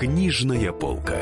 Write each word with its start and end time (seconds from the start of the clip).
Книжная 0.00 0.72
полка. 0.72 1.20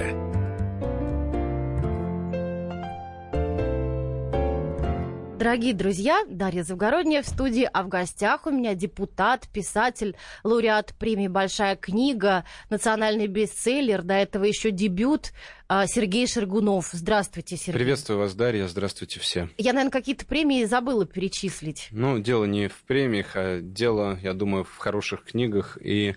Дорогие 5.36 5.74
друзья, 5.74 6.24
Дарья 6.28 6.62
Завгородняя 6.62 7.22
в 7.22 7.26
студии, 7.26 7.68
а 7.72 7.82
в 7.82 7.88
гостях 7.88 8.46
у 8.46 8.52
меня 8.52 8.76
депутат, 8.76 9.48
писатель, 9.52 10.14
лауреат 10.44 10.94
премии 10.96 11.26
«Большая 11.26 11.74
книга», 11.74 12.44
национальный 12.70 13.26
бестселлер, 13.26 14.02
до 14.02 14.14
этого 14.14 14.44
еще 14.44 14.70
дебют 14.70 15.32
а, 15.66 15.88
Сергей 15.88 16.28
Шергунов. 16.28 16.90
Здравствуйте, 16.92 17.56
Сергей. 17.56 17.80
Приветствую 17.80 18.20
вас, 18.20 18.36
Дарья, 18.36 18.68
здравствуйте 18.68 19.18
все. 19.18 19.48
Я, 19.58 19.72
наверное, 19.72 19.90
какие-то 19.90 20.24
премии 20.24 20.64
забыла 20.66 21.04
перечислить. 21.04 21.88
Ну, 21.90 22.20
дело 22.20 22.44
не 22.44 22.68
в 22.68 22.84
премиях, 22.84 23.32
а 23.34 23.60
дело, 23.60 24.20
я 24.22 24.34
думаю, 24.34 24.62
в 24.62 24.76
хороших 24.76 25.24
книгах 25.24 25.78
и 25.80 26.14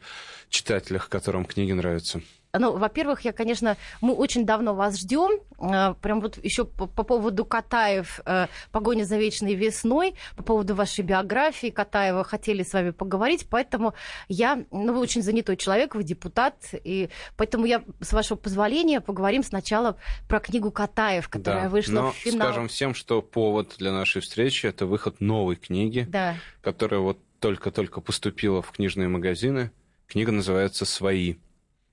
читателях, 0.49 1.09
которым 1.09 1.45
книги 1.45 1.71
нравятся. 1.71 2.21
Ну, 2.53 2.77
во-первых, 2.77 3.21
я, 3.21 3.31
конечно, 3.31 3.77
мы 4.01 4.13
очень 4.13 4.45
давно 4.45 4.73
вас 4.73 4.99
ждем. 4.99 5.39
Э, 5.59 5.95
прям 6.01 6.21
вот 6.21 6.43
еще 6.43 6.65
по, 6.65 6.87
по 6.87 7.03
поводу 7.03 7.45
Катаев, 7.45 8.19
э, 8.25 8.47
погоня 8.71 9.03
за 9.03 9.17
вечной 9.17 9.55
весной, 9.55 10.15
по 10.35 10.43
поводу 10.43 10.75
вашей 10.75 11.03
биографии 11.03 11.67
Катаева 11.67 12.23
хотели 12.23 12.63
с 12.63 12.73
вами 12.73 12.91
поговорить, 12.91 13.47
поэтому 13.49 13.93
я, 14.27 14.63
ну, 14.71 14.93
вы 14.93 14.99
очень 14.99 15.21
занятой 15.21 15.57
человек, 15.57 15.95
вы 15.95 16.03
депутат, 16.03 16.55
и 16.73 17.09
поэтому 17.37 17.65
я, 17.65 17.83
с 18.01 18.13
вашего 18.13 18.37
позволения, 18.37 19.01
поговорим 19.01 19.43
сначала 19.43 19.97
про 20.27 20.39
книгу 20.39 20.71
Катаев, 20.71 21.29
которая 21.29 21.63
да, 21.63 21.69
вышла 21.69 21.93
но 21.93 22.11
в 22.11 22.15
финал. 22.15 22.47
скажем 22.47 22.67
всем, 22.67 22.95
что 22.95 23.21
повод 23.21 23.75
для 23.77 23.91
нашей 23.91 24.21
встречи 24.21 24.65
это 24.65 24.85
выход 24.85 25.21
новой 25.21 25.55
книги, 25.55 26.05
да. 26.09 26.35
которая 26.61 26.99
вот 26.99 27.17
только-только 27.39 28.01
поступила 28.01 28.61
в 28.61 28.71
книжные 28.71 29.07
магазины. 29.07 29.71
Книга 30.07 30.31
называется 30.31 30.85
«Свои». 30.85 31.35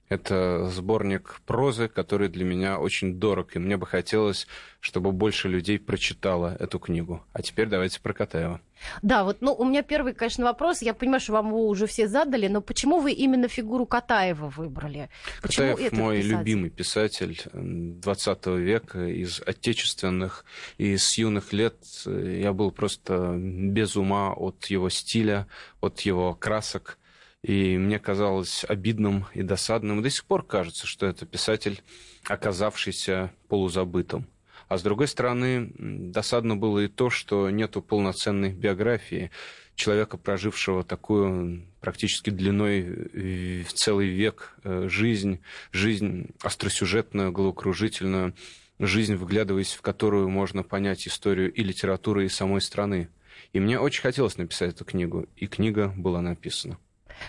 Это 0.09 0.69
сборник 0.71 1.41
прозы, 1.45 1.89
который 1.89 2.29
для 2.29 2.45
меня 2.45 2.79
очень 2.79 3.19
дорог, 3.19 3.57
и 3.57 3.59
мне 3.59 3.77
бы 3.77 3.87
хотелось, 3.87 4.47
чтобы 4.81 5.13
больше 5.13 5.49
людей 5.49 5.79
прочитало 5.79 6.57
эту 6.59 6.79
книгу. 6.79 7.23
А 7.33 7.43
теперь 7.43 7.69
давайте 7.69 8.01
про 8.01 8.15
Катаева. 8.15 8.61
Да, 9.03 9.25
вот, 9.25 9.39
ну, 9.41 9.53
у 9.53 9.65
меня 9.65 9.83
первый, 9.83 10.15
конечно, 10.15 10.45
вопрос. 10.45 10.83
Я 10.83 10.95
понимаю, 10.95 11.21
что 11.21 11.33
вам 11.33 11.49
его 11.49 11.69
уже 11.69 11.87
все 11.87 12.09
задали, 12.09 12.49
но 12.49 12.61
почему 12.63 13.01
вы 13.01 13.13
именно 13.13 13.49
фигуру 13.49 13.87
Катаева 13.87 14.49
выбрали? 14.49 15.11
Почему 15.43 15.73
Катаев 15.73 15.93
мой 15.93 16.17
писатель? 16.19 16.31
любимый 16.31 16.71
писатель 16.71 17.43
20 17.53 18.47
века 18.47 19.07
из 19.07 19.43
отечественных, 19.45 20.45
и 20.79 20.97
с 20.97 21.19
юных 21.19 21.53
лет 21.53 21.77
я 22.07 22.53
был 22.53 22.71
просто 22.71 23.35
без 23.37 23.97
ума 23.97 24.33
от 24.33 24.67
его 24.67 24.89
стиля, 24.89 25.49
от 25.81 26.01
его 26.01 26.35
красок. 26.35 26.99
И 27.43 27.79
мне 27.79 27.99
казалось 27.99 28.65
обидным 28.69 29.27
и 29.33 29.43
досадным. 29.43 30.01
И 30.01 30.03
до 30.03 30.11
сих 30.11 30.25
пор 30.25 30.45
кажется, 30.45 30.87
что 30.87 31.07
это 31.07 31.25
писатель, 31.25 31.83
оказавшийся 32.27 33.33
полузабытым. 33.49 34.27
А 34.69 34.77
с 34.77 34.83
другой 34.83 35.09
стороны, 35.09 35.73
досадно 35.79 36.57
было 36.57 36.81
и 36.81 36.89
то, 36.89 37.11
что 37.11 37.49
нету 37.49 37.81
полноценной 37.81 38.53
биографии 38.53 39.31
человека, 39.77 40.19
прожившего 40.19 40.83
такую 40.83 41.65
практически 41.81 42.31
длиной 42.31 43.63
в 43.63 43.73
целый 43.73 44.09
век 44.09 44.59
э, 44.65 44.89
жизнь, 44.91 45.41
жизнь 45.73 46.31
остросюжетную, 46.43 47.33
головокружительную, 47.33 48.35
жизнь, 48.79 49.15
вглядываясь 49.15 49.75
в 49.75 49.81
которую 49.81 50.29
можно 50.29 50.63
понять 50.65 51.07
историю 51.07 51.53
и 51.53 51.63
литературы, 51.63 52.27
и 52.27 52.29
самой 52.29 52.61
страны. 52.61 53.09
И 53.53 53.61
мне 53.61 53.79
очень 53.79 54.03
хотелось 54.03 54.37
написать 54.37 54.75
эту 54.75 54.85
книгу, 54.85 55.27
и 55.37 55.47
книга 55.47 55.95
была 55.97 56.21
написана. 56.21 56.79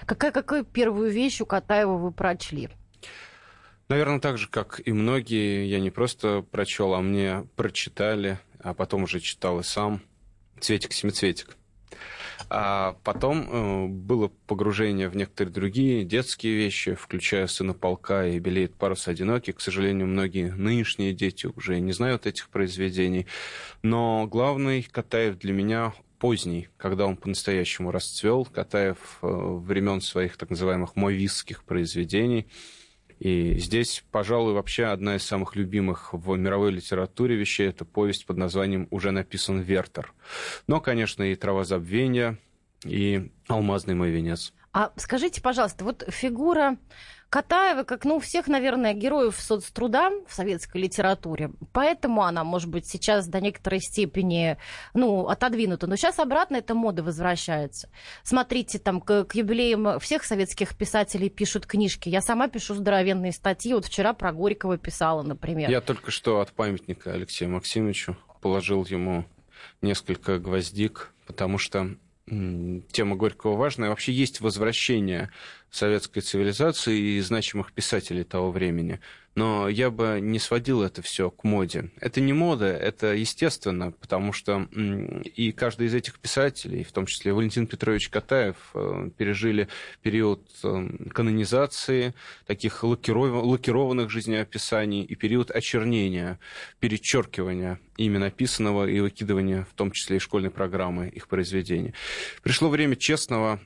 Какая, 0.05 0.31
какую 0.31 0.63
первую 0.63 1.11
вещь 1.11 1.41
у 1.41 1.45
Катаева 1.45 1.97
вы 1.97 2.11
прочли? 2.11 2.69
Наверное, 3.89 4.19
так 4.19 4.37
же, 4.37 4.47
как 4.47 4.81
и 4.85 4.91
многие, 4.91 5.65
я 5.67 5.79
не 5.79 5.89
просто 5.89 6.45
прочел, 6.51 6.93
а 6.93 7.01
мне 7.01 7.47
прочитали, 7.55 8.39
а 8.59 8.75
потом 8.75 9.03
уже 9.03 9.19
читал 9.19 9.59
и 9.59 9.63
сам 9.63 10.01
«Цветик-семицветик». 10.59 11.57
А 12.49 12.97
потом 13.03 13.49
э, 13.49 13.87
было 13.87 14.29
погружение 14.47 15.09
в 15.09 15.15
некоторые 15.15 15.53
другие 15.53 16.05
детские 16.05 16.55
вещи, 16.55 16.93
включая 16.93 17.47
«Сына 17.47 17.73
полка» 17.73 18.27
и 18.27 18.39
«Белеет 18.39 18.75
парус 18.75 19.07
одинокий». 19.07 19.51
К 19.51 19.61
сожалению, 19.61 20.07
многие 20.07 20.51
нынешние 20.51 21.13
дети 21.13 21.47
уже 21.47 21.79
не 21.79 21.91
знают 21.91 22.25
этих 22.27 22.49
произведений. 22.49 23.27
Но 23.81 24.27
главный 24.27 24.83
Катаев 24.83 25.37
для 25.37 25.51
меня 25.51 25.93
поздний, 26.19 26.69
когда 26.77 27.05
он 27.05 27.17
по-настоящему 27.17 27.91
расцвел, 27.91 28.45
Катаев 28.45 29.19
э, 29.21 29.27
времен 29.27 30.01
своих 30.01 30.37
так 30.37 30.49
называемых 30.49 30.95
мовистских 30.95 31.63
произведений. 31.63 32.47
И 33.19 33.57
здесь, 33.57 34.03
пожалуй, 34.11 34.53
вообще 34.53 34.85
одна 34.85 35.15
из 35.15 35.23
самых 35.23 35.55
любимых 35.55 36.13
в 36.13 36.37
мировой 36.37 36.71
литературе 36.71 37.35
вещей– 37.35 37.67
это 37.69 37.83
повесть 37.83 38.25
под 38.25 38.37
названием 38.37 38.87
«Уже 38.91 39.11
написан 39.11 39.59
Вертер». 39.59 40.13
Но, 40.67 40.79
конечно, 40.79 41.23
и 41.23 41.35
«Трава 41.35 41.65
забвения», 41.65 42.37
и 42.85 43.31
«Алмазный 43.47 43.95
мой 43.95 44.11
венец». 44.11 44.53
А 44.71 44.93
скажите, 44.95 45.41
пожалуйста, 45.41 45.83
вот 45.83 46.05
фигура 46.09 46.77
Катаева, 47.29 47.83
как, 47.83 48.05
ну, 48.05 48.19
всех, 48.19 48.47
наверное, 48.47 48.93
героев 48.93 49.35
соцтруда 49.39 50.09
в 50.27 50.33
советской 50.33 50.81
литературе, 50.81 51.51
поэтому 51.71 52.23
она, 52.23 52.43
может 52.43 52.69
быть, 52.69 52.87
сейчас 52.87 53.27
до 53.27 53.39
некоторой 53.39 53.81
степени, 53.81 54.57
ну, 54.95 55.27
отодвинута. 55.27 55.85
Но 55.85 55.95
сейчас 55.95 56.17
обратно 56.17 56.57
эта 56.57 56.73
мода 56.73 57.03
возвращается. 57.03 57.89
Смотрите, 58.23 58.79
там, 58.79 58.99
к, 58.99 59.25
к 59.25 59.35
юбилеям 59.35 59.99
всех 59.99 60.23
советских 60.23 60.75
писателей 60.75 61.29
пишут 61.29 61.67
книжки. 61.67 62.09
Я 62.09 62.21
сама 62.21 62.47
пишу 62.47 62.73
здоровенные 62.73 63.31
статьи. 63.31 63.73
Вот 63.75 63.85
вчера 63.85 64.13
про 64.13 64.33
Горького 64.33 64.79
писала, 64.79 65.21
например. 65.21 65.69
Я 65.69 65.81
только 65.81 66.09
что 66.09 66.41
от 66.41 66.51
памятника 66.51 67.13
Алексею 67.13 67.51
Максимовичу 67.51 68.17
положил 68.41 68.85
ему 68.85 69.25
несколько 69.81 70.39
гвоздик, 70.39 71.13
потому 71.27 71.59
что 71.59 71.95
тема 72.91 73.15
Горького 73.15 73.55
важная. 73.55 73.89
Вообще 73.89 74.11
есть 74.11 74.41
возвращение 74.41 75.29
советской 75.71 76.21
цивилизации 76.21 76.97
и 76.97 77.21
значимых 77.21 77.73
писателей 77.73 78.23
того 78.23 78.51
времени 78.51 78.99
но 79.35 79.69
я 79.69 79.89
бы 79.89 80.19
не 80.21 80.39
сводил 80.39 80.81
это 80.81 81.01
все 81.01 81.29
к 81.29 81.43
моде. 81.43 81.91
Это 81.99 82.21
не 82.21 82.33
мода, 82.33 82.65
это 82.65 83.13
естественно, 83.13 83.91
потому 83.91 84.33
что 84.33 84.67
и 85.35 85.51
каждый 85.51 85.87
из 85.87 85.93
этих 85.93 86.19
писателей, 86.19 86.83
в 86.83 86.91
том 86.91 87.05
числе 87.05 87.33
Валентин 87.33 87.67
Петрович 87.67 88.09
Катаев, 88.09 88.57
э, 88.73 89.09
пережили 89.17 89.67
период 90.01 90.41
э, 90.63 90.89
канонизации, 91.13 92.13
таких 92.45 92.83
лакированных 92.83 94.09
жизнеописаний 94.09 95.03
и 95.03 95.15
период 95.15 95.51
очернения, 95.51 96.39
перечеркивания 96.79 97.79
ими 97.97 98.17
написанного 98.17 98.87
и 98.87 98.99
выкидывания, 98.99 99.67
в 99.69 99.73
том 99.75 99.91
числе 99.91 100.17
и 100.17 100.19
школьной 100.19 100.51
программы 100.51 101.09
их 101.09 101.27
произведений. 101.27 101.93
Пришло 102.41 102.69
время 102.69 102.95
честного 102.95 103.59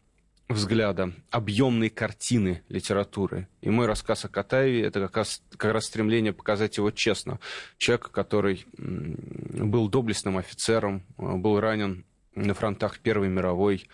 взгляда, 0.50 1.14
объемной 1.32 1.90
картины 1.90 2.64
литературы. 2.70 3.48
И 3.62 3.70
мой 3.70 3.86
рассказ 3.86 4.26
о 4.26 4.30
Катаеве– 4.30 4.82
это 4.84 5.02
как 5.02 5.18
раз, 5.18 5.42
как 5.58 5.74
раз 5.74 5.86
стремление 5.86 6.34
показать 6.34 6.78
его 6.78 6.92
честно. 6.92 7.40
Человека, 7.78 8.10
который 8.10 8.66
был 8.78 9.90
доблестным 9.90 10.38
офицером, 10.38 11.04
э, 11.18 11.36
был 11.36 11.60
ранен 11.60 12.06
на 12.36 12.54
фронтах 12.54 13.00
Первой 13.00 13.30
мировой, 13.30 13.88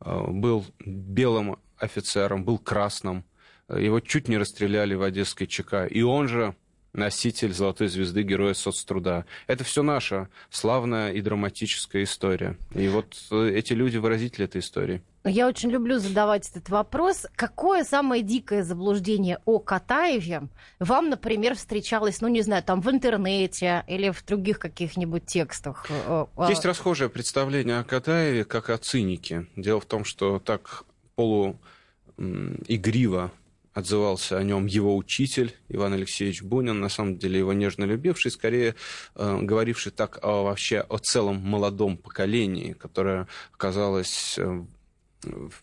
э, 0.00 0.24
был 0.28 0.64
белым 0.84 1.58
офицером, 1.76 2.44
был 2.44 2.58
красным. 2.58 3.24
Его 3.68 4.00
чуть 4.00 4.28
не 4.28 4.38
расстреляли 4.38 4.94
в 4.94 5.02
Одесской 5.02 5.46
ЧК. 5.46 5.86
И 5.86 6.02
он 6.02 6.28
же 6.28 6.54
носитель 6.96 7.52
золотой 7.52 7.88
звезды 7.88 8.22
Героя 8.22 8.54
соцтруда. 8.54 9.26
Это 9.46 9.64
все 9.64 9.82
наша 9.82 10.28
славная 10.50 11.12
и 11.12 11.20
драматическая 11.20 12.04
история. 12.04 12.56
И 12.74 12.88
вот 12.88 13.16
э, 13.30 13.50
эти 13.54 13.72
люди 13.72 13.98
выразители 13.98 14.44
этой 14.44 14.60
истории. 14.60 15.02
Я 15.24 15.48
очень 15.48 15.70
люблю 15.70 15.98
задавать 15.98 16.48
этот 16.50 16.68
вопрос. 16.68 17.26
Какое 17.34 17.82
самое 17.82 18.22
дикое 18.22 18.62
заблуждение 18.62 19.40
о 19.44 19.58
Катаеве 19.58 20.42
вам, 20.78 21.10
например, 21.10 21.56
встречалось, 21.56 22.20
ну, 22.20 22.28
не 22.28 22.42
знаю, 22.42 22.62
там 22.62 22.80
в 22.80 22.88
интернете 22.90 23.84
или 23.88 24.10
в 24.10 24.24
других 24.24 24.60
каких-нибудь 24.60 25.26
текстах? 25.26 25.86
Э, 25.90 26.26
э, 26.36 26.46
Есть 26.48 26.64
расхожее 26.64 27.10
представление 27.10 27.78
о 27.78 27.84
Катаеве 27.84 28.44
как 28.44 28.70
о 28.70 28.78
цинике. 28.78 29.46
Дело 29.56 29.80
в 29.80 29.86
том, 29.86 30.04
что 30.04 30.38
так 30.38 30.84
полуигриво 31.16 33.32
отзывался 33.76 34.38
о 34.38 34.42
нем 34.42 34.64
его 34.64 34.96
учитель 34.96 35.54
Иван 35.68 35.92
Алексеевич 35.92 36.42
Бунин, 36.42 36.80
на 36.80 36.88
самом 36.88 37.18
деле 37.18 37.38
его 37.38 37.52
нежно 37.52 37.84
любивший, 37.84 38.30
скорее 38.30 38.74
э, 39.14 39.38
говоривший 39.42 39.92
так 39.92 40.18
о, 40.22 40.44
вообще 40.44 40.80
о 40.80 40.96
целом 40.96 41.36
молодом 41.36 41.98
поколении, 41.98 42.72
которое 42.72 43.28
оказалось 43.52 44.38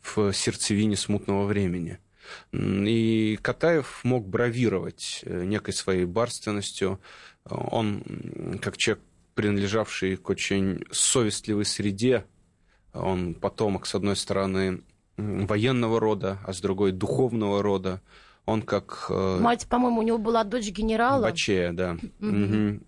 в 0.04 0.32
сердцевине 0.32 0.96
смутного 0.96 1.46
времени. 1.46 1.98
И 2.52 3.40
Катаев 3.42 4.02
мог 4.04 4.28
бравировать 4.28 5.22
э, 5.24 5.46
некой 5.46 5.74
своей 5.74 6.06
барственностью. 6.06 7.02
Он, 7.46 8.04
как 8.62 8.78
человек, 8.78 9.04
принадлежавший 9.34 10.18
к 10.18 10.30
очень 10.30 10.86
совестливой 10.92 11.66
среде, 11.66 12.26
он 12.94 13.34
потомок, 13.34 13.88
с 13.88 13.96
одной 13.96 14.16
стороны, 14.16 14.84
военного 15.18 16.00
рода, 16.00 16.40
а 16.46 16.54
с 16.54 16.62
другой 16.62 16.92
духовного 16.92 17.62
рода. 17.62 18.02
Он 18.46 18.62
как... 18.62 19.06
Э, 19.10 19.38
Мать, 19.40 19.68
по-моему, 19.70 20.00
у 20.00 20.04
него 20.04 20.18
была 20.18 20.44
дочь 20.44 20.68
генерала. 20.70 21.22
Бачея, 21.22 21.72
да. 21.72 21.98
Угу. 22.20 22.82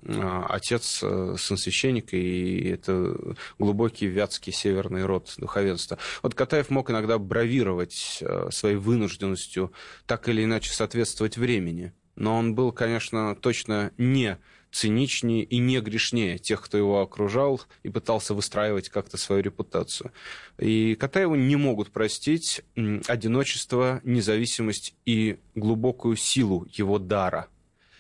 Отец 0.50 1.00
э, 1.02 1.36
сын 1.40 1.56
священника, 1.56 2.18
и 2.18 2.68
это 2.68 3.16
глубокий 3.58 4.08
вятский 4.08 4.52
северный 4.52 5.06
род 5.06 5.34
духовенства. 5.38 5.98
Вот 6.24 6.36
Катаев 6.36 6.70
мог 6.70 6.92
иногда 6.92 7.18
бравировать 7.18 8.20
э, 8.22 8.50
своей 8.52 8.76
вынужденностью 8.76 9.72
так 10.06 10.28
или 10.28 10.44
иначе 10.44 10.74
соответствовать 10.74 11.38
времени. 11.38 11.94
Но 12.18 12.38
он 12.38 12.54
был, 12.54 12.74
конечно, 12.74 13.36
точно 13.36 13.92
не 13.98 14.38
циничнее 14.76 15.44
и 15.44 15.58
не 15.58 15.80
грешнее 15.80 16.38
тех, 16.38 16.62
кто 16.62 16.78
его 16.78 17.02
окружал 17.02 17.62
и 17.84 17.90
пытался 17.90 18.34
выстраивать 18.34 18.90
как-то 18.90 19.18
свою 19.18 19.42
репутацию. 19.42 20.12
И 20.60 20.96
Катаеву 20.96 21.36
не 21.36 21.56
могут 21.56 21.92
простить 21.92 22.62
одиночество, 23.08 24.02
независимость 24.04 24.94
и 25.06 25.38
глубокую 25.56 26.18
силу 26.18 26.68
его 26.74 27.00
дара. 27.00 27.48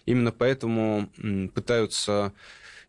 Именно 0.06 0.34
поэтому 0.34 1.10
пытаются 1.54 2.34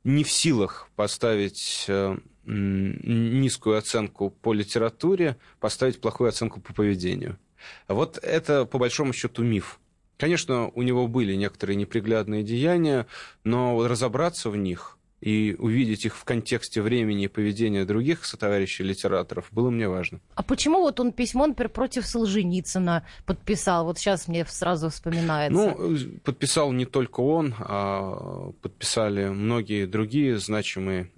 не 0.02 0.24
в 0.24 0.32
силах 0.32 0.88
поставить 0.96 1.84
э, 1.86 2.16
низкую 2.44 3.78
оценку 3.78 4.30
по 4.30 4.52
литературе, 4.52 5.36
поставить 5.60 6.00
плохую 6.00 6.28
оценку 6.28 6.60
по 6.60 6.74
поведению. 6.74 7.38
Вот 7.86 8.18
это, 8.18 8.64
по 8.64 8.78
большому 8.78 9.12
счету, 9.12 9.44
миф. 9.44 9.78
Конечно, 10.18 10.68
у 10.68 10.82
него 10.82 11.08
были 11.08 11.34
некоторые 11.34 11.76
неприглядные 11.76 12.42
деяния, 12.42 13.06
но 13.44 13.86
разобраться 13.86 14.50
в 14.50 14.56
них 14.56 14.96
и 15.20 15.56
увидеть 15.58 16.04
их 16.04 16.16
в 16.16 16.24
контексте 16.24 16.82
времени 16.82 17.24
и 17.24 17.28
поведения 17.28 17.84
других 17.84 18.24
сотоварищей 18.24 18.84
литераторов 18.84 19.48
было 19.50 19.70
мне 19.70 19.88
важно. 19.88 20.20
А 20.34 20.42
почему 20.42 20.80
вот 20.80 21.00
он 21.00 21.12
письмо, 21.12 21.46
например, 21.46 21.70
против 21.70 22.06
Солженицына 22.06 23.06
подписал? 23.24 23.86
Вот 23.86 23.98
сейчас 23.98 24.28
мне 24.28 24.44
сразу 24.46 24.90
вспоминается. 24.90 25.52
Ну, 25.58 25.98
подписал 26.22 26.72
не 26.72 26.84
только 26.84 27.20
он, 27.20 27.54
а 27.58 28.52
подписали 28.60 29.28
многие 29.28 29.86
другие 29.86 30.38
значимые 30.38 31.10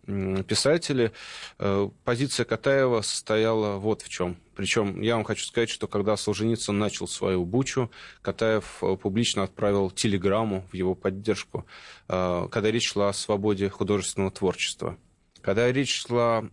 писатели. 0.46 1.12
Э, 1.58 1.90
позиция 2.04 2.44
Катаева 2.44 3.02
состояла 3.02 3.76
вот 3.78 4.02
в 4.02 4.08
чем. 4.08 4.36
Причем 4.58 5.00
я 5.02 5.14
вам 5.14 5.22
хочу 5.22 5.44
сказать, 5.44 5.70
что 5.70 5.86
когда 5.86 6.16
Солженицын 6.16 6.76
начал 6.76 7.06
свою 7.06 7.44
бучу, 7.44 7.92
Катаев 8.22 8.82
э, 8.82 8.96
публично 8.96 9.44
отправил 9.44 9.88
телеграмму 9.88 10.66
в 10.72 10.74
его 10.74 10.96
поддержку, 10.96 11.64
э, 12.08 12.48
когда 12.50 12.68
речь 12.72 12.88
шла 12.88 13.10
о 13.10 13.12
свободе 13.12 13.68
художественного 13.68 14.32
творчества. 14.32 14.98
Когда 15.42 15.70
речь 15.70 16.02
шла 16.02 16.44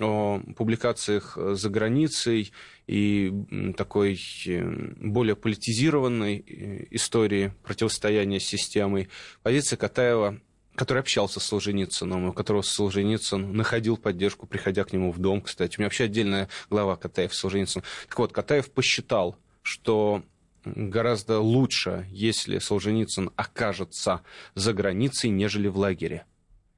о 0.00 0.40
публикациях 0.56 1.38
за 1.38 1.70
границей 1.70 2.52
и 2.88 3.32
такой 3.76 4.20
э, 4.46 4.94
более 4.96 5.36
политизированной 5.36 6.88
истории 6.90 7.52
противостояния 7.62 8.40
с 8.40 8.44
системой, 8.44 9.08
позиция 9.44 9.76
Катаева 9.76 10.40
который 10.74 11.00
общался 11.00 11.40
с 11.40 11.44
Солженицыным, 11.44 12.26
у 12.26 12.32
которого 12.32 12.62
Солженицын 12.62 13.52
находил 13.54 13.96
поддержку, 13.96 14.46
приходя 14.46 14.84
к 14.84 14.92
нему 14.92 15.12
в 15.12 15.18
дом, 15.18 15.40
кстати. 15.42 15.76
У 15.76 15.80
меня 15.80 15.86
вообще 15.86 16.04
отдельная 16.04 16.48
глава 16.70 16.96
Катаев 16.96 17.34
Солженицын. 17.34 17.82
Так 18.08 18.18
вот, 18.18 18.32
Катаев 18.32 18.70
посчитал, 18.70 19.36
что 19.62 20.22
гораздо 20.64 21.40
лучше, 21.40 22.06
если 22.10 22.58
Солженицын 22.58 23.30
окажется 23.36 24.22
за 24.54 24.72
границей, 24.72 25.30
нежели 25.30 25.68
в 25.68 25.76
лагере. 25.76 26.24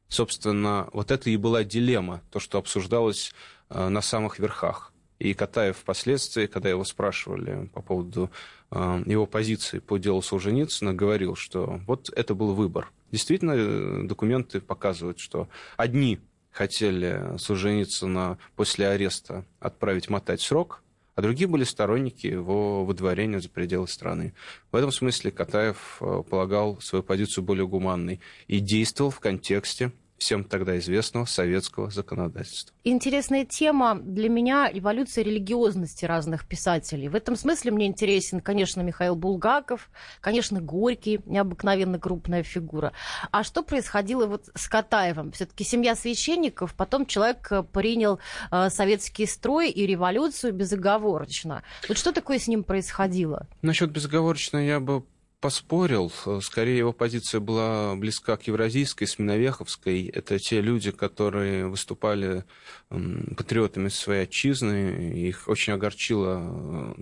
Собственно, 0.09 0.89
вот 0.93 1.11
это 1.11 1.31
и 1.31 1.37
была 1.37 1.65
дилемма, 1.65 2.23
то, 2.31 2.41
что 2.41 2.59
обсуждалось 2.59 3.33
э, 3.71 3.89
на 3.89 4.01
самых 4.01 4.39
верхах. 4.39 4.94
И 5.25 5.35
Катаев 5.35 5.79
впоследствии, 5.79 6.47
когда 6.47 6.69
его 6.69 6.85
спрашивали 6.85 7.71
по 7.75 7.83
поводу 7.83 8.31
э, 8.71 9.03
его 9.07 9.27
позиции 9.27 9.79
по 9.79 9.99
делу 9.99 10.23
Солженицына, 10.23 10.95
говорил, 10.95 11.35
что 11.35 11.81
вот 11.87 12.11
это 12.15 12.35
был 12.35 12.55
выбор– 12.55 12.91
Действительно, 13.15 13.53
э, 13.55 14.03
документы 14.09 14.61
показывают, 14.61 15.21
что 15.21 15.49
одни 15.77 16.19
хотели 16.51 17.39
Солженицына 17.39 18.39
после 18.57 18.89
ареста 18.89 19.45
отправить 19.61 20.11
мотать 20.11 20.41
срок, 20.41 20.83
а 21.15 21.23
другие 21.23 21.47
были 21.47 21.63
сторонники 21.63 22.27
его 22.27 22.85
выдворения 22.85 23.39
за 23.39 23.49
пределы 23.49 23.87
страны. 23.87 24.35
В 24.73 24.75
этом 24.75 24.91
смысле 24.91 25.31
Катаев 25.31 25.99
э, 26.01 26.25
полагал 26.29 26.81
свою 26.81 27.05
позицию 27.05 27.45
более 27.45 27.69
гуманной 27.69 28.19
и 28.49 28.59
действовал 28.59 29.13
в 29.13 29.21
контексте 29.21 29.93
всем 30.19 30.45
тогда 30.45 30.79
известного 30.79 31.25
советского 31.25 31.91
законодательства. 31.91 32.75
Интересная 32.85 33.45
тема 33.45 33.99
для 34.01 34.29
меня 34.29 34.71
эволюция 34.73 35.25
религиозности 35.25 36.05
разных 36.05 36.47
писателей. 36.47 37.09
В 37.09 37.15
этом 37.15 37.37
смысле 37.37 37.73
мне 37.73 37.87
интересен, 37.87 38.41
конечно, 38.41 38.81
Михаил 38.81 39.17
Булгаков, 39.17 39.91
конечно, 40.21 40.61
Горький, 40.61 41.21
необыкновенно 41.27 41.99
крупная 41.99 42.43
фигура. 42.43 42.93
А 43.31 43.43
что 43.45 43.63
происходило 43.63 44.27
вот 44.27 44.49
с 44.55 44.69
Катаевым? 44.69 45.33
Все-таки 45.33 45.65
семья 45.65 45.95
священников, 45.95 46.75
потом 46.75 47.07
человек 47.07 47.49
э, 47.51 47.63
принял 47.63 48.19
э, 48.51 48.71
советский 48.71 49.27
строй 49.27 49.71
и 49.71 49.87
революцию 49.87 50.53
безоговорочно. 50.53 51.63
Вот 51.89 51.99
что 51.99 52.13
такое 52.13 52.39
с 52.39 52.49
ним 52.49 52.65
происходило? 52.65 53.47
Насчет 53.63 53.91
безоговорочно 53.91 54.59
я 54.59 54.81
бы 54.81 55.05
поспорил. 55.45 56.11
Скорее, 56.41 56.79
его 56.79 56.95
позиция 56.95 57.39
была 57.39 57.95
близка 57.97 58.39
к 58.39 58.45
евразийской, 58.45 59.07
сменовеховской. 59.07 60.07
Это 60.07 60.39
те 60.39 60.63
люди, 60.63 60.91
которые 60.91 61.67
выступали 61.67 62.45
патриотами 62.89 63.89
своей 63.89 64.23
отчизны. 64.23 65.13
Их 65.15 65.47
очень 65.47 65.75
огорчила 65.75 66.97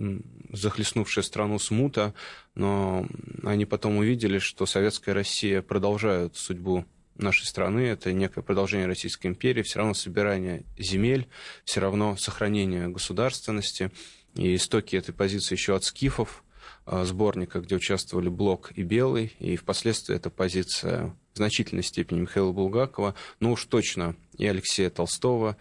захлестнувшая 0.51 1.23
страну 1.23 1.57
смута, 1.57 2.13
но 2.53 3.07
они 3.43 3.65
потом 3.65 3.95
увидели, 3.95 4.39
что 4.39 4.65
советская 4.65 5.15
Россия 5.15 5.61
продолжает 5.61 6.35
судьбу 6.35 6.83
нашей 7.15 7.45
страны, 7.45 7.79
это 7.87 8.11
некое 8.11 8.41
продолжение 8.41 8.87
Российской 8.87 9.27
империи, 9.27 9.61
все 9.61 9.79
равно 9.79 9.93
собирание 9.93 10.65
земель, 10.77 11.29
все 11.63 11.79
равно 11.79 12.17
сохранение 12.17 12.89
государственности. 12.89 13.89
И 14.35 14.55
истоки 14.55 14.97
этой 14.97 15.13
позиции 15.13 15.55
еще 15.55 15.77
от 15.77 15.85
скифов, 15.85 16.43
Э, 16.43 16.52
сборника, 16.85 17.59
где 17.59 17.75
участвовали 17.75 18.29
Блок 18.29 18.71
и 18.75 18.83
Белый, 18.83 19.33
и 19.39 19.55
впоследствии 19.55 20.15
эта 20.15 20.29
позиция 20.29 21.15
в 21.33 21.37
значительной 21.37 21.83
степени 21.83 22.19
Михаила 22.19 22.51
Булгакова, 22.51 23.15
но 23.39 23.51
уж 23.51 23.65
точно 23.65 24.15
и 24.37 24.45
Алексея 24.45 24.89
Толстого, 24.89 25.57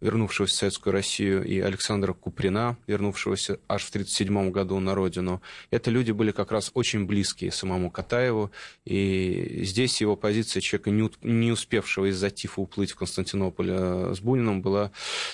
вернувшегося 0.00 0.54
в 0.54 0.56
Советскую 0.56 0.92
Россию, 0.92 1.44
и 1.44 1.60
Александра 1.60 2.12
Куприна, 2.12 2.76
вернувшегося 2.86 3.58
аж 3.68 3.82
в 3.84 3.88
1937 3.88 4.50
году 4.50 4.78
на 4.80 4.94
родину. 4.94 5.40
Это 5.70 5.90
люди 5.90 6.12
были 6.12 6.32
как 6.32 6.52
раз 6.52 6.70
очень 6.74 7.06
близкие 7.06 7.50
самому 7.50 7.90
Катаеву, 7.90 8.50
и 8.84 9.60
здесь 9.62 10.00
его 10.00 10.16
позиция 10.16 10.60
человека, 10.60 10.90
не 11.22 11.52
успевшего 11.52 12.10
из-за 12.10 12.30
тифа 12.30 12.60
уплыть 12.60 12.92
в 12.92 12.96
Константинополь 12.96 13.70
э, 13.70 14.14
с 14.14 14.20
Буниным, 14.20 14.62
была, 14.62 14.90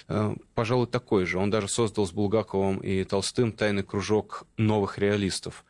э, 0.08 0.34
пожалуй, 0.54 0.86
такой 0.86 1.26
же. 1.26 1.38
Он 1.38 1.50
даже 1.50 1.68
создал 1.68 2.06
с 2.06 2.12
Булгаковым 2.12 2.78
и 2.78 3.04
Толстым 3.04 3.52
тайный 3.52 3.82
кружок 3.82 4.44
новых 4.56 4.98
реалистов. 4.98 5.64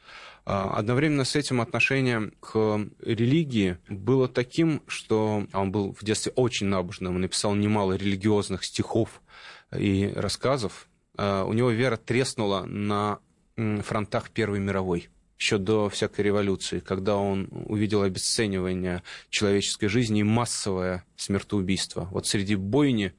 А, 0.45 0.75
одновременно 0.77 1.25
с 1.25 1.37
этим 1.37 1.61
отношение 1.61 2.33
к 2.41 2.81
религии 3.01 3.79
было 3.89 4.29
таким, 4.29 4.83
что 4.87 5.47
он 5.53 5.71
был 5.71 5.95
в 5.95 6.05
детстве 6.05 6.33
очень 6.35 6.67
набожным, 6.67 7.21
написал 7.21 7.55
немало 7.55 7.95
религиозных 7.95 8.65
стихов 8.65 9.23
и 9.77 10.13
рассказов. 10.15 10.89
А, 11.17 11.45
у 11.45 11.53
него 11.53 11.71
вера 11.71 11.97
треснула 11.97 12.65
на 12.65 13.19
фронтах 13.57 14.31
Первой 14.31 14.59
мировой 14.59 15.09
еще 15.39 15.59
до 15.59 15.89
всякой 15.89 16.21
революции, 16.21 16.79
когда 16.79 17.17
он 17.17 17.49
увидел 17.51 18.03
обесценивание 18.03 19.03
человеческой 19.29 19.89
жизни 19.89 20.21
и 20.21 20.25
массовое 20.25 21.05
смертоубийство. 21.17 22.07
Вот 22.13 22.29
среди 22.29 22.55
бойни 22.55 23.13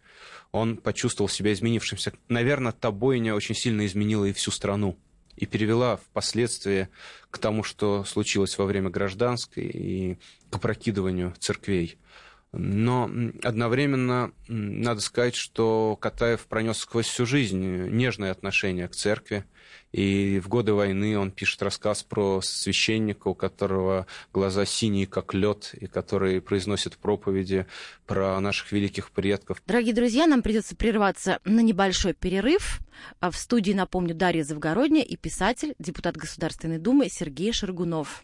он 0.53 0.77
почувствовал 0.77 1.27
себя 1.27 1.51
изменившимся. 1.51 2.13
Наверное, 2.29 2.71
та 2.71 2.91
бойня 2.91 3.35
очень 3.35 3.55
сильно 3.55 3.85
изменила 3.85 4.23
и 4.23 4.31
всю 4.31 4.51
страну 4.51 4.97
и 5.35 5.45
перевела 5.45 5.97
впоследствии 5.97 6.89
к 7.29 7.37
тому, 7.37 7.63
что 7.63 8.03
случилось 8.03 8.57
во 8.57 8.65
время 8.65 8.89
гражданской 8.89 9.63
и 9.65 10.17
к 10.49 10.55
опрокидыванию 10.55 11.33
церквей. 11.39 11.97
Но 12.53 13.09
одновременно 13.41 14.31
надо 14.47 15.01
сказать, 15.01 15.35
что 15.35 15.97
Катаев 15.99 16.45
пронес 16.45 16.77
сквозь 16.77 17.07
всю 17.07 17.25
жизнь 17.25 17.59
нежное 17.89 18.31
отношение 18.31 18.87
к 18.87 18.95
церкви, 18.95 19.43
и 19.91 20.39
в 20.39 20.49
годы 20.49 20.73
войны 20.73 21.17
он 21.17 21.31
пишет 21.31 21.63
рассказ 21.63 22.03
про 22.03 22.41
священника, 22.41 23.27
у 23.27 23.35
которого 23.35 24.05
глаза 24.33 24.65
синие, 24.65 25.07
как 25.07 25.33
лед, 25.33 25.73
и 25.79 25.87
который 25.87 26.41
произносит 26.41 26.97
проповеди 26.97 27.65
про 28.05 28.39
наших 28.39 28.71
великих 28.71 29.11
предков. 29.11 29.61
Дорогие 29.65 29.93
друзья, 29.93 30.27
нам 30.27 30.43
придется 30.43 30.75
прерваться 30.75 31.39
на 31.45 31.61
небольшой 31.61 32.13
перерыв. 32.13 32.81
А 33.19 33.31
в 33.31 33.35
студии, 33.35 33.71
напомню, 33.71 34.13
Дарья 34.13 34.43
Завгородняя 34.43 35.03
и 35.03 35.15
писатель, 35.15 35.73
депутат 35.79 36.17
Государственной 36.17 36.77
Думы 36.77 37.09
Сергей 37.09 37.51
Шаргунов. 37.51 38.23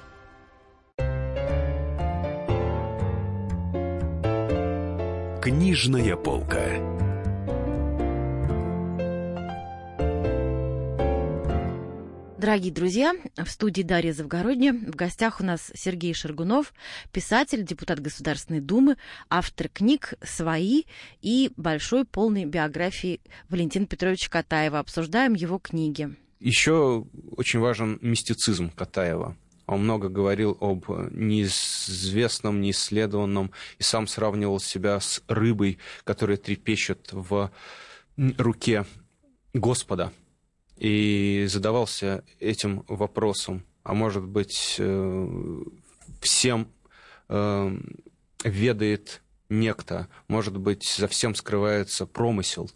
Книжная 5.41 6.15
полка. 6.17 6.63
Дорогие 12.37 12.71
друзья, 12.71 13.13
в 13.35 13.49
студии 13.49 13.81
Дарья 13.81 14.13
Завгородня. 14.13 14.71
В 14.73 14.95
гостях 14.95 15.41
у 15.41 15.43
нас 15.43 15.71
Сергей 15.73 16.13
Шаргунов, 16.13 16.75
писатель, 17.11 17.65
депутат 17.65 17.99
Государственной 17.99 18.59
Думы, 18.59 18.97
автор 19.31 19.67
книг 19.69 20.13
«Свои» 20.21 20.83
и 21.23 21.51
большой 21.57 22.05
полной 22.05 22.45
биографии 22.45 23.19
Валентина 23.49 23.87
Петровича 23.87 24.29
Катаева. 24.29 24.77
Обсуждаем 24.77 25.33
его 25.33 25.57
книги. 25.57 26.15
Еще 26.39 27.07
очень 27.35 27.61
важен 27.61 27.97
мистицизм 28.03 28.69
Катаева. 28.69 29.35
Он 29.71 29.83
много 29.83 30.09
говорил 30.09 30.57
об 30.59 30.85
неизвестном, 31.11 32.61
неисследованном, 32.61 33.51
и 33.79 33.83
сам 33.83 34.07
сравнивал 34.07 34.59
себя 34.59 34.99
с 34.99 35.23
рыбой, 35.27 35.79
которая 36.03 36.37
трепещет 36.37 37.09
в 37.11 37.51
руке 38.17 38.85
Господа– 39.53 40.13
и 40.81 41.45
задавался 41.47 42.23
этим 42.39 42.83
вопросом, 42.87 43.63
а 43.83 43.93
может 43.93 44.25
быть, 44.25 44.77
э, 44.79 45.61
всем 46.19 46.67
э, 47.29 47.77
ведает 48.43 49.21
некто, 49.47 50.07
может 50.27 50.57
быть, 50.57 50.83
за 50.83 51.07
всем 51.07 51.35
скрывается 51.35 52.07
промысел. 52.07 52.71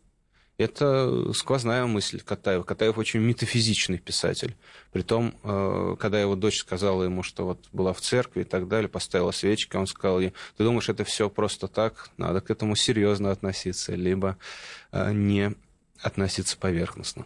Это 0.57 1.33
сквозная 1.33 1.85
мысль 1.85 2.21
Катаева. 2.21 2.63
Катаев 2.63 2.97
очень 2.97 3.19
метафизичный 3.19 3.97
писатель. 3.97 4.55
Притом, 4.93 5.35
э, 5.43 5.95
когда 5.99 6.21
его 6.21 6.35
дочь 6.35 6.59
сказала 6.59 7.03
ему, 7.03 7.23
что 7.23 7.45
вот 7.45 7.59
была 7.73 7.91
в 7.91 7.99
церкви 7.99 8.41
и 8.41 8.45
так 8.45 8.67
далее, 8.67 8.87
поставила 8.87 9.31
свечки, 9.31 9.75
он 9.75 9.87
сказал 9.87 10.21
ей, 10.21 10.33
ты 10.57 10.63
думаешь, 10.63 10.87
это 10.87 11.03
все 11.03 11.29
просто 11.29 11.67
так? 11.67 12.09
Надо 12.17 12.39
к 12.39 12.49
этому 12.49 12.75
серьезно 12.75 13.31
относиться, 13.31 13.95
либо 13.95 14.37
не 14.93 15.55
относиться 16.01 16.57
поверхностно. 16.57 17.25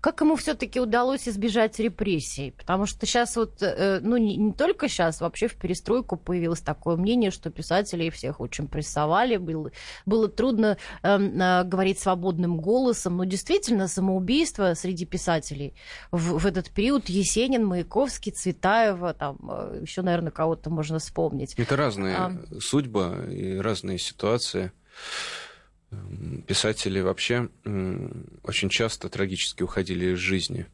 Как 0.00 0.20
ему 0.20 0.36
все-таки 0.36 0.80
удалось 0.80 1.28
избежать 1.28 1.78
репрессий? 1.78 2.52
Потому 2.52 2.86
что 2.86 3.04
сейчас 3.04 3.36
вот, 3.36 3.62
э, 3.62 4.00
ну 4.00 4.16
не, 4.16 4.36
не 4.36 4.52
только 4.52 4.88
сейчас, 4.88 5.20
вообще 5.20 5.48
в 5.48 5.56
перестройку 5.56 6.16
появилось 6.16 6.60
такое 6.60 6.96
мнение, 6.96 7.30
что 7.30 7.50
писателей 7.50 8.10
всех 8.10 8.40
очень 8.40 8.68
прессовали, 8.68 9.36
было, 9.36 9.70
было 10.04 10.28
трудно 10.28 10.78
э, 11.02 11.18
э, 11.18 11.64
говорить 11.64 11.98
свободным 11.98 12.58
голосом. 12.58 13.16
Но 13.16 13.24
действительно, 13.24 13.88
самоубийство 13.88 14.74
среди 14.74 15.04
писателей 15.04 15.74
в, 16.10 16.38
в 16.38 16.46
этот 16.46 16.70
период 16.70 17.08
Есенин, 17.08 17.66
Маяковский, 17.66 18.32
Цветаева, 18.32 19.14
там 19.14 19.38
э, 19.50 19.80
еще, 19.82 20.02
наверное, 20.02 20.30
кого-то 20.30 20.70
можно 20.70 20.98
вспомнить. 20.98 21.54
Это 21.56 21.76
разные 21.76 22.16
а... 22.16 22.32
судьбы 22.60 23.28
и 23.32 23.56
разные 23.58 23.98
ситуации 23.98 24.72
писатели 26.46 27.00
вообще 27.00 27.48
очень 28.42 28.68
часто 28.68 29.08
трагически 29.08 29.62
уходили 29.62 30.14
из 30.14 30.18
жизни. 30.18 30.66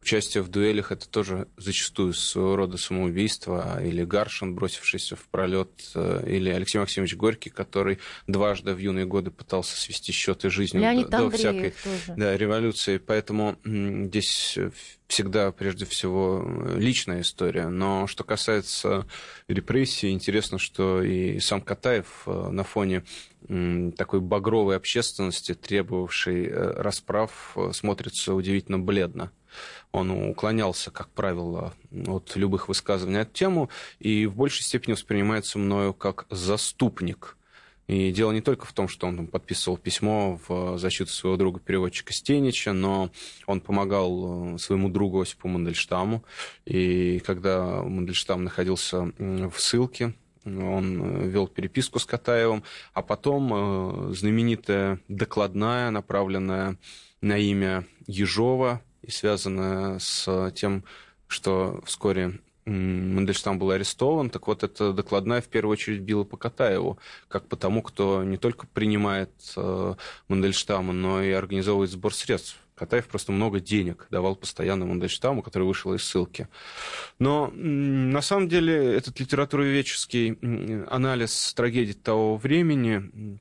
Участие 0.00 0.42
в 0.42 0.48
дуэлях 0.48 0.92
это 0.92 1.08
тоже 1.08 1.48
зачастую 1.56 2.12
своего 2.14 2.56
рода 2.56 2.76
самоубийство, 2.78 3.74
а, 3.74 3.82
или 3.82 4.04
Гаршин, 4.04 4.54
бросившийся 4.54 5.16
в 5.16 5.28
пролет, 5.28 5.70
э, 5.94 6.24
или 6.26 6.50
Алексей 6.50 6.78
Максимович 6.78 7.16
Горький, 7.16 7.50
который 7.50 7.98
дважды 8.26 8.74
в 8.74 8.78
юные 8.78 9.06
годы 9.06 9.30
пытался 9.30 9.76
свести 9.76 10.12
счеты 10.12 10.50
Леонид 10.80 11.08
до, 11.08 11.28
до 11.28 11.30
всякой 11.30 11.74
тоже. 11.82 12.14
Да, 12.16 12.36
революции. 12.36 12.98
Поэтому 12.98 13.58
здесь 13.64 14.58
всегда, 15.08 15.50
прежде 15.52 15.84
всего, 15.84 16.46
личная 16.76 17.22
история. 17.22 17.68
Но 17.68 18.06
что 18.06 18.24
касается 18.24 19.06
репрессий, 19.48 20.10
интересно, 20.10 20.58
что 20.58 21.02
и 21.02 21.40
сам 21.40 21.60
Катаев 21.60 22.22
э, 22.26 22.48
на 22.50 22.62
фоне 22.62 23.04
такой 23.96 24.20
багровой 24.20 24.76
общественности, 24.76 25.54
требовавшей 25.54 26.46
э, 26.46 26.70
расправ, 26.82 27.52
э, 27.56 27.70
смотрится 27.72 28.34
удивительно 28.34 28.78
бледно. 28.78 29.30
Он 29.92 30.10
уклонялся, 30.10 30.90
как 30.90 31.08
правило, 31.10 31.74
от 32.06 32.36
любых 32.36 32.68
высказываний 32.68 33.20
эту 33.20 33.32
тему 33.32 33.70
и 33.98 34.26
в 34.26 34.34
большей 34.34 34.62
степени 34.62 34.92
воспринимается 34.92 35.58
мною 35.58 35.94
как 35.94 36.26
заступник– 36.30 37.36
и 37.88 38.12
дело 38.12 38.32
не 38.32 38.42
только 38.42 38.66
в 38.66 38.72
том, 38.74 38.86
что 38.86 39.06
он 39.06 39.16
там, 39.16 39.26
подписывал 39.26 39.78
письмо 39.78 40.38
в 40.46 40.76
защиту 40.76 41.10
своего 41.10 41.38
друга 41.38 41.58
переводчика 41.58 42.12
Стенича, 42.12 42.74
но 42.74 43.10
он 43.46 43.62
помогал 43.62 44.56
э, 44.56 44.58
своему 44.58 44.90
другу 44.90 45.22
Осипу 45.22 45.48
Мандельштаму. 45.48 46.22
И 46.66 47.18
когда 47.20 47.82
Мандельштам 47.82 48.44
находился 48.44 49.10
в 49.18 49.54
ссылке, 49.56 50.12
он 50.44 51.02
э, 51.02 51.28
вел 51.28 51.48
переписку 51.48 51.98
с 51.98 52.04
Катаевым, 52.04 52.62
а 52.92 53.00
потом 53.00 54.10
э, 54.10 54.12
знаменитая 54.12 55.00
докладная, 55.08 55.90
направленная 55.90 56.76
на 57.22 57.38
имя 57.38 57.86
Ежова 58.06 58.82
и 59.08 59.10
связанная 59.10 59.98
с 59.98 60.52
тем, 60.54 60.84
что 61.26 61.80
вскоре 61.86 62.40
Мандельштам 62.66 63.58
был 63.58 63.70
арестован, 63.70 64.28
так 64.28 64.46
вот 64.46 64.62
эта 64.62 64.92
докладная 64.92 65.40
в 65.40 65.48
первую 65.48 65.72
очередь 65.72 66.02
била 66.02 66.24
по 66.24 66.36
Катаеву, 66.36 66.98
как 67.28 67.46
по 67.46 67.56
тому, 67.56 67.82
кто 67.82 68.22
не 68.22 68.36
только 68.36 68.66
принимает 68.66 69.30
э, 69.56 69.94
Мандельштама, 70.28 70.92
но 70.92 71.22
и 71.22 71.30
организовывает 71.30 71.90
сбор 71.90 72.14
средств. 72.14 72.58
Катаев 72.74 73.08
просто 73.08 73.32
много 73.32 73.58
денег 73.58 74.06
давал 74.10 74.36
постоянно 74.36 74.84
Мандельштаму, 74.84 75.42
который 75.42 75.64
вышел 75.64 75.94
из 75.94 76.04
ссылки. 76.04 76.46
Но 77.18 77.50
на 77.54 78.20
самом 78.20 78.48
деле 78.48 78.94
этот 78.94 79.18
литературоведческий 79.18 80.38
анализ 80.88 81.54
трагедии 81.54 81.94
того 81.94 82.36
времени 82.36 83.40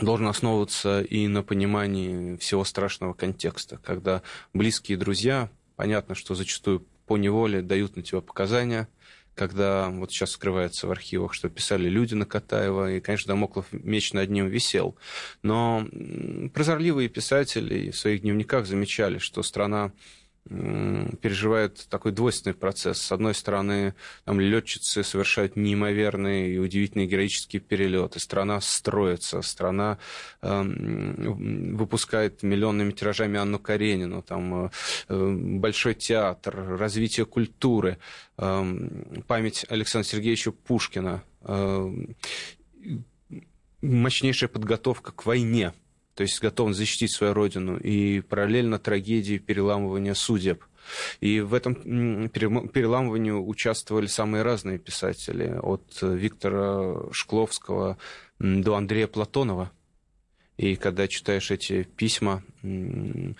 должен 0.00 0.26
основываться 0.26 1.02
и 1.02 1.26
на 1.26 1.42
понимании 1.42 2.36
всего 2.36 2.64
страшного 2.64 3.12
контекста, 3.12 3.78
когда 3.78 4.22
близкие 4.54 4.96
друзья, 4.96 5.50
понятно, 5.76 6.14
что 6.14 6.34
зачастую 6.34 6.86
по 7.06 7.16
неволе 7.16 7.62
дают 7.62 7.96
на 7.96 8.02
тебя 8.02 8.20
показания, 8.20 8.88
когда 9.34 9.88
вот 9.88 10.10
сейчас 10.10 10.32
скрывается 10.32 10.86
в 10.86 10.90
архивах, 10.90 11.34
что 11.34 11.48
писали 11.48 11.88
люди 11.88 12.14
на 12.14 12.26
Катаева, 12.26 12.92
и, 12.92 13.00
конечно, 13.00 13.28
Дамоклов 13.28 13.66
меч 13.72 14.12
над 14.12 14.30
ним 14.30 14.48
висел. 14.48 14.96
Но 15.42 15.86
прозорливые 16.52 17.08
писатели 17.08 17.90
в 17.90 17.96
своих 17.96 18.22
дневниках 18.22 18.66
замечали, 18.66 19.18
что 19.18 19.42
страна 19.42 19.92
переживает 20.48 21.86
такой 21.88 22.12
двойственный 22.12 22.54
процесс. 22.54 23.00
С 23.00 23.12
одной 23.12 23.34
стороны, 23.34 23.94
там 24.24 24.40
летчицы 24.40 25.04
совершают 25.04 25.56
неимоверные 25.56 26.54
и 26.54 26.58
удивительные 26.58 27.06
героические 27.06 27.60
перелеты. 27.60 28.18
Страна 28.18 28.60
строится, 28.60 29.40
страна 29.42 29.98
э, 30.40 30.62
выпускает 30.62 32.42
миллионными 32.42 32.90
тиражами 32.90 33.38
Анну 33.38 33.60
Каренину, 33.60 34.22
там 34.22 34.70
э, 35.08 35.30
большой 35.58 35.94
театр, 35.94 36.76
развитие 36.76 37.24
культуры, 37.24 37.98
э, 38.36 38.88
память 39.28 39.64
Александра 39.68 40.08
Сергеевича 40.08 40.50
Пушкина, 40.50 41.22
э, 41.42 41.90
мощнейшая 43.80 44.48
подготовка 44.48 45.12
к 45.12 45.24
войне– 45.24 45.72
то 46.14 46.22
есть 46.22 46.40
готов 46.40 46.74
защитить 46.74 47.12
свою 47.12 47.32
родину, 47.32 47.76
и 47.76 48.20
параллельно 48.20 48.78
трагедии 48.78 49.38
переламывания 49.38 50.14
судеб. 50.14 50.64
И 51.20 51.40
в 51.40 51.54
этом 51.54 51.74
переламывании 52.28 53.30
участвовали 53.30 54.06
самые 54.06 54.42
разные 54.42 54.78
писатели, 54.78 55.58
от 55.62 55.98
Виктора 56.02 57.10
Шкловского 57.12 57.98
до 58.38 58.74
Андрея 58.74 59.06
Платонова. 59.06 59.70
И 60.56 60.76
когда 60.76 61.08
читаешь 61.08 61.50
эти 61.50 61.84
письма, 61.84 62.42
и 62.62 63.34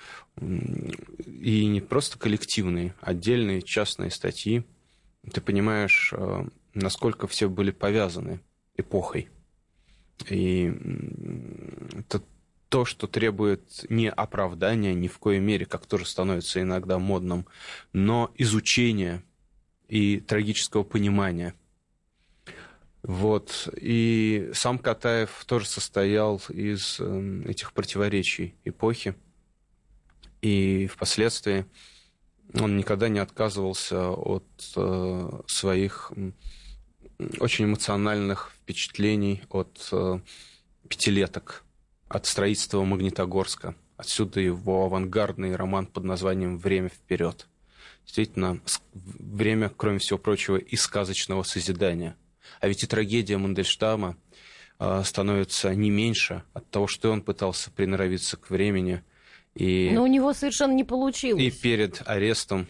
не 1.66 1.80
просто 1.80 2.18
коллективные, 2.18 2.94
отдельные 3.00 3.62
частные 3.62 4.10
статьи, 4.10 4.64
ты 5.30 5.40
понимаешь, 5.40 6.12
э, 6.16 6.44
насколько 6.74 7.28
все 7.28 7.48
были 7.48 7.70
повязаны 7.70 8.40
эпохой. 8.76 9.28
И 10.28 10.72
это 11.98 12.22
то, 12.72 12.86
что 12.86 13.06
требует 13.06 13.84
не 13.90 14.08
оправдания 14.08 14.94
ни 14.94 15.06
в 15.06 15.18
коей 15.18 15.40
мере, 15.40 15.66
как 15.66 15.84
тоже 15.84 16.06
становится 16.06 16.62
иногда 16.62 16.98
модным, 16.98 17.46
но 17.92 18.32
изучения 18.38 19.22
и 19.88 20.20
трагического 20.20 20.82
понимания. 20.82 21.54
Вот. 23.02 23.68
И 23.76 24.50
сам 24.54 24.78
Катаев 24.78 25.44
тоже 25.44 25.66
состоял 25.66 26.40
из 26.48 26.98
эм, 26.98 27.42
этих 27.42 27.74
противоречий 27.74 28.54
эпохи. 28.64 29.16
И 30.40 30.86
впоследствии 30.86 31.66
он 32.54 32.78
никогда 32.78 33.10
не 33.10 33.18
отказывался 33.18 34.12
от 34.12 34.48
э, 34.76 35.40
своих 35.46 36.10
очень 37.38 37.66
эмоциональных 37.66 38.50
впечатлений 38.62 39.42
от 39.50 39.90
э, 39.92 40.20
пятилеток, 40.88 41.66
от 42.12 42.26
строительства 42.26 42.84
Магнитогорска. 42.84 43.74
Отсюда 43.96 44.40
его 44.40 44.84
авангардный 44.84 45.56
роман 45.56 45.86
под 45.86 46.04
названием 46.04 46.58
«Время 46.58 46.90
вперед». 46.90 47.48
Действительно, 48.04 48.60
время, 48.92 49.70
кроме 49.74 49.98
всего 49.98 50.18
прочего, 50.18 50.56
и 50.56 50.76
сказочного 50.76 51.42
созидания. 51.42 52.16
А 52.60 52.68
ведь 52.68 52.82
и 52.82 52.86
трагедия 52.86 53.38
Мандельштама 53.38 54.16
э, 54.78 55.02
становится 55.04 55.74
не 55.74 55.90
меньше 55.90 56.42
от 56.52 56.68
того, 56.68 56.86
что 56.86 57.10
он 57.10 57.22
пытался 57.22 57.70
приноровиться 57.70 58.36
к 58.36 58.50
времени. 58.50 59.02
И, 59.54 59.90
Но 59.94 60.02
у 60.02 60.08
него 60.08 60.34
совершенно 60.34 60.72
не 60.72 60.84
получилось. 60.84 61.42
И 61.42 61.50
перед 61.50 62.02
арестом 62.06 62.66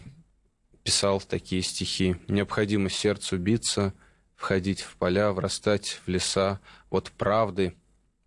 писал 0.83 1.19
такие 1.19 1.63
стихи. 1.63 2.15
«Необходимо 2.27 2.89
сердцу 2.89 3.37
биться, 3.37 3.93
входить 4.35 4.81
в 4.81 4.95
поля, 4.97 5.31
врастать 5.31 5.99
в 6.05 6.07
леса. 6.07 6.59
Вот 6.91 7.11
правды 7.11 7.75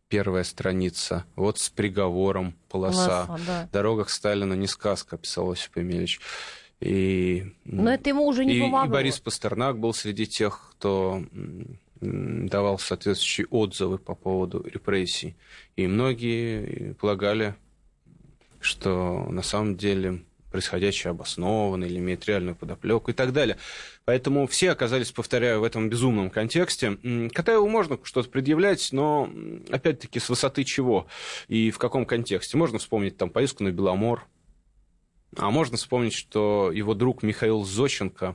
первая 0.08 0.44
страница, 0.44 1.24
вот 1.34 1.58
с 1.58 1.68
приговором 1.68 2.54
полоса. 2.68 3.26
полоса 3.26 3.44
да. 3.46 3.68
«Дорога 3.72 4.04
к 4.04 4.10
Сталину 4.10 4.54
не 4.54 4.66
сказка», 4.66 5.18
писал 5.18 5.50
Осип 5.50 5.76
Емельевич. 5.76 6.20
И, 6.80 7.54
Но 7.64 7.92
это 7.92 8.10
ему 8.10 8.26
уже 8.26 8.44
не 8.44 8.58
и, 8.58 8.60
помогло. 8.60 8.86
И 8.86 8.92
Борис 8.92 9.18
Пастернак 9.18 9.78
был 9.78 9.94
среди 9.94 10.26
тех, 10.26 10.72
кто 10.72 11.22
давал 12.00 12.78
соответствующие 12.78 13.46
отзывы 13.46 13.98
по 13.98 14.14
поводу 14.14 14.62
репрессий. 14.62 15.36
И 15.76 15.86
многие 15.86 16.92
полагали, 16.94 17.54
что 18.60 19.26
на 19.30 19.42
самом 19.42 19.76
деле 19.76 20.22
происходящее 20.56 21.10
обосновано 21.10 21.84
или 21.84 21.98
имеет 21.98 22.24
реальную 22.24 22.56
подоплеку 22.56 23.10
и 23.10 23.14
так 23.14 23.34
далее. 23.34 23.58
Поэтому 24.06 24.46
все 24.46 24.70
оказались, 24.70 25.12
повторяю, 25.12 25.60
в 25.60 25.64
этом 25.64 25.90
безумном 25.90 26.30
контексте. 26.30 26.96
Катаеву 27.34 27.68
можно 27.68 27.98
что-то 28.04 28.30
предъявлять, 28.30 28.88
но, 28.90 29.30
опять-таки, 29.68 30.18
с 30.18 30.30
высоты 30.30 30.64
чего 30.64 31.08
и 31.48 31.70
в 31.70 31.76
каком 31.76 32.06
контексте. 32.06 32.56
Можно 32.56 32.78
вспомнить 32.78 33.18
там 33.18 33.28
поездку 33.28 33.64
на 33.64 33.70
Беломор, 33.70 34.26
а 35.36 35.50
можно 35.50 35.76
вспомнить, 35.76 36.14
что 36.14 36.72
его 36.72 36.94
друг 36.94 37.22
Михаил 37.22 37.62
Зощенко 37.62 38.34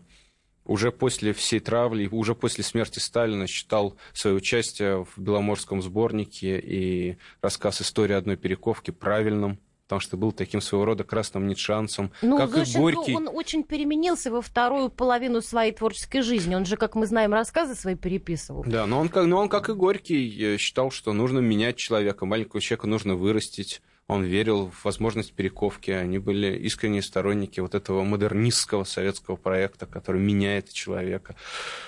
уже 0.63 0.91
после 0.91 1.33
всей 1.33 1.59
травли, 1.59 2.07
уже 2.11 2.35
после 2.35 2.63
смерти 2.63 2.99
Сталина 2.99 3.47
считал 3.47 3.97
свое 4.13 4.35
участие 4.35 5.05
в 5.05 5.19
Беломорском 5.19 5.81
сборнике 5.81 6.59
и 6.59 7.17
рассказ 7.41 7.81
«История 7.81 8.17
одной 8.17 8.37
перековки» 8.37 8.91
правильным 8.91 9.57
потому 9.91 9.99
что 9.99 10.15
был 10.15 10.31
таким 10.31 10.61
своего 10.61 10.85
рода 10.85 11.03
красным 11.03 11.47
ницшанцем, 11.47 12.13
ну, 12.21 12.37
как 12.37 12.51
Зощенко, 12.51 12.77
и 12.77 12.81
Горький. 12.81 13.13
он 13.13 13.27
очень 13.27 13.61
переменился 13.61 14.31
во 14.31 14.41
вторую 14.41 14.89
половину 14.89 15.41
своей 15.41 15.73
творческой 15.73 16.21
жизни. 16.21 16.55
Он 16.55 16.65
же, 16.65 16.77
как 16.77 16.95
мы 16.95 17.05
знаем, 17.05 17.33
рассказы 17.33 17.75
свои 17.75 17.95
переписывал. 17.95 18.63
Да, 18.65 18.85
но 18.85 19.01
он, 19.01 19.11
но 19.13 19.37
он 19.37 19.49
как 19.49 19.67
и 19.67 19.73
Горький, 19.73 20.55
считал, 20.57 20.91
что 20.91 21.11
нужно 21.11 21.39
менять 21.39 21.75
человека, 21.75 22.25
маленького 22.25 22.61
человека 22.61 22.87
нужно 22.87 23.15
вырастить 23.15 23.81
он 24.11 24.25
верил 24.25 24.69
в 24.71 24.83
возможность 24.83 25.31
перековки, 25.31 25.89
они 25.89 26.17
были 26.19 26.53
искренние 26.57 27.01
сторонники 27.01 27.61
вот 27.61 27.75
этого 27.75 28.03
модернистского 28.03 28.83
советского 28.83 29.37
проекта, 29.37 29.85
который 29.85 30.19
меняет 30.19 30.73
человека. 30.73 31.37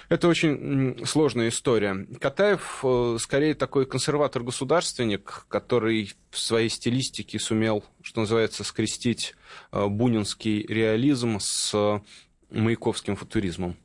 Это 0.07 0.29
очень 0.29 1.05
сложная 1.05 1.49
история. 1.49 2.07
Катаев 2.21 2.79
э, 2.81 3.17
скорее 3.19 3.55
такой 3.55 3.85
консерватор-государственник, 3.85 5.45
который 5.49 6.13
в 6.29 6.39
своей 6.39 6.69
стилистике 6.69 7.39
сумел, 7.39 7.83
что 8.01 8.21
называется, 8.21 8.63
скрестить 8.63 9.35
э, 9.73 9.85
бунинский 9.85 10.65
реализм 10.65 11.39
с 11.41 12.01
маяковским 12.49 13.17
футуризмом. 13.17 13.75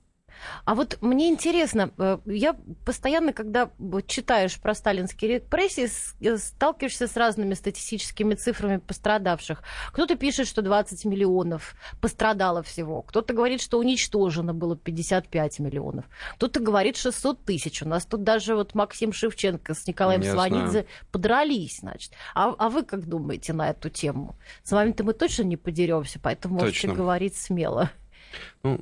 А 0.65 0.75
вот 0.75 0.99
мне 1.01 1.29
интересно, 1.29 1.91
э, 1.99 2.19
я 2.27 2.57
постоянно, 2.85 3.33
когда 3.33 3.71
читаешь 4.07 4.59
про 4.61 4.75
сталинские 4.75 5.35
репрессии, 5.35 5.89
э, 6.21 6.37
сталкиваешься 6.37 7.07
с 7.07 7.17
разными 7.17 7.55
статистическими 7.55 8.35
цифрами 8.35 8.79
пострадавших. 8.79 9.63
Кто-то 9.93 10.17
пишет, 10.17 10.47
что 10.47 10.63
20 10.63 11.05
миллионов 11.05 11.75
пострадало 12.01 12.63
всего. 12.63 13.03
Кто-то 13.03 13.35
говорит, 13.35 13.61
что 13.61 13.79
уничтожено 13.79 14.55
было 14.55 14.77
55 14.77 15.59
миллионов. 15.59 16.05
Кто-то 16.37 16.61
говорит 16.61 16.97
600 16.97 17.45
тысяч. 17.45 17.83
У 17.83 17.89
нас 17.89 18.07
тут 18.07 18.23
даже 18.23 18.55
вот 18.55 18.75
Максим 18.75 19.13
Шевченко 19.13 19.75
с 19.75 19.87
Николаем 19.87 20.21
Я 20.21 20.33
Сванидзе 20.33 20.71
знаю. 20.71 20.87
подрались, 21.11 21.79
значит. 21.81 22.13
А, 22.35 22.55
а 22.59 22.69
вы 22.69 22.85
как 22.85 23.07
думаете 23.07 23.53
на 23.53 23.71
эту 23.71 23.91
тему? 23.91 24.37
С 24.63 24.73
вами-то 24.73 25.05
мы 25.05 25.13
точно 25.13 25.43
не 25.43 25.57
подеремся, 25.57 26.19
поэтому 26.21 26.59
точно. 26.59 26.89
можете 26.89 26.89
говорить 26.89 27.37
смело. 27.37 27.91
Ну, 28.63 28.81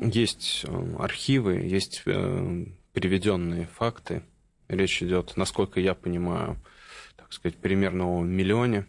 есть 0.00 0.64
э, 0.66 0.96
архивы, 0.98 1.54
есть 1.56 2.02
э, 2.06 2.64
приведенные 2.92 3.66
факты. 3.66 4.22
Речь 4.68 5.02
идет, 5.02 5.36
насколько 5.36 5.80
я 5.80 5.94
понимаю, 5.94 6.56
так 7.16 7.32
сказать, 7.32 7.56
примерно 7.58 8.06
о 8.06 8.22
миллионе 8.22 8.86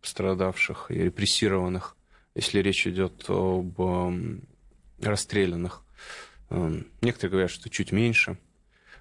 пострадавших 0.00 0.90
и 0.90 0.94
репрессированных, 0.94 1.96
если 2.34 2.60
речь 2.60 2.86
идет 2.86 3.24
об 3.28 3.80
э, 3.80 4.38
расстрелянных. 5.00 5.82
Некоторые 7.00 7.30
говорят, 7.30 7.50
что 7.50 7.68
чуть 7.68 7.90
меньше. 7.90 8.38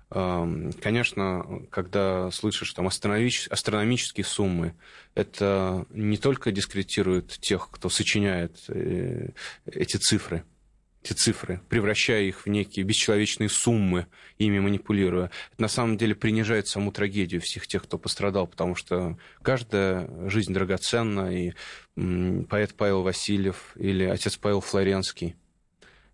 Конечно, 0.09 1.61
когда 1.69 2.31
слышишь 2.31 2.73
там 2.73 2.87
астрономические 2.87 4.23
суммы, 4.23 4.75
это 5.13 5.85
не 5.89 6.17
только 6.17 6.51
дискредитирует 6.51 7.27
тех, 7.27 7.69
кто 7.69 7.89
сочиняет 7.89 8.63
эти 9.65 9.97
цифры, 9.97 10.45
эти 11.03 11.13
цифры, 11.13 11.59
превращая 11.69 12.23
их 12.23 12.45
в 12.45 12.49
некие 12.49 12.85
бесчеловечные 12.85 13.49
суммы, 13.49 14.07
ими 14.37 14.59
манипулируя, 14.59 15.31
это 15.51 15.61
на 15.61 15.67
самом 15.67 15.97
деле 15.97 16.15
принижает 16.15 16.67
саму 16.67 16.91
трагедию 16.91 17.41
всех 17.41 17.67
тех, 17.67 17.83
кто 17.83 17.97
пострадал, 17.97 18.47
потому 18.47 18.75
что 18.75 19.17
каждая 19.41 20.09
жизнь 20.29 20.53
драгоценна, 20.53 21.35
и 21.35 21.53
поэт 21.95 22.75
Павел 22.75 23.01
Васильев 23.01 23.73
или 23.75 24.05
отец 24.05 24.37
Павел 24.37 24.61
Флоренский– 24.61 25.35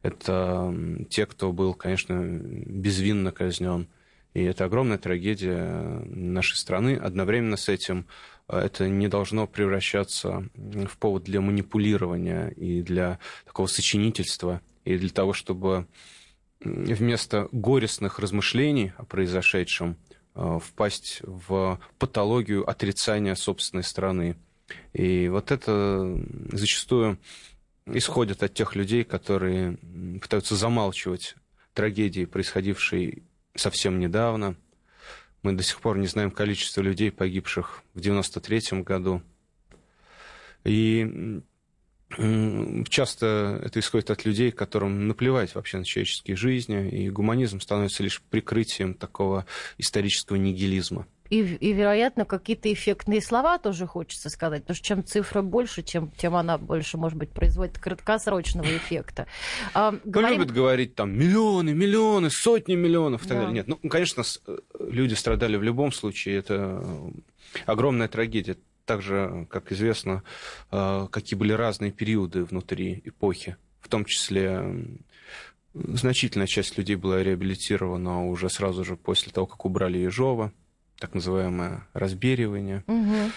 это 0.02 0.74
те, 1.10 1.26
кто 1.26 1.52
был, 1.52 1.74
конечно, 1.74 2.22
безвинно 2.22 3.32
казнен. 3.32 3.88
И 4.34 4.44
это 4.44 4.66
огромная 4.66 4.98
трагедия 4.98 6.02
нашей 6.06 6.56
страны. 6.56 6.96
Одновременно 6.96 7.58
с 7.58 7.68
этим 7.68 8.06
э, 8.48 8.58
это 8.58 8.88
не 8.88 9.08
должно 9.08 9.48
превращаться 9.48 10.48
в 10.56 10.98
повод 11.00 11.24
для 11.24 11.42
манипулирования 11.42 12.50
и 12.50 12.82
для 12.82 13.20
такого 13.46 13.68
сочинительства– 13.68 14.62
и 14.86 14.98
для 14.98 15.10
того, 15.10 15.34
чтобы 15.34 15.88
вместо 16.62 17.48
горестных 17.52 18.20
размышлений 18.20 18.94
о 18.98 19.06
произошедшем 19.06 19.98
э, 20.36 20.60
впасть 20.62 21.22
в 21.24 21.80
патологию 21.98 22.70
отрицания 22.70 23.36
собственной 23.36 23.84
страны. 23.84 24.36
И 24.94 25.30
вот 25.30 25.52
это 25.52 26.20
зачастую 26.52 27.18
исходит 27.86 28.44
от 28.44 28.54
тех 28.54 28.76
людей, 28.76 29.04
которые 29.04 29.78
пытаются 30.22 30.56
замалчивать 30.56 31.36
трагедии, 31.74 32.26
происходившие 32.26 33.24
совсем 33.56 34.00
недавно. 34.00 34.56
Мы 35.42 35.54
до 35.54 35.64
сих 35.64 35.80
пор 35.80 35.98
не 35.98 36.08
знаем 36.08 36.32
количество 36.32 36.82
людей, 36.82 37.12
погибших 37.12 37.84
в 37.94 38.00
1993 38.00 38.82
году. 38.82 39.22
И 40.66 41.42
Часто 42.18 43.62
это 43.64 43.80
исходит 43.80 44.10
от 44.10 44.26
людей, 44.26 44.52
которым 44.52 45.08
наплевать 45.08 45.54
вообще 45.54 45.78
на 45.78 45.86
человеческие 45.86 46.36
жизни, 46.36 46.90
и 46.90 47.10
гуманизм 47.10 47.60
становится 47.60 48.02
лишь 48.02 48.22
прикрытием 48.30 48.96
такого 48.96 49.46
исторического 49.78 50.38
нигилизма. 50.38 51.06
И, 51.30 51.42
и, 51.42 51.74
вероятно, 51.74 52.26
какие-то 52.26 52.74
эффектные 52.74 53.22
слова 53.22 53.60
тоже 53.60 53.86
хочется 53.86 54.30
сказать, 54.30 54.64
потому 54.64 54.76
что 54.76 54.86
чем 54.86 55.06
цифра 55.06 55.44
больше, 55.44 55.84
тем, 55.84 56.12
тем 56.18 56.36
она 56.36 56.58
больше, 56.58 56.98
может 56.98 57.20
быть, 57.20 57.30
производит 57.30 57.78
краткосрочного 57.78 58.66
эффекта. 58.66 59.28
А, 59.76 59.94
говорим... 60.04 60.40
любят 60.40 60.52
говорить 60.52 60.96
там 60.96 61.16
миллионы, 61.16 61.74
миллионы, 61.74 62.32
сотни 62.32 62.74
миллионов 62.74 63.26
и 63.26 63.28
так 63.28 63.38
да. 63.38 63.44
далее. 63.44 63.54
Нет, 63.54 63.68
ну, 63.68 63.78
конечно, 63.90 64.24
э, 64.48 64.58
люди 64.80 65.14
страдали 65.14 65.56
в 65.58 65.62
любом 65.62 65.92
случае, 65.92 66.38
это 66.38 66.84
огромная 67.68 68.08
трагедия 68.08 68.58
так 68.90 69.04
же, 69.04 69.46
как 69.52 69.72
известно, 69.72 70.24
э, 70.72 71.08
какие 71.12 71.38
были 71.38 71.54
разные 71.54 71.92
периоды 71.92 72.44
внутри 72.44 73.04
эпохи. 73.06 73.56
В 73.82 73.88
том 73.88 74.04
числе 74.04 74.64
значительная 75.76 76.48
часть 76.48 76.76
людей 76.76 76.96
была 76.96 77.22
реабилитирована 77.22 78.26
уже 78.26 78.50
сразу 78.50 78.84
же 78.84 78.96
после 78.96 79.32
того, 79.32 79.46
как 79.46 79.64
убрали 79.64 80.00
Ежова, 80.00 80.52
так 80.98 81.14
называемое 81.14 81.88
разберивание. 81.94 82.84
Угу. 82.88 83.32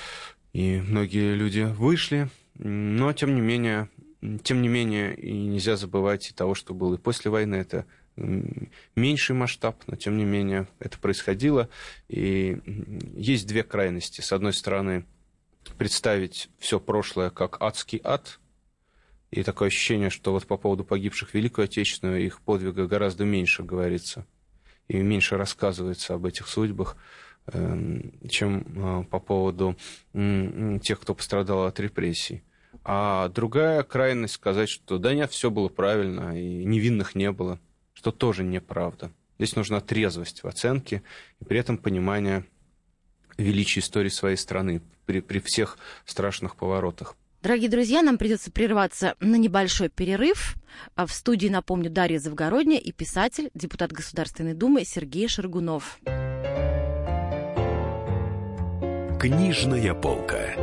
И 0.55 0.81
многие 0.81 1.35
люди 1.35 1.61
вышли, 1.61 2.31
но 2.55 3.13
тем 3.13 3.35
не 3.35 3.43
менее, 3.43 3.91
тем 4.45 4.63
не 4.63 4.69
менее, 4.69 5.15
и 5.15 5.35
нельзя 5.35 5.77
забывать 5.77 6.31
и 6.31 6.33
того, 6.33 6.55
что 6.55 6.73
было 6.73 6.95
и 6.95 6.99
после 6.99 7.31
войны. 7.31 7.57
Это 7.57 7.85
меньший 8.97 9.37
масштаб, 9.37 9.83
но 9.87 9.97
тем 9.97 10.17
не 10.17 10.25
менее 10.25 10.67
это 10.79 10.99
происходило. 10.99 11.69
И 12.09 12.59
есть 13.15 13.47
две 13.47 13.63
крайности. 13.63 14.23
С 14.23 14.33
одной 14.33 14.53
стороны, 14.53 15.05
представить 15.79 16.49
все 16.59 16.81
прошлое 16.81 17.31
как 17.31 17.61
адский 17.61 18.01
ад. 18.03 18.39
И 19.31 19.43
такое 19.43 19.69
ощущение, 19.69 20.11
что 20.11 20.33
вот 20.33 20.47
по 20.47 20.57
поводу 20.57 20.85
погибших 20.85 21.33
Великую 21.35 21.65
Отечественную 21.65 22.25
их 22.25 22.41
подвига 22.43 22.87
гораздо 22.87 23.25
меньше 23.25 23.63
говорится. 23.63 24.27
И 24.89 24.99
меньше 24.99 25.37
рассказывается 25.37 26.15
об 26.15 26.27
этих 26.27 26.49
судьбах, 26.49 26.97
эм, 27.47 28.13
чем 28.29 29.01
э, 29.01 29.05
по 29.05 29.21
поводу 29.21 29.77
тех, 30.13 31.01
кто 31.01 31.15
пострадал 31.15 31.65
от 31.65 31.81
репрессий. 31.81 32.45
А 32.85 33.29
другая 33.29 33.83
крайность 33.85 34.35
сказать, 34.35 34.69
что 34.69 34.99
да 34.99 35.15
нет, 35.15 35.31
все 35.31 35.51
было 35.51 35.69
правильно, 35.69 36.39
и 36.39 36.65
невинных 36.65 37.15
не 37.15 37.31
было, 37.31 37.61
что 37.95 38.11
тоже 38.11 38.43
неправда. 38.43 39.13
Здесь 39.39 39.57
нужна 39.57 39.81
трезвость 39.81 40.43
в 40.43 40.47
оценке 40.47 41.03
и 41.41 41.45
при 41.45 41.59
этом 41.59 41.79
понимание 41.79 42.45
величия 43.43 43.81
истории 43.81 44.09
своей 44.09 44.37
страны 44.37 44.81
при, 45.07 45.21
при 45.21 45.41
всех 45.41 45.79
страшных 46.05 46.57
поворотах. 46.57 47.17
Дорогие 47.43 47.69
друзья, 47.69 48.03
нам 48.03 48.19
придется 48.19 48.53
прерваться 48.53 49.17
на 49.19 49.35
небольшой 49.35 49.89
перерыв. 49.89 50.55
А 50.95 51.07
в 51.07 51.13
студии, 51.13 51.49
напомню, 51.49 51.91
Дарья 51.91 52.21
Завгородняя 52.21 52.79
и 52.79 52.93
писатель, 52.93 53.51
депутат 53.53 53.91
Государственной 53.91 54.55
Думы 54.55 54.85
Сергей 54.85 55.27
Шаргунов. 55.27 55.99
Книжная 59.21 59.95
полка. 59.95 60.55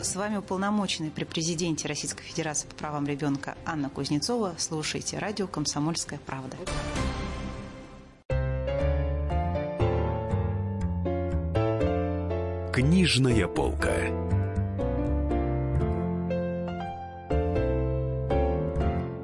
С 0.00 0.16
вами 0.16 0.38
уполномоченный 0.38 1.10
при 1.10 1.24
президенте 1.24 1.86
Российской 1.86 2.22
Федерации 2.22 2.66
по 2.66 2.74
правам 2.74 3.06
ребенка 3.06 3.56
Анна 3.66 3.90
Кузнецова. 3.90 4.54
Слушайте 4.56 5.18
радио 5.18 5.46
«Комсомольская 5.46 6.18
правда». 6.24 6.56
Книжная 12.80 13.46
полка. 13.46 13.92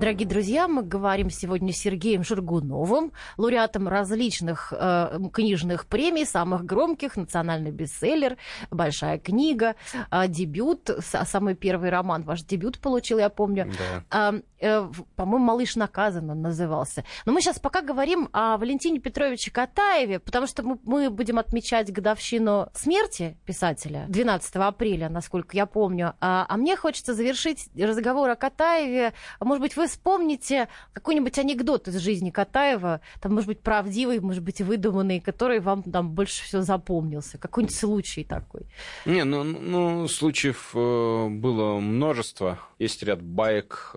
Дорогие 0.06 0.28
друзья, 0.28 0.68
мы 0.68 0.84
говорим 0.84 1.30
сегодня 1.30 1.72
с 1.72 1.78
Сергеем 1.78 2.22
Шаргуновым, 2.22 3.10
лауреатом 3.38 3.88
различных 3.88 4.72
э, 4.72 5.18
книжных 5.32 5.86
премий, 5.86 6.24
самых 6.24 6.64
громких, 6.64 7.16
национальный 7.16 7.72
бестселлер, 7.72 8.36
большая 8.70 9.18
книга, 9.18 9.74
э, 10.12 10.28
дебют, 10.28 10.90
самый 11.00 11.56
первый 11.56 11.90
роман, 11.90 12.22
ваш 12.22 12.44
дебют 12.44 12.78
получил, 12.78 13.18
я 13.18 13.30
помню. 13.30 13.68
Да. 14.12 14.32
Э, 14.32 14.42
э, 14.60 14.88
по-моему, 15.16 15.44
«Малыш 15.44 15.74
наказан» 15.74 16.30
он 16.30 16.40
назывался. 16.40 17.04
Но 17.24 17.32
мы 17.32 17.40
сейчас 17.40 17.58
пока 17.58 17.82
говорим 17.82 18.28
о 18.30 18.58
Валентине 18.58 19.00
Петровиче 19.00 19.50
Катаеве, 19.50 20.20
потому 20.20 20.46
что 20.46 20.62
мы, 20.62 20.78
мы 20.84 21.10
будем 21.10 21.40
отмечать 21.40 21.92
годовщину 21.92 22.68
смерти 22.74 23.36
писателя 23.44 24.04
12 24.08 24.54
апреля, 24.54 25.08
насколько 25.08 25.56
я 25.56 25.66
помню. 25.66 26.14
А, 26.20 26.46
а 26.48 26.56
мне 26.56 26.76
хочется 26.76 27.12
завершить 27.12 27.68
разговор 27.76 28.30
о 28.30 28.36
Катаеве. 28.36 29.12
Может 29.40 29.60
быть, 29.60 29.76
вы 29.76 29.88
вспомните 29.96 30.68
какой-нибудь 30.92 31.38
анекдот 31.38 31.88
из 31.88 31.96
жизни 31.96 32.30
Катаева, 32.30 33.00
там, 33.20 33.34
может 33.34 33.48
быть, 33.48 33.60
правдивый, 33.60 34.20
может 34.20 34.42
быть, 34.42 34.60
выдуманный, 34.60 35.20
который 35.20 35.60
вам 35.60 35.82
там 35.82 36.10
больше 36.10 36.44
всего 36.44 36.62
запомнился. 36.62 37.38
Какой-нибудь 37.38 37.74
случай 37.74 38.22
такой. 38.22 38.62
Не, 39.06 39.24
ну, 39.24 39.42
ну 39.42 40.08
случаев 40.08 40.70
э, 40.74 41.28
было 41.28 41.80
множество. 41.80 42.58
Есть 42.78 43.02
ряд 43.02 43.22
баек, 43.22 43.94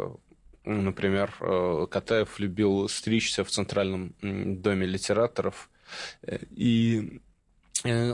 Например, 0.65 1.33
э, 1.39 1.87
Катаев 1.89 2.37
любил 2.37 2.89
стричься 2.89 3.43
в 3.43 3.49
Центральном 3.49 4.13
доме 4.21 4.85
литераторов. 4.85 5.69
Э, 6.21 6.37
и 6.51 7.21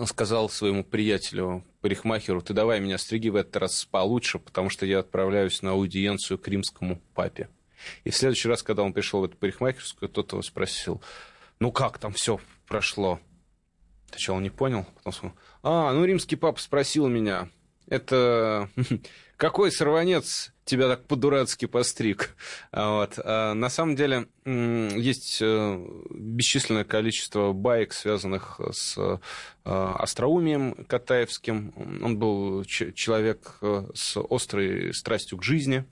сказал 0.05 0.47
своему 0.49 0.83
приятелю, 0.83 1.65
парикмахеру, 1.81 2.41
ты 2.41 2.53
давай 2.53 2.79
меня 2.79 2.97
стриги 2.97 3.29
в 3.29 3.35
этот 3.35 3.57
раз 3.57 3.83
получше, 3.85 4.37
потому 4.37 4.69
что 4.69 4.85
я 4.85 4.99
отправляюсь 4.99 5.63
на 5.63 5.71
аудиенцию 5.71 6.37
к 6.37 6.47
римскому 6.47 7.01
папе. 7.15 7.49
И 8.03 8.09
в 8.09 8.15
следующий 8.15 8.49
раз, 8.49 8.63
когда 8.63 8.83
он 8.83 8.93
пришел 8.93 9.21
в 9.21 9.25
эту 9.25 9.37
парикмахерскую, 9.37 10.09
тот 10.09 10.31
его 10.31 10.41
спросил, 10.41 11.01
ну 11.59 11.71
как 11.71 11.97
там 11.97 12.13
все 12.13 12.39
прошло? 12.67 13.19
Сначала 14.09 14.39
не 14.39 14.49
понял, 14.49 14.85
потом 14.95 15.13
сказал, 15.13 15.35
а, 15.63 15.93
ну 15.93 16.05
римский 16.05 16.35
папа 16.35 16.59
спросил 16.59 17.07
меня, 17.07 17.49
это 17.87 18.69
какой 19.37 19.71
сорванец 19.71 20.51
тебя 20.63 20.87
так 20.87 21.05
по-дурацки 21.05 21.65
постриг? 21.65 22.35
Вот. 22.71 23.19
А 23.23 23.53
на 23.53 23.69
самом 23.69 23.95
деле 23.95 24.27
есть 24.45 25.39
э, 25.41 25.85
бесчисленное 26.09 26.83
количество 26.83 27.53
баек, 27.53 27.93
связанных 27.93 28.59
с 28.71 28.97
э, 28.97 29.17
остроумием 29.63 30.85
Катаевским. 30.85 31.73
Он 32.03 32.17
был 32.17 32.63
человек 32.65 33.57
э, 33.61 33.87
с 33.93 34.17
острой 34.17 34.93
страстью 34.93 35.37
к 35.37 35.43
жизни. 35.43 35.85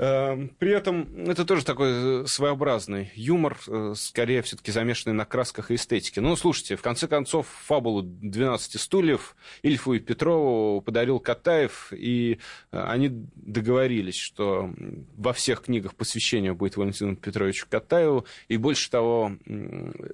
Эм, 0.00 0.48
при 0.58 0.72
этом 0.72 1.28
это 1.28 1.44
тоже 1.44 1.62
такой 1.62 2.22
э, 2.22 2.26
своеобразный 2.26 3.12
юмор, 3.16 3.58
э, 3.68 3.92
скорее 3.94 4.40
все-таки 4.40 4.72
замешанный 4.72 5.14
на 5.14 5.26
красках 5.26 5.70
и 5.70 5.74
эстетике. 5.74 6.22
Ну, 6.22 6.34
слушайте, 6.36 6.76
в 6.76 6.80
конце 6.80 7.06
концов, 7.06 7.46
фабулу 7.66 8.02
«12 8.02 8.78
стульев» 8.78 9.36
Ильфу 9.60 9.92
и 9.92 9.98
Петрову 9.98 10.80
подарил 10.80 11.20
Катаев, 11.20 11.92
и 11.92 12.38
э, 12.72 12.82
они 12.82 13.10
договорились, 13.34 14.16
что 14.16 14.70
во 15.18 15.34
всех 15.34 15.64
книгах 15.64 15.94
посвящение 15.94 16.54
будет 16.54 16.78
Валентину 16.78 17.14
Петровичу 17.14 17.66
Катаеву, 17.68 18.24
и 18.48 18.56
больше 18.56 18.90
того, 18.90 19.32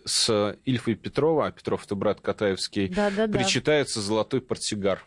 с 0.04 0.56
Ильфой 0.64 0.94
и 0.94 0.96
Петрова, 0.96 1.46
а 1.46 1.52
Петров 1.52 1.84
это 1.84 1.94
брат 1.94 2.20
Катаевский, 2.20 2.88
да, 2.88 3.12
да, 3.12 3.28
да. 3.28 3.38
причитается 3.38 4.00
золотой 4.00 4.40
портсигар. 4.40 5.06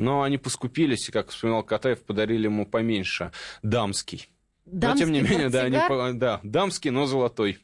Но 0.00 0.22
они 0.22 0.38
поскупились, 0.38 1.08
и, 1.08 1.12
как 1.12 1.28
вспоминал 1.28 1.62
Катаев, 1.62 2.02
подарили 2.02 2.44
ему 2.44 2.66
поменьше. 2.66 3.32
Дамский. 3.62 4.28
Дамский 4.64 5.06
но, 5.06 5.12
тем 5.12 5.12
не 5.12 5.20
менее, 5.20 5.48
да, 5.50 5.62
они, 5.62 6.18
да, 6.18 6.40
дамский, 6.42 6.90
но 6.90 7.06
золотой. 7.06 7.58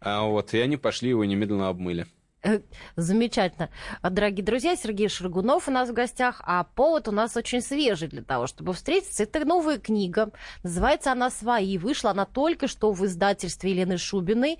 А, 0.00 0.22
вот, 0.22 0.54
и 0.54 0.58
они 0.58 0.76
пошли 0.76 1.10
его 1.10 1.24
немедленно 1.24 1.68
обмыли. 1.68 2.06
Э, 2.42 2.60
замечательно. 2.96 3.68
Дорогие 4.02 4.44
друзья, 4.44 4.74
Сергей 4.74 5.08
Шаргунов 5.08 5.68
у 5.68 5.70
нас 5.70 5.90
в 5.90 5.92
гостях, 5.92 6.40
а 6.46 6.64
повод 6.64 7.08
у 7.08 7.12
нас 7.12 7.36
очень 7.36 7.60
свежий 7.60 8.08
для 8.08 8.22
того, 8.22 8.46
чтобы 8.46 8.72
встретиться. 8.72 9.24
Это 9.24 9.44
новая 9.44 9.78
книга, 9.78 10.32
называется 10.62 11.12
она 11.12 11.30
«Свои». 11.30 11.76
Вышла 11.76 12.10
она 12.12 12.24
только 12.24 12.66
что 12.66 12.92
в 12.92 13.04
издательстве 13.04 13.72
Елены 13.72 13.98
Шубиной, 13.98 14.58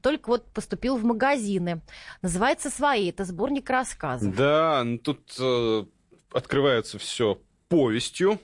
только 0.00 0.28
вот 0.28 0.46
поступил 0.52 0.96
в 0.96 1.04
магазины. 1.04 1.82
Называется 2.20 2.70
«Свои». 2.70 3.10
Это 3.10 3.24
сборник 3.24 3.68
рассказов. 3.68 4.34
Да, 4.36 4.82
ну 4.84 4.98
тут 4.98 5.34
э, 5.40 5.84
открывается 6.32 6.98
все 6.98 7.40
повестью 7.68 8.40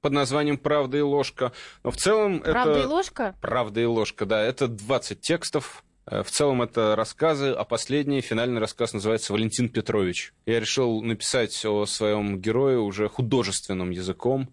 под 0.00 0.12
названием 0.12 0.58
«Правда 0.58 0.98
и 0.98 1.02
ложка». 1.02 1.52
Но 1.82 1.90
в 1.90 1.96
целом 1.96 2.40
«Правда 2.40 2.50
это... 2.50 2.62
«Правда 2.62 2.80
и 2.80 2.86
ложка»? 2.86 3.34
«Правда 3.40 3.80
и 3.80 3.84
ложка», 3.84 4.26
да. 4.26 4.42
Это 4.42 4.68
20 4.68 5.20
текстов. 5.20 5.84
Э, 6.06 6.22
в 6.22 6.30
целом 6.30 6.62
это 6.62 6.96
рассказы, 6.96 7.50
а 7.50 7.64
последний, 7.64 8.20
финальный 8.20 8.60
рассказ 8.60 8.92
называется 8.92 9.32
«Валентин 9.32 9.68
Петрович». 9.68 10.32
Я 10.46 10.60
решил 10.60 11.02
написать 11.02 11.64
о 11.64 11.86
своем 11.86 12.40
герое 12.40 12.78
уже 12.78 13.08
художественным 13.08 13.90
языком. 13.90 14.50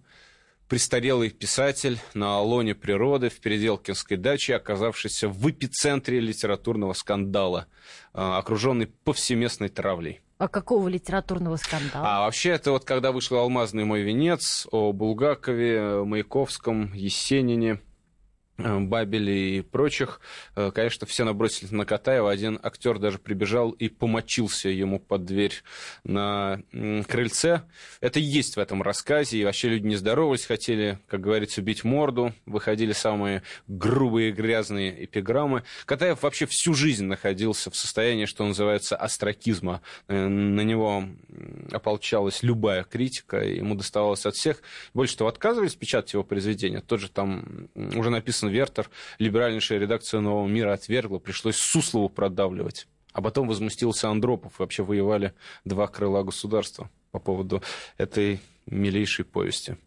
Престарелый 0.68 1.30
писатель 1.30 1.98
на 2.14 2.42
лоне 2.42 2.76
природы 2.76 3.30
в 3.30 3.40
Переделкинской 3.40 4.18
даче, 4.18 4.56
оказавшийся 4.56 5.30
в 5.30 5.50
эпицентре 5.50 6.20
литературного 6.20 6.92
скандала, 6.92 7.68
э, 8.14 8.20
окруженный 8.20 8.88
повсеместной 8.88 9.70
травлей. 9.70 10.22
А 10.38 10.48
какого 10.48 10.88
литературного 10.88 11.56
скандала? 11.56 12.18
А 12.18 12.20
вообще 12.22 12.52
это 12.52 12.72
вот 12.72 12.86
когда 12.86 13.12
вышел 13.12 13.38
«Алмазный 13.38 13.86
мой 13.86 14.02
венец» 14.02 14.68
о 14.72 14.94
Булгакове, 14.94 16.04
Маяковском, 16.04 16.94
Есенине, 16.94 17.82
Э, 18.58 18.80
Бабели 18.80 19.58
и 19.58 19.62
прочих, 19.62 20.20
э, 20.56 20.72
конечно, 20.74 21.06
все 21.06 21.26
набросились 21.26 21.72
на 21.72 21.86
Катаева. 21.86 22.32
Один 22.32 22.60
актер 22.62 22.98
даже 22.98 23.20
прибежал 23.20 23.72
и 23.72 23.88
помочился 23.88 24.70
ему 24.70 25.00
под 25.00 25.26
дверь 25.26 25.54
на 26.04 26.62
крыльце. 27.08 27.64
Это 28.02 28.20
есть 28.20 28.56
в 28.56 28.60
этом 28.60 28.82
рассказе, 28.82 29.38
и 29.38 29.46
вообще 29.46 29.70
люди 29.70 29.86
не 29.86 29.96
здоровались, 29.96 30.46
хотели, 30.46 31.00
как 31.08 31.22
говорится, 31.22 31.62
бить 31.62 31.84
морду, 31.84 32.34
выходили 32.46 32.94
самые 32.94 33.44
грубые, 33.68 34.32
грязные 34.32 35.06
эпиграммы. 35.06 35.64
Катаев 35.86 36.24
вообще 36.24 36.46
всю 36.48 36.74
жизнь 36.74 37.06
находился 37.06 37.70
в 37.70 37.76
состоянии, 37.76 38.26
что 38.26 38.46
называется, 38.46 38.96
астракизма. 38.96 39.82
Э, 40.08 40.28
на 40.28 40.62
него 40.62 41.04
ополчалась 41.72 42.42
любая 42.42 42.84
критика, 42.84 43.38
ему 43.38 43.76
доставалось 43.76 44.26
от 44.26 44.36
всех. 44.36 44.62
Больше 44.94 45.16
того, 45.16 45.30
отказывались 45.30 45.76
печатать 45.76 46.14
его 46.14 46.24
произведения. 46.24 46.82
Тот 46.82 47.00
же 47.00 47.10
там 47.10 47.70
уже 47.76 48.10
написан 48.10 48.47
Джонсон 48.48 48.50
Вертер, 48.50 48.90
либеральнейшая 49.20 49.80
редакция 49.80 50.20
«Нового 50.22 50.48
мира» 50.48 50.74
отвергла, 50.74 51.20
пришлось 51.20 51.58
Суслову 51.58 52.10
продавливать. 52.10 52.88
А 53.14 53.22
потом 53.22 53.48
возмустился 53.48 54.10
Андропов, 54.10 54.60
вообще 54.60 54.84
воевали 54.84 55.34
два 55.66 55.88
крыла 55.88 56.24
государства 56.24 56.90
по 57.12 57.20
поводу 57.20 57.62
этой 57.98 58.40
милейшей 58.68 59.26
повести. 59.26 59.78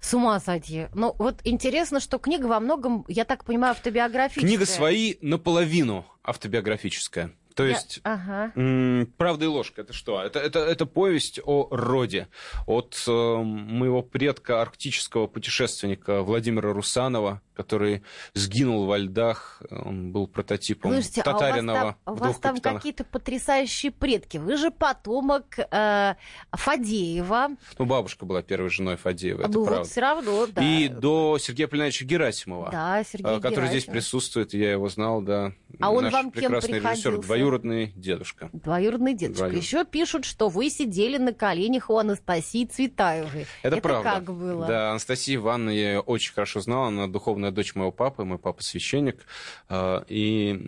С 0.00 0.12
ума 0.14 0.38
сойти. 0.38 0.86
Ну, 0.94 1.14
вот 1.18 1.40
интересно, 1.44 1.98
что 1.98 2.18
книга 2.18 2.46
во 2.46 2.60
многом, 2.60 3.04
я 3.08 3.24
так 3.24 3.44
понимаю, 3.44 3.72
автобиографическая. 3.72 4.48
Книга 4.48 4.66
свои 4.66 5.14
наполовину 5.22 6.04
автобиографическая. 6.22 7.32
То 7.54 7.64
Я- 7.64 7.70
есть 7.70 8.00
Ага. 8.04 8.52
М, 8.56 9.12
Правда 9.18 9.44
и 9.44 9.48
ложка 9.48 9.82
это 9.82 9.92
что? 9.92 10.22
Это, 10.22 10.38
это, 10.38 10.60
это 10.60 10.86
повесть 10.86 11.38
о 11.44 11.68
роде. 11.70 12.28
От 12.66 13.02
э, 13.06 13.10
моего 13.10 14.02
предка, 14.02 14.62
арктического 14.62 15.26
путешественника 15.26 16.22
Владимира 16.22 16.72
Русанова, 16.72 17.42
который 17.62 18.02
сгинул 18.34 18.86
во 18.86 18.98
льдах. 18.98 19.62
Он 19.70 20.12
был 20.12 20.26
прототипом 20.26 20.92
Слушайте, 20.92 21.22
а 21.22 21.30
у 21.30 21.32
вас 21.32 21.40
Татаринова 21.40 21.96
там, 22.04 22.14
у 22.14 22.16
вас 22.16 22.38
там 22.38 22.60
какие-то 22.60 23.04
потрясающие 23.04 23.92
предки. 23.92 24.38
Вы 24.38 24.56
же 24.56 24.70
потомок 24.70 25.58
э, 25.58 26.14
Фадеева. 26.52 27.48
Ну, 27.78 27.84
бабушка 27.84 28.26
была 28.26 28.42
первой 28.42 28.70
женой 28.70 28.96
Фадеева, 28.96 29.42
это 29.42 29.50
ну 29.52 29.60
вот 29.60 29.68
правда. 29.68 29.88
все 29.88 30.00
равно, 30.00 30.46
да. 30.46 30.62
И 30.62 30.88
до 30.88 31.38
Сергея 31.38 31.68
Полиновича 31.68 32.04
Герасимова. 32.04 32.70
Да, 32.70 33.02
Сергей 33.04 33.36
э, 33.36 33.40
который 33.40 33.68
здесь 33.68 33.84
Герасимов. 33.84 33.92
присутствует, 33.92 34.54
я 34.54 34.72
его 34.72 34.88
знал, 34.88 35.22
да. 35.22 35.52
А 35.80 35.90
он 35.90 36.04
Наш 36.04 36.12
вам 36.12 36.30
кем 36.30 36.42
прекрасный 36.42 36.74
режиссер, 36.78 36.88
приходился? 36.92 37.26
двоюродный 37.26 37.92
дедушка. 37.96 38.50
Двоюродный 38.52 39.14
дедушка. 39.14 39.38
Двоюродный. 39.38 39.62
Еще 39.62 39.84
пишут, 39.84 40.24
что 40.24 40.48
вы 40.48 40.70
сидели 40.70 41.18
на 41.18 41.32
коленях 41.32 41.90
у 41.90 41.96
Анастасии 41.96 42.64
Цветаевой. 42.64 43.46
Это, 43.62 43.76
правда. 43.78 44.10
как 44.10 44.24
было? 44.24 44.66
Да, 44.66 44.90
Анастасия 44.90 45.36
Ивановна 45.36 45.70
я 45.70 45.90
её 45.90 46.00
очень 46.00 46.32
хорошо 46.32 46.60
знала. 46.60 46.88
Она 46.88 47.06
духовная 47.06 47.50
дочь 47.52 47.74
моего 47.74 47.92
папы, 47.92 48.24
мой 48.24 48.38
папа 48.38 48.62
священник. 48.62 49.24
А, 49.68 50.04
И, 50.08 50.58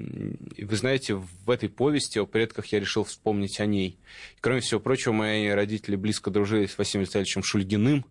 вы 0.58 0.76
знаете, 0.76 1.14
в 1.14 1.50
этой 1.50 1.68
повести 1.68 2.18
о 2.18 2.26
предках 2.26 2.66
я 2.66 2.80
решил 2.80 3.04
вспомнить 3.04 3.60
о 3.60 3.66
ней. 3.66 3.98
И, 4.36 4.40
кроме 4.40 4.60
всего 4.60 4.80
прочего, 4.80 5.12
мои 5.12 5.48
родители 5.48 5.96
близко 5.96 6.30
дружили 6.30 6.66
с 6.66 6.78
Василием 6.78 7.06
Витальевичем 7.06 7.42
Шульгиным. 7.42 8.04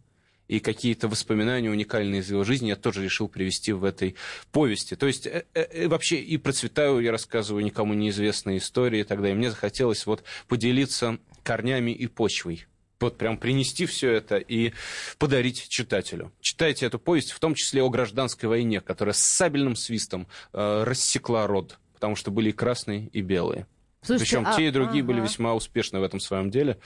И 0.49 0.59
какие-то 0.59 1.07
воспоминания 1.07 1.69
уникальные 1.69 2.19
из 2.19 2.29
его 2.29 2.43
жизни 2.43 2.67
я 2.67 2.75
тоже 2.75 3.01
решил 3.01 3.29
привести 3.29 3.71
в 3.71 3.85
этой 3.85 4.15
повести. 4.51 4.95
То 4.95 5.07
есть 5.07 5.25
э, 5.25 5.45
э, 5.53 5.87
вообще 5.87 6.19
и 6.19 6.37
про 6.37 6.51
Цветаеву 6.51 6.99
я 6.99 7.11
рассказываю 7.11 7.63
никому 7.63 7.93
неизвестные 7.93 8.57
истории 8.57 8.99
и 8.99 9.03
так. 9.03 9.19
Мне 9.19 9.49
захотелось 9.49 10.05
вот 10.05 10.23
поделиться 10.47 11.17
корнями 11.43 11.91
и 11.91 12.07
почвой 12.07 12.65
вот 13.03 13.17
прям 13.17 13.37
принести 13.37 13.85
все 13.85 14.11
это 14.11 14.37
и 14.37 14.73
подарить 15.17 15.67
читателю. 15.69 16.31
Читайте 16.41 16.85
эту 16.85 16.99
повесть, 16.99 17.31
в 17.31 17.39
том 17.39 17.53
числе 17.55 17.83
о 17.83 17.89
гражданской 17.89 18.49
войне, 18.49 18.81
которая 18.81 19.13
с 19.13 19.19
сабельным 19.19 19.75
свистом 19.75 20.27
э, 20.53 20.83
рассекла 20.83 21.45
род, 21.47 21.77
потому 21.93 22.15
что 22.15 22.31
были 22.31 22.49
и 22.49 22.53
красные, 22.53 23.07
и 23.07 23.21
белые. 23.21 23.67
Слушайте, 24.01 24.25
Причем 24.37 24.47
а- 24.47 24.55
те 24.57 24.67
и 24.67 24.71
другие 24.71 25.03
были 25.03 25.19
ага. 25.19 25.27
весьма 25.27 25.53
успешны 25.53 25.99
в 25.99 26.03
этом 26.03 26.19
своем 26.19 26.49
деле, 26.49 26.77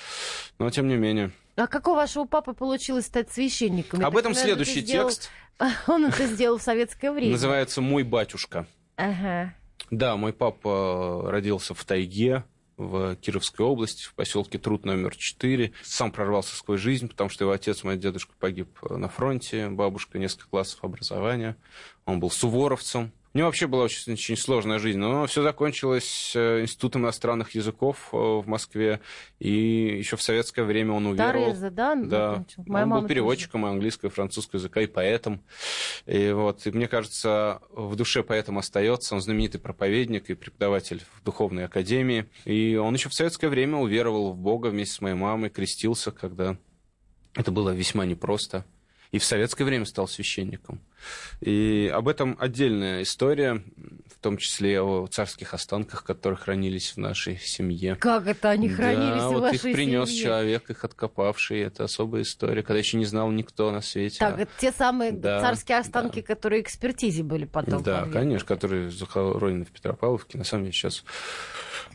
но 0.60 0.70
тем 0.70 0.88
не 0.88 0.96
менее. 0.96 1.32
А 1.56 1.66
как 1.66 1.88
у 1.88 1.96
вашего 1.96 2.26
папы 2.26 2.54
получилось 2.54 3.06
стать 3.08 3.32
священником? 3.32 4.06
Об 4.06 4.16
этом 4.18 4.36
следующий 4.36 4.82
сделал- 4.82 5.10
текст 5.10 5.32
Он 5.88 6.06
это 6.06 6.28
сделал 6.28 6.60
в 6.60 6.62
советское 6.62 7.12
время. 7.12 7.32
называется 7.32 7.82
«Мой 7.82 8.04
батюшка». 8.04 8.68
Ага. 8.96 9.54
Да, 9.90 10.16
мой 10.18 10.34
папа 10.34 11.24
родился 11.32 11.74
в 11.74 11.84
тайге, 11.86 12.44
в 12.78 13.16
Кировской 13.16 13.66
области, 13.66 14.06
в 14.06 14.14
поселке 14.14 14.60
Труд 14.60 14.86
номер 14.86 15.16
4. 15.16 15.74
Сам 15.84 16.12
прорвался 16.12 16.56
сквозь 16.56 16.80
жизнь, 16.80 17.08
потому 17.10 17.30
что 17.30 17.44
его 17.44 17.52
отец, 17.52 17.84
мой 17.84 17.98
дедушка, 17.98 18.34
погиб 18.40 18.70
на 18.90 19.10
фронте, 19.10 19.70
бабушка 19.70 20.20
несколько 20.20 20.50
классов 20.50 20.84
образования. 20.84 21.58
Он 22.06 22.20
был 22.20 22.30
суворовцем. 22.30 23.12
У 23.34 23.38
него 23.38 23.48
вообще 23.48 23.68
была 23.68 23.84
очень, 23.84 24.14
очень 24.14 24.38
сложная 24.38 24.80
жизнь, 24.80 24.98
но 24.98 25.28
все 25.28 25.44
закончилось 25.44 26.32
э, 26.36 26.62
Институтом 26.62 27.04
иностранных 27.04 27.52
языков 27.52 28.10
э, 28.12 28.18
в 28.18 28.48
Москве, 28.48 29.02
и 29.40 29.98
еще 29.98 30.16
в 30.16 30.24
советское 30.24 30.64
время 30.64 30.94
он 30.94 31.06
уверовал. 31.08 31.46
Тареза, 31.46 31.70
да? 31.70 31.96
Да? 31.96 32.46
Моя 32.66 32.86
он 32.86 32.90
был 32.90 32.98
тоже. 32.98 33.10
переводчиком 33.10 33.66
английского 33.66 34.10
и 34.10 34.12
французского 34.12 34.60
языка 34.60 34.82
и 34.82 34.88
поэтом. 34.88 35.44
И 36.06 36.32
вот, 36.32 36.66
и 36.66 36.72
мне 36.72 36.88
кажется, 36.88 37.62
в 37.70 37.96
душе 37.96 38.24
поэтом 38.24 38.58
остается. 38.58 39.14
Он 39.14 39.22
знаменитый 39.22 39.60
проповедник 39.60 40.30
и 40.30 40.34
преподаватель 40.34 41.04
в 41.16 41.24
духовной 41.24 41.66
академии. 41.66 42.30
И 42.46 42.76
он 42.76 42.94
еще 42.94 43.10
в 43.10 43.14
советское 43.14 43.50
время 43.50 43.78
уверовал 43.78 44.32
в 44.32 44.38
Бога 44.38 44.68
вместе 44.68 44.96
с 44.96 45.02
моей 45.02 45.16
мамой, 45.16 45.50
крестился, 45.50 46.12
когда 46.12 46.58
это 47.36 47.52
было 47.52 47.70
весьма 47.72 48.06
непросто. 48.06 48.66
И 49.12 49.20
в 49.20 49.24
советское 49.24 49.64
время 49.64 49.86
стал 49.86 50.08
священником. 50.08 50.82
И 51.42 51.92
об 51.94 52.08
этом 52.08 52.36
отдельная 52.40 53.04
история, 53.04 53.64
в 54.16 54.20
том 54.20 54.38
числе 54.38 54.82
о 54.82 55.06
царских 55.08 55.54
останках, 55.54 56.04
которые 56.04 56.38
хранились 56.38 56.94
в 56.94 56.98
нашей 56.98 57.38
семье. 57.38 57.96
Как 57.96 58.26
это 58.28 58.50
они 58.50 58.68
хранились 58.68 59.22
да, 59.22 59.30
в 59.30 59.34
вот 59.34 59.42
вашей 59.42 59.70
их 59.72 59.76
принес 59.76 60.10
семье? 60.10 60.24
человек, 60.24 60.70
их 60.70 60.84
откопавший. 60.84 61.60
Это 61.60 61.84
особая 61.84 62.24
история, 62.24 62.64
когда 62.64 62.80
еще 62.80 62.98
не 62.98 63.06
знал 63.06 63.30
никто 63.32 63.72
на 63.72 63.82
свете. 63.82 64.18
Так, 64.20 64.38
А- 64.38 64.42
это 64.42 64.52
те 64.60 64.72
самые 64.72 65.12
Да, 65.12 65.40
царские 65.42 65.78
останки, 65.78 66.22
да. 66.22 66.26
которые 66.36 66.62
экспертизе 66.62 67.24
были 67.24 67.46
потом. 67.46 67.84
да, 67.84 68.00
подвергнуты. 68.00 68.12
конечно, 68.14 68.48
которые 68.48 68.90
захоронены 68.90 69.66
в 69.66 69.72
Петропавловке. 69.72 70.38
На 70.40 70.44
самом 70.44 70.64
деле 70.64 70.74
сейчас 70.74 71.04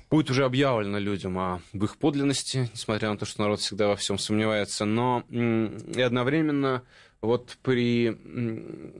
будет 0.09 0.31
уже 0.31 0.45
объявлено 0.45 0.99
людям 0.99 1.38
о 1.38 1.61
в 1.73 1.85
их 1.85 1.97
подлинности, 1.97 2.71
несмотря 2.73 3.11
на 3.11 3.19
то, 3.19 3.25
что 3.27 3.43
народ 3.43 3.61
всегда 3.61 3.88
во 3.88 3.97
всем 3.97 4.19
сомневается. 4.19 4.85
Но 4.85 5.25
и 5.31 6.01
одновременно 6.01 6.83
вот 7.23 7.57
при 7.63 8.19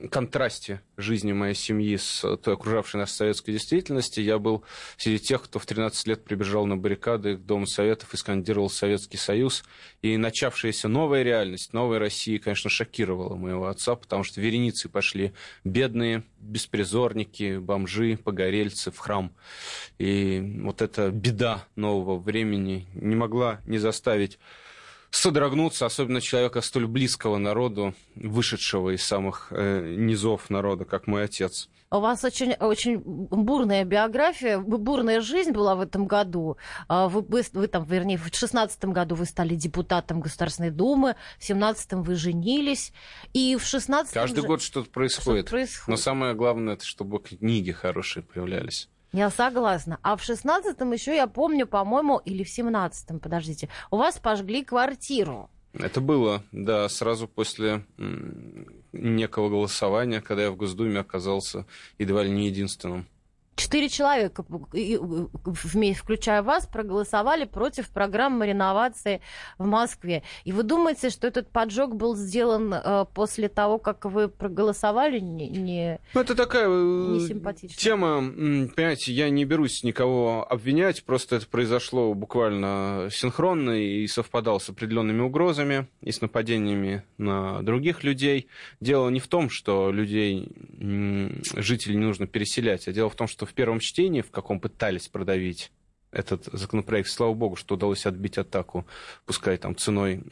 контрасте 0.09 0.81
жизни 0.95 1.33
моей 1.33 1.55
семьи 1.55 1.97
с 1.97 2.21
той 2.37 2.53
окружавшей 2.53 3.01
нас 3.01 3.11
советской 3.11 3.51
действительности, 3.51 4.21
я 4.21 4.39
был 4.39 4.63
среди 4.95 5.19
тех, 5.19 5.43
кто 5.43 5.59
в 5.59 5.65
13 5.65 6.07
лет 6.07 6.23
прибежал 6.23 6.65
на 6.65 6.77
баррикады 6.77 7.35
к 7.35 7.41
Дому 7.41 7.67
Советов 7.67 8.13
и 8.13 8.17
скандировал 8.17 8.69
Советский 8.69 9.17
Союз. 9.17 9.65
И 10.01 10.15
начавшаяся 10.15 10.87
новая 10.87 11.23
реальность, 11.23 11.73
новая 11.73 11.99
Россия, 11.99 12.39
конечно, 12.39 12.69
шокировала 12.69 13.35
моего 13.35 13.67
отца, 13.67 13.95
потому 13.95 14.23
что 14.23 14.39
вереницы 14.39 14.87
пошли 14.87 15.33
бедные, 15.65 16.23
беспризорники, 16.39 17.57
бомжи, 17.57 18.17
погорельцы 18.17 18.89
в 18.91 18.97
храм. 18.99 19.35
И 19.97 20.59
вот 20.61 20.81
эта 20.81 21.11
беда 21.11 21.67
нового 21.75 22.17
времени 22.17 22.87
не 22.93 23.15
могла 23.15 23.59
не 23.65 23.79
заставить 23.79 24.39
содрогнуться, 25.15 25.85
особенно 25.85 26.21
человека 26.21 26.61
столь 26.61 26.87
близкого 26.87 27.37
народу, 27.37 27.93
вышедшего 28.15 28.95
из 28.95 29.03
самых 29.03 29.47
э, 29.51 29.95
низов 29.95 30.49
народа, 30.49 30.85
как 30.85 31.07
мой 31.07 31.25
отец. 31.25 31.69
У 31.91 31.99
вас 31.99 32.23
очень, 32.23 32.53
очень 32.53 32.97
бурная 32.97 33.85
биография, 33.85 34.57
бу- 34.57 34.79
бурная 34.79 35.21
жизнь 35.21 35.51
была 35.51 35.75
в 35.75 35.81
этом 35.81 36.07
году. 36.07 36.57
А 36.87 37.07
Вы, 37.07 37.23
вы, 37.53 37.67
там, 37.67 37.83
вернее, 37.85 38.17
в 38.17 38.35
шестнадцатом 38.35 38.93
году 38.93 39.13
вы 39.13 39.25
стали 39.25 39.53
депутатом 39.53 40.19
Государственной 40.19 40.71
Думы, 40.71 41.15
в 41.37 41.43
семнадцатом 41.43 42.01
вы 42.01 42.15
женились, 42.15 42.91
и 43.33 43.55
в 43.55 43.63
шестнадцатом... 43.63 44.23
Каждый 44.23 44.43
год 44.43 44.63
что-то 44.63 44.89
происходит. 44.89 45.45
Что-то 45.45 45.51
происходит. 45.51 45.87
Но 45.87 45.97
самое 45.97 46.33
главное, 46.33 46.73
это 46.73 46.85
чтобы 46.85 47.19
книги 47.19 47.71
хорошие 47.71 48.23
появлялись. 48.23 48.89
Я 49.13 49.29
согласна. 49.29 49.99
А 50.01 50.17
в 50.17 50.23
шестнадцатом 50.23 50.91
еще 50.91 51.15
я 51.15 51.27
помню, 51.27 51.67
по-моему, 51.67 52.17
или 52.17 52.43
в 52.43 52.49
семнадцатом, 52.49 53.19
подождите, 53.19 53.69
у 53.91 53.97
вас 53.97 54.17
пожгли 54.17 54.63
квартиру. 54.63 55.51
Это 55.73 56.01
было, 56.01 56.43
да, 56.51 56.89
сразу 56.89 57.27
после 57.27 57.85
некого 58.91 59.49
голосования, 59.49 60.21
когда 60.21 60.43
я 60.43 60.51
в 60.51 60.55
Госдуме 60.55 60.99
оказался 60.99 61.65
едва 61.99 62.23
ли 62.23 62.31
не 62.31 62.47
единственным. 62.47 63.07
Четыре 63.55 63.87
человека, 63.87 64.43
и- 64.73 64.97
вме- 64.97 65.93
включая 65.93 66.41
вас, 66.41 66.65
проголосовали 66.65 67.45
против 67.45 67.89
программы 67.89 68.47
реновации 68.47 69.21
в 69.59 69.65
Москве. 69.67 70.23
И 70.43 70.51
вы 70.51 70.63
думаете, 70.63 71.11
что 71.11 71.27
этот 71.27 71.49
поджог 71.51 71.95
был 71.95 72.15
сделан 72.15 72.73
э, 72.73 73.05
после 73.13 73.49
того, 73.49 73.77
как 73.77 74.05
вы 74.05 74.27
проголосовали? 74.27 75.19
Не, 75.19 75.49
не- 75.49 75.99
Ну, 76.15 76.21
это 76.21 76.33
такая 76.33 76.67
э, 76.67 77.07
Несимпатично. 77.13 77.77
тема, 77.77 78.21
понимаете, 78.75 79.11
я 79.13 79.29
не 79.29 79.45
берусь 79.45 79.83
никого 79.83 80.47
обвинять, 80.49 81.03
просто 81.03 81.35
это 81.35 81.47
произошло 81.47 82.13
буквально 82.15 83.09
синхронно 83.11 83.71
и 83.71 84.07
совпадало 84.07 84.57
с 84.57 84.69
определенными 84.69 85.21
угрозами 85.21 85.87
и 86.01 86.11
с 86.11 86.21
нападениями 86.21 87.03
на 87.19 87.61
других 87.61 88.03
людей. 88.03 88.47
Дело 88.79 89.09
не 89.09 89.19
в 89.19 89.27
том, 89.27 89.49
что 89.51 89.91
людей, 89.91 90.49
жителей 91.55 91.95
не 91.97 92.05
нужно 92.05 92.25
переселять, 92.27 92.87
а 92.87 92.91
дело 92.91 93.09
в 93.09 93.15
том, 93.15 93.27
что 93.27 93.42
в 93.45 93.53
первом 93.53 93.79
чтении, 93.79 94.21
в 94.21 94.31
каком 94.31 94.59
пытались 94.59 95.07
продавить 95.07 95.71
этот 96.13 96.45
законопроект, 96.45 97.09
слава 97.09 97.33
богу, 97.33 97.55
что 97.55 97.75
удалось 97.75 98.05
отбить 98.05 98.37
атаку, 98.37 98.85
пускай 99.25 99.57
там 99.57 99.75
ценой 99.75 100.23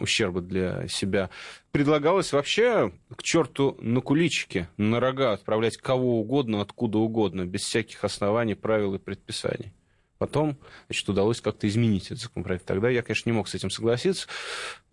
ущерба 0.00 0.40
для 0.40 0.86
себя, 0.88 1.30
предлагалось 1.72 2.32
вообще 2.32 2.92
к 3.14 3.22
черту 3.22 3.76
на 3.80 4.00
куличики, 4.00 4.68
на 4.76 5.00
рога 5.00 5.32
отправлять 5.32 5.76
кого 5.76 6.20
угодно, 6.20 6.60
откуда 6.60 6.98
угодно, 6.98 7.44
без 7.44 7.62
всяких 7.62 8.04
оснований, 8.04 8.54
правил 8.54 8.94
и 8.94 8.98
предписаний. 8.98 9.72
Потом, 10.18 10.56
значит, 10.86 11.08
удалось 11.08 11.40
как-то 11.40 11.66
изменить 11.66 12.06
этот 12.06 12.20
законопроект. 12.20 12.64
Тогда 12.64 12.88
я, 12.88 13.02
конечно, 13.02 13.28
не 13.28 13.34
мог 13.34 13.48
с 13.48 13.54
этим 13.54 13.68
согласиться. 13.68 14.28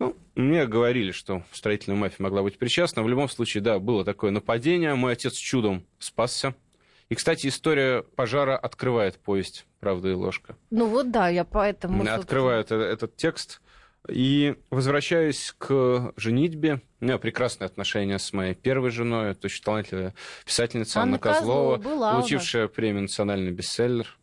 Ну, 0.00 0.16
мне 0.34 0.66
говорили, 0.66 1.12
что 1.12 1.44
строительная 1.52 1.96
мафия 1.96 2.16
могла 2.18 2.42
быть 2.42 2.58
причастна. 2.58 3.04
В 3.04 3.08
любом 3.08 3.28
случае, 3.28 3.62
да, 3.62 3.78
было 3.78 4.04
такое 4.04 4.32
нападение. 4.32 4.94
Мой 4.96 5.12
отец 5.12 5.34
чудом 5.34 5.86
спасся. 6.00 6.54
И, 7.12 7.14
кстати, 7.14 7.48
история 7.48 8.04
пожара 8.16 8.56
открывает 8.56 9.18
повесть 9.18 9.66
«Правда 9.80 10.08
и 10.08 10.14
ложка». 10.14 10.56
Ну 10.70 10.86
вот 10.86 11.10
да, 11.10 11.28
я 11.28 11.44
поэтому... 11.44 11.96
собственно, 11.98 12.18
Открывают 12.18 12.72
э- 12.72 12.76
этот 12.76 13.16
текст. 13.16 13.60
И 14.08 14.56
возвращаюсь 14.70 15.54
к 15.58 16.14
женитьбе. 16.16 16.80
У 17.00 17.04
меня 17.04 17.18
прекрасные 17.18 17.66
отношения 17.66 18.18
с 18.18 18.32
моей 18.32 18.54
первой 18.54 18.88
женой. 18.88 19.32
Это 19.32 19.48
очень 19.48 19.62
талантливая 19.62 20.14
писательница 20.46 21.00
Анна 21.00 21.16
Анна, 21.16 21.18
Козлова, 21.18 21.76
Козлова 21.76 22.12
получившая 22.12 22.68
премию 22.68 23.02
«Национальный 23.02 23.50
бестселлер». 23.50 24.18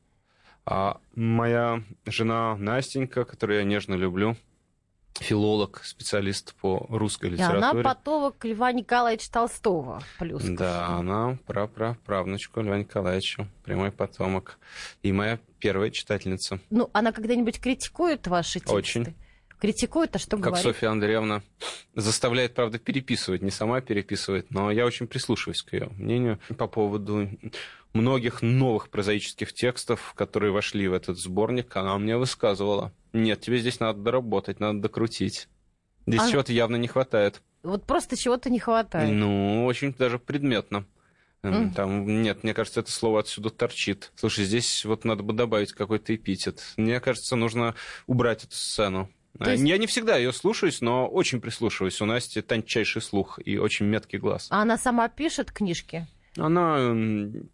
А 0.65 0.99
моя 1.13 1.83
жена 2.07 2.55
Настенька, 2.55 3.23
которую 3.23 3.59
я 3.59 3.65
нежно 3.65 3.93
люблю, 3.93 4.35
филолог, 5.19 5.81
специалист 5.83 6.53
по 6.55 6.85
русской 6.89 7.27
И 7.27 7.29
литературе. 7.31 7.57
она 7.59 7.83
потомок 7.83 8.43
Льва 8.45 8.71
Николаевича 8.71 9.31
Толстого. 9.31 10.01
Плюс 10.17 10.43
Да, 10.43 10.87
она 10.87 11.37
прапраправнучка 11.45 12.61
Льва 12.61 12.77
Николаевича, 12.77 13.47
прямой 13.63 13.91
потомок. 13.91 14.57
И 15.03 15.11
моя 15.11 15.39
первая 15.59 15.89
читательница. 15.91 16.59
Ну, 16.69 16.89
она 16.93 17.11
когда-нибудь 17.11 17.59
критикует 17.59 18.27
ваши 18.27 18.59
тексты? 18.59 18.73
Очень. 18.75 19.15
Критикует, 19.59 20.15
а 20.15 20.19
что 20.19 20.37
Как 20.37 20.45
говорит? 20.45 20.63
Софья 20.63 20.89
Андреевна 20.89 21.41
заставляет, 21.93 22.53
правда, 22.55 22.79
переписывать. 22.79 23.41
Не 23.41 23.51
сама 23.51 23.81
переписывает, 23.81 24.51
но 24.51 24.71
я 24.71 24.85
очень 24.85 25.05
прислушиваюсь 25.05 25.63
к 25.63 25.73
ее 25.73 25.89
мнению 25.97 26.39
по 26.57 26.67
поводу 26.67 27.29
многих 27.93 28.41
новых 28.41 28.89
прозаических 28.89 29.51
текстов, 29.53 30.13
которые 30.15 30.53
вошли 30.53 30.87
в 30.87 30.93
этот 30.93 31.17
сборник. 31.17 31.75
Она 31.75 31.97
мне 31.97 32.15
высказывала. 32.15 32.93
Нет, 33.11 33.41
тебе 33.41 33.57
здесь 33.57 33.81
надо 33.81 33.99
доработать, 33.99 34.61
надо 34.61 34.79
докрутить. 34.79 35.49
Здесь 36.07 36.21
А- 36.21 36.31
чего-то 36.31 36.53
явно 36.53 36.77
не 36.77 36.87
хватает. 36.87 37.41
Вот 37.61 37.85
просто 37.85 38.15
чего-то 38.15 38.49
не 38.49 38.59
хватает. 38.59 39.11
Ну, 39.11 39.65
очень 39.65 39.93
даже 39.93 40.19
предметно. 40.19 40.85
Мгм. 41.41 41.73
Там, 41.73 42.21
нет, 42.21 42.43
мне 42.43 42.53
кажется, 42.53 42.81
это 42.81 42.91
слово 42.91 43.21
отсюда 43.21 43.49
торчит. 43.49 44.11
Слушай, 44.15 44.45
здесь 44.45 44.85
вот 44.85 45.05
надо 45.05 45.23
бы 45.23 45.33
добавить 45.33 45.73
какой-то 45.73 46.15
эпитет. 46.15 46.61
Мне 46.77 46.99
кажется, 46.99 47.35
нужно 47.35 47.75
убрать 48.07 48.43
эту 48.43 48.55
сцену. 48.55 49.09
То 49.45 49.51
есть- 49.51 49.63
Я 49.63 49.77
не 49.77 49.87
всегда 49.87 50.17
ее 50.17 50.31
слушаюсь, 50.33 50.81
но 50.81 51.07
очень 51.07 51.39
прислушиваюсь. 51.41 52.01
У 52.01 52.05
Насти 52.05 52.41
тончайший 52.41 53.01
слух 53.01 53.39
и 53.43 53.57
очень 53.57 53.85
меткий 53.85 54.19
глаз. 54.19 54.47
А 54.51 54.61
она 54.61 54.77
сама 54.77 55.07
пишет 55.09 55.51
книжки? 55.51 56.07
Она 56.37 56.93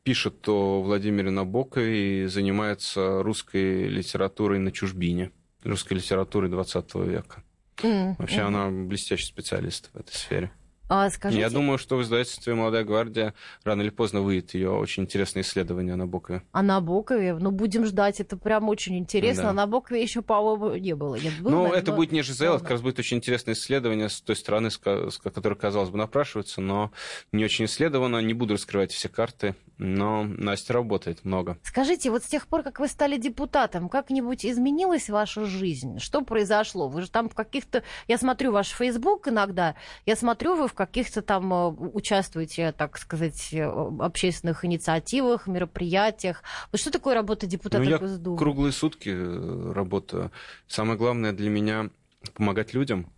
пишет 0.03 0.47
о 0.49 0.81
Владимире 0.81 1.31
Набокове 1.31 2.23
и 2.23 2.25
занимается 2.27 3.23
русской 3.23 3.87
литературой 3.87 4.59
на 4.59 4.71
чужбине, 4.71 5.31
русской 5.63 5.93
литературой 5.93 6.49
20 6.49 7.05
века. 7.05 7.43
М, 7.83 8.15
Вообще 8.19 8.41
м. 8.41 8.47
она 8.55 8.69
блестящий 8.87 9.25
специалист 9.25 9.89
в 9.93 9.97
этой 9.97 10.13
сфере. 10.13 10.51
А 10.87 11.09
скажите, 11.09 11.41
Я 11.41 11.49
думаю, 11.49 11.77
что 11.77 11.97
в 11.97 12.03
издательстве 12.03 12.53
«Молодая 12.53 12.83
гвардия» 12.83 13.33
рано 13.63 13.81
или 13.81 13.89
поздно 13.89 14.21
выйдет 14.21 14.53
ее 14.53 14.69
очень 14.71 15.03
интересное 15.03 15.41
исследование 15.41 15.93
о 15.93 15.97
Набокове. 15.97 16.43
о 16.51 16.61
Набокове? 16.61 17.33
Ну, 17.35 17.51
будем 17.51 17.85
ждать, 17.85 18.19
это 18.19 18.37
прям 18.37 18.69
очень 18.69 18.97
интересно. 18.97 19.43
Да. 19.43 19.49
О 19.49 19.53
Набокове 19.53 20.01
еще, 20.01 20.21
по-моему, 20.21 20.75
не 20.75 20.93
было. 20.95 21.15
Нет, 21.15 21.33
было, 21.41 21.49
ну, 21.49 21.57
наверное, 21.57 21.79
это 21.81 21.91
но- 21.91 21.97
будет 21.97 22.11
не 22.11 22.21
Ну, 22.21 22.45
это 22.55 22.59
как 22.59 22.69
раз 22.71 22.81
будет 22.81 22.99
очень 22.99 23.17
интересное 23.17 23.53
исследование 23.55 24.09
с 24.09 24.21
той 24.21 24.35
стороны, 24.35 24.69
с 24.69 24.77
ко- 24.77 25.09
с 25.09 25.17
ко- 25.17 25.31
которой, 25.31 25.55
казалось 25.55 25.89
бы, 25.89 25.97
напрашивается, 25.97 26.61
но 26.61 26.91
не 27.31 27.43
очень 27.43 27.65
исследовано. 27.65 28.19
Не 28.19 28.33
буду 28.33 28.53
раскрывать 28.53 28.91
все 28.91 29.09
карты, 29.09 29.55
но 29.79 30.23
Настя 30.23 30.73
работает 30.73 31.25
много. 31.25 31.57
Скажите, 31.63 32.11
вот 32.11 32.23
с 32.23 32.27
тех 32.27 32.45
пор, 32.47 32.61
как 32.63 32.79
вы 32.79 32.87
стали 32.87 33.17
депутатом, 33.17 33.89
как-нибудь 33.89 34.45
изменилась 34.45 35.09
ваша 35.09 35.45
жизнь? 35.45 35.99
Что 35.99 36.21
произошло? 36.21 36.87
Вы 36.89 37.01
же 37.01 37.09
там 37.09 37.27
в 37.29 37.33
каких-то... 37.33 37.83
Я 38.07 38.17
смотрю 38.19 38.51
ваш 38.51 38.67
Фейсбук 38.69 39.27
иногда, 39.27 39.75
я 40.05 40.15
смотрю, 40.15 40.55
вы 40.55 40.67
в 40.67 40.74
каких-то 40.75 41.21
там 41.21 41.51
э, 41.53 41.67
участвуете, 41.69 42.71
так 42.71 42.97
сказать, 42.97 43.49
э, 43.53 43.63
общественных 43.63 44.63
инициативах, 44.65 45.47
мероприятиях. 45.47 46.43
Вот 46.71 46.79
что 46.79 46.91
такое 46.91 47.15
работа 47.15 47.47
депутата 47.47 47.83
Ну, 47.83 47.89
я 47.89 47.97
Госдумы? 47.97 48.37
круглые 48.37 48.71
сутки 48.71 49.09
э, 49.09 49.71
работаю. 49.73 50.31
Самое 50.67 50.97
главное 50.97 51.31
для 51.31 51.49
меня 51.49 51.89
помогать 52.33 52.73
людям. 52.73 53.11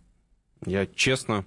Я 0.64 0.86
честно 0.86 1.44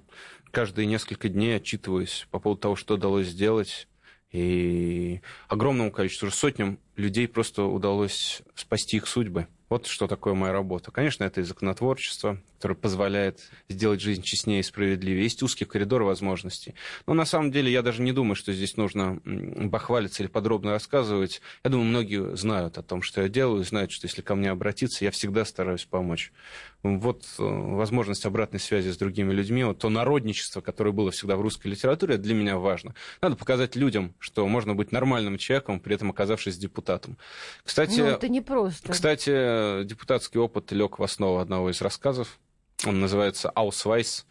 каждые 0.51 0.85
несколько 0.85 1.29
дней 1.29 1.55
отчитываюсь 1.55 2.27
по 2.29 2.39
поводу 2.39 2.61
того, 2.61 2.75
что 2.75 2.95
удалось 2.95 3.27
сделать. 3.27 3.87
И 4.31 5.21
огромному 5.49 5.91
количеству, 5.91 6.31
сотням 6.31 6.79
людей 6.95 7.27
просто 7.27 7.63
удалось 7.63 8.41
спасти 8.55 8.97
их 8.97 9.07
судьбы. 9.07 9.47
Вот 9.71 9.87
что 9.87 10.05
такое 10.05 10.33
моя 10.33 10.51
работа. 10.51 10.91
Конечно, 10.91 11.23
это 11.23 11.39
и 11.39 11.45
законотворчество, 11.45 12.37
которое 12.57 12.75
позволяет 12.75 13.49
сделать 13.69 14.01
жизнь 14.01 14.21
честнее 14.21 14.59
и 14.59 14.63
справедливее. 14.63 15.23
Есть 15.23 15.41
узкий 15.43 15.63
коридор 15.63 16.03
возможностей. 16.03 16.75
Но 17.07 17.13
на 17.13 17.23
самом 17.23 17.51
деле 17.51 17.71
я 17.71 17.81
даже 17.81 18.01
не 18.01 18.11
думаю, 18.11 18.35
что 18.35 18.51
здесь 18.51 18.75
нужно 18.75 19.21
бахвалиться 19.23 20.23
или 20.23 20.27
подробно 20.27 20.71
рассказывать. 20.71 21.41
Я 21.63 21.69
думаю, 21.69 21.87
многие 21.87 22.35
знают 22.35 22.77
о 22.77 22.83
том, 22.83 23.01
что 23.01 23.21
я 23.21 23.29
делаю, 23.29 23.63
знают, 23.63 23.93
что 23.93 24.07
если 24.07 24.21
ко 24.21 24.35
мне 24.35 24.51
обратиться, 24.51 25.05
я 25.05 25.11
всегда 25.11 25.45
стараюсь 25.45 25.85
помочь. 25.85 26.33
Вот 26.83 27.25
э, 27.37 27.43
возможность 27.43 28.25
обратной 28.25 28.59
связи 28.59 28.89
с 28.89 28.97
другими 28.97 29.31
людьми, 29.31 29.63
вот 29.63 29.79
то 29.79 29.89
народничество, 29.89 30.61
которое 30.61 30.91
было 30.91 31.11
всегда 31.11 31.35
в 31.35 31.41
русской 31.41 31.67
литературе, 31.67 32.15
это 32.15 32.23
для 32.23 32.33
меня 32.33 32.57
важно. 32.57 32.95
Надо 33.21 33.35
показать 33.35 33.75
людям, 33.75 34.15
что 34.17 34.47
можно 34.47 34.73
быть 34.73 34.91
нормальным 34.91 35.37
человеком, 35.37 35.79
при 35.79 35.93
этом 35.93 36.09
оказавшись 36.09 36.57
депутатом. 36.57 37.17
Кстати, 37.63 37.99
Ну, 37.99 38.05
это 38.07 38.27
не 38.29 38.41
просто. 38.41 38.91
кстати, 38.91 39.83
депутатский 39.83 40.39
опыт 40.39 40.71
лег 40.71 40.97
в 40.97 41.03
основу 41.03 41.37
одного 41.37 41.69
из 41.69 41.81
рассказов. 41.81 42.39
Он 42.85 42.99
называется 42.99 43.51
«Ausweis», 43.55 44.25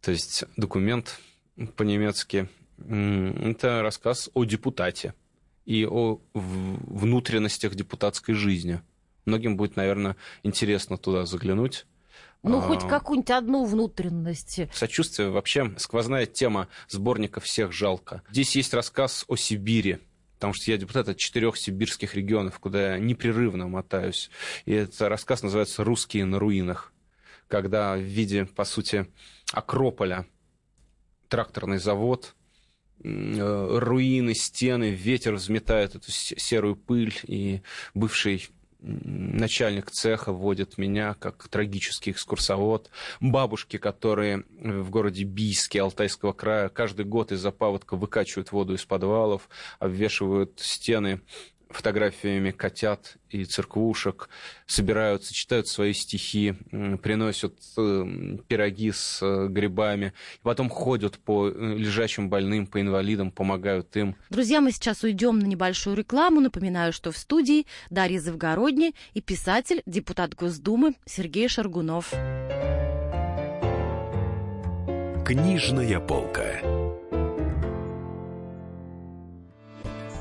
то 0.00 0.10
есть 0.10 0.44
документ 0.56 1.20
по-немецки. 1.76 2.48
Это 2.78 3.82
рассказ 3.82 4.30
о 4.34 4.44
депутате 4.44 5.14
и 5.64 5.86
о 5.86 6.20
внутренностях 6.34 7.76
депутатской 7.76 8.34
жизни. 8.34 8.82
Многим 9.24 9.56
будет, 9.56 9.76
наверное, 9.76 10.16
интересно 10.42 10.98
туда 10.98 11.24
заглянуть. 11.26 11.86
Ну, 12.42 12.58
А, 12.58 12.60
хоть 12.60 12.86
какую-нибудь 12.86 13.30
одну 13.30 13.64
внутренность. 13.64 14.60
Сочувствие 14.72 15.30
вообще 15.30 15.72
сквозная 15.78 16.26
тема 16.26 16.68
сборника 16.88 17.40
«Всех 17.40 17.72
жалко». 17.72 18.22
Здесь 18.30 18.54
есть 18.54 18.74
рассказ 18.74 19.24
о 19.28 19.36
Сибири, 19.36 20.00
потому 20.34 20.52
что 20.52 20.70
я 20.70 20.76
депутат 20.76 21.08
от 21.08 21.16
четырех 21.16 21.56
сибирских 21.56 22.14
регионов, 22.14 22.58
куда 22.58 22.92
я 22.92 22.98
непрерывно 22.98 23.66
мотаюсь. 23.66 24.30
И 24.66 24.72
этот 24.72 25.00
рассказ 25.00 25.42
называется 25.42 25.84
«Русские 25.84 26.26
на 26.26 26.38
руинах», 26.38 26.92
когда 27.48 27.96
в 27.96 28.00
виде, 28.00 28.44
по 28.44 28.64
сути, 28.64 29.06
Акрополя 29.52 30.26
тракторный 31.28 31.78
завод, 31.78 32.34
э, 33.02 33.78
руины, 33.78 34.34
стены, 34.34 34.90
ветер 34.90 35.34
взметает 35.34 35.94
эту 35.94 36.10
серую 36.10 36.76
пыль, 36.76 37.14
и 37.22 37.62
бывший 37.94 38.48
начальник 38.84 39.90
цеха 39.90 40.32
вводит 40.32 40.78
меня 40.78 41.14
как 41.14 41.48
трагический 41.48 42.12
экскурсовод. 42.12 42.90
Бабушки, 43.20 43.78
которые 43.78 44.44
в 44.60 44.90
городе 44.90 45.24
Бийске 45.24 45.80
Алтайского 45.82 46.32
края 46.32 46.68
каждый 46.68 47.06
год 47.06 47.32
из-за 47.32 47.50
паводка 47.50 47.96
выкачивают 47.96 48.52
воду 48.52 48.74
из 48.74 48.84
подвалов, 48.84 49.48
обвешивают 49.78 50.60
стены 50.60 51.20
фотографиями 51.70 52.50
котят 52.50 53.16
и 53.30 53.44
церквушек, 53.44 54.28
собираются, 54.66 55.34
читают 55.34 55.68
свои 55.68 55.92
стихи, 55.92 56.54
приносят 57.02 57.54
э, 57.76 58.38
пироги 58.48 58.92
с 58.92 59.20
э, 59.22 59.48
грибами, 59.48 60.12
и 60.36 60.42
потом 60.42 60.68
ходят 60.68 61.18
по 61.18 61.48
э, 61.48 61.52
лежачим 61.76 62.28
больным, 62.28 62.66
по 62.66 62.80
инвалидам, 62.80 63.30
помогают 63.30 63.96
им. 63.96 64.16
Друзья, 64.30 64.60
мы 64.60 64.72
сейчас 64.72 65.02
уйдем 65.02 65.38
на 65.38 65.46
небольшую 65.46 65.96
рекламу. 65.96 66.40
Напоминаю, 66.40 66.92
что 66.92 67.10
в 67.12 67.18
студии 67.18 67.66
Дарья 67.90 68.20
Завгородня 68.20 68.92
и 69.14 69.20
писатель, 69.20 69.82
депутат 69.86 70.34
Госдумы 70.34 70.94
Сергей 71.06 71.48
Шаргунов. 71.48 72.12
Книжная 75.24 76.00
полка. 76.00 76.73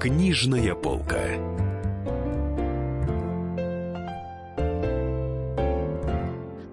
Книжная 0.00 0.76
полка. 0.76 1.18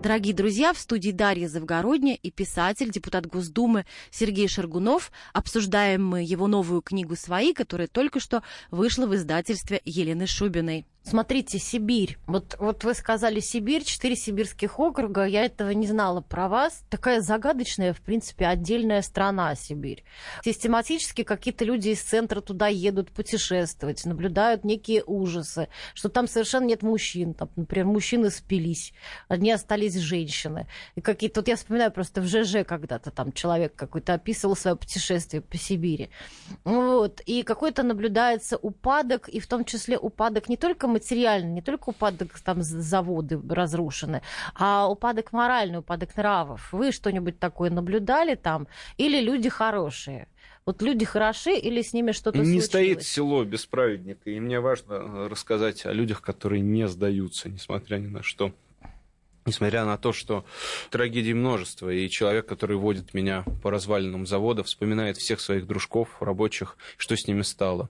Дорогие 0.04 0.36
друзья, 0.36 0.74
в 0.74 0.78
студии 0.78 1.10
Дарья 1.10 1.48
Завгородня 1.48 2.14
и 2.14 2.30
писатель, 2.30 2.92
депутат 2.92 3.26
Госдумы 3.26 3.88
Сергей 4.12 4.48
Шаргунов. 4.48 5.12
Обсуждаем 5.34 6.06
мы 6.06 6.22
его 6.22 6.46
новую 6.46 6.84
книгу 6.84 7.16
«Свои», 7.16 7.54
которая 7.54 7.88
только 7.88 8.20
что 8.20 8.44
вышла 8.70 9.08
в 9.08 9.16
издательстве 9.16 9.82
Елены 9.86 10.28
Шубиной. 10.28 10.86
Смотрите, 11.08 11.60
Сибирь. 11.60 12.18
Вот, 12.26 12.56
вот 12.58 12.84
вы 12.84 12.96
сказали 12.96 13.40
Сибирь, 13.40 13.84
четыре 13.84 14.16
сибирских 14.16 14.80
округа. 14.80 15.26
Я 15.26 15.46
этого 15.46 15.70
не 15.70 15.86
знала 15.86 16.22
про 16.22 16.50
вас. 16.50 16.84
Такая 16.90 17.22
загадочная, 17.22 17.94
в 17.94 18.02
принципе, 18.02 18.48
отдельная 18.48 19.04
страна 19.04 19.54
Сибирь. 19.54 20.04
Систематически 20.44 21.24
какие-то 21.24 21.64
люди 21.64 21.90
из 21.90 22.02
центра 22.02 22.42
туда 22.42 22.70
едут 22.70 23.12
путешествовать, 23.12 24.04
наблюдают 24.04 24.64
некие 24.64 25.04
ужасы, 25.06 25.68
что 25.94 26.10
там 26.10 26.28
совершенно 26.28 26.66
нет 26.66 26.82
мужчин. 26.82 27.36
Там, 27.36 27.52
например, 27.56 27.86
мужчины 27.86 28.32
спились, 28.32 28.92
одни 29.28 29.52
остались 29.52 29.98
женщины. 29.98 30.66
И 30.96 31.02
какие-то... 31.02 31.42
Вот 31.42 31.48
я 31.48 31.56
вспоминаю 31.56 31.92
просто 31.92 32.20
в 32.20 32.26
ЖЖ 32.26 32.66
когда-то 32.66 33.12
там 33.12 33.32
человек 33.32 33.76
какой-то 33.76 34.16
описывал 34.16 34.56
свое 34.56 34.76
путешествие 34.76 35.44
по 35.44 35.56
Сибири. 35.56 36.10
Вот. 36.64 37.22
И 37.28 37.44
какой-то 37.44 37.84
наблюдается 37.84 38.58
упадок, 38.58 39.30
и 39.30 39.40
в 39.40 39.46
том 39.46 39.66
числе 39.66 40.00
упадок 40.00 40.50
не 40.50 40.58
только 40.58 40.88
материальный, 40.96 41.52
не 41.52 41.62
только 41.62 41.90
упадок 41.90 42.40
там 42.40 42.62
заводы 42.62 43.40
разрушены, 43.50 44.22
а 44.56 44.88
упадок 44.88 45.34
моральный, 45.34 45.80
упадок 45.80 46.16
нравов. 46.18 46.70
Вы 46.72 46.92
что-нибудь 46.92 47.38
такое 47.40 47.70
наблюдали 47.70 48.36
там? 48.36 48.68
Или 48.98 49.20
люди 49.20 49.50
хорошие? 49.50 50.28
Вот 50.66 50.82
люди 50.82 51.06
хороши 51.06 51.52
или 51.52 51.82
с 51.82 51.94
ними 51.94 52.12
что-то 52.12 52.40
Не 52.40 52.46
случилось? 52.46 52.66
стоит 52.66 53.04
село 53.04 53.44
без 53.44 53.66
праведника. 53.66 54.30
И 54.30 54.40
мне 54.40 54.60
важно 54.60 55.30
рассказать 55.30 55.86
о 55.86 55.94
людях, 55.94 56.22
которые 56.22 56.62
не 56.62 56.88
сдаются, 56.88 57.50
несмотря 57.50 57.98
ни 57.98 58.08
на 58.08 58.24
что. 58.24 58.52
Несмотря 59.46 59.86
на 59.86 59.98
то, 59.98 60.12
что 60.12 60.44
трагедий 60.90 61.36
множество, 61.36 61.92
и 61.92 62.10
человек, 62.10 62.48
который 62.48 62.78
водит 62.78 63.14
меня 63.14 63.44
по 63.62 63.70
развалинам 63.70 64.26
завода, 64.26 64.64
вспоминает 64.64 65.18
всех 65.18 65.40
своих 65.40 65.68
дружков, 65.68 66.10
рабочих, 66.20 66.78
что 66.98 67.16
с 67.16 67.28
ними 67.28 67.44
стало. 67.44 67.90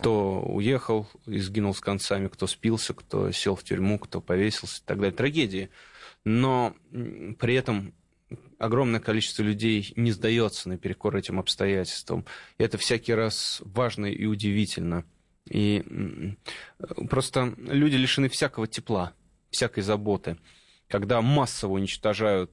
Кто 0.00 0.40
уехал 0.42 1.06
и 1.26 1.38
сгинул 1.38 1.74
с 1.74 1.80
концами, 1.80 2.28
кто 2.28 2.46
спился, 2.46 2.94
кто 2.94 3.30
сел 3.32 3.54
в 3.54 3.64
тюрьму, 3.64 3.98
кто 3.98 4.20
повесился 4.20 4.80
и 4.80 4.84
так 4.86 4.98
далее. 4.98 5.16
Трагедии. 5.16 5.70
Но 6.24 6.74
при 7.38 7.54
этом 7.54 7.94
огромное 8.58 9.00
количество 9.00 9.42
людей 9.42 9.92
не 9.96 10.12
сдается 10.12 10.68
наперекор 10.68 11.16
этим 11.16 11.38
обстоятельствам. 11.38 12.24
И 12.58 12.62
это 12.62 12.78
всякий 12.78 13.14
раз 13.14 13.62
важно 13.64 14.06
и 14.06 14.26
удивительно. 14.26 15.04
И 15.48 15.84
просто 17.08 17.54
люди 17.58 17.96
лишены 17.96 18.28
всякого 18.28 18.66
тепла, 18.66 19.14
всякой 19.50 19.82
заботы 19.82 20.36
когда 20.90 21.22
массово 21.22 21.74
уничтожают 21.74 22.50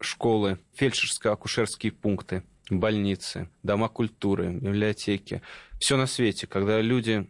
школы, 0.00 0.58
фельдшерско-акушерские 0.78 1.90
пункты, 1.90 2.44
больницы, 2.80 3.48
дома 3.62 3.88
культуры, 3.88 4.50
библиотеки, 4.52 5.42
все 5.78 5.96
на 5.96 6.06
свете, 6.06 6.46
когда 6.46 6.80
люди 6.80 7.28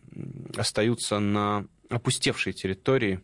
остаются 0.56 1.18
на 1.18 1.66
опустевшей 1.88 2.52
территории, 2.52 3.20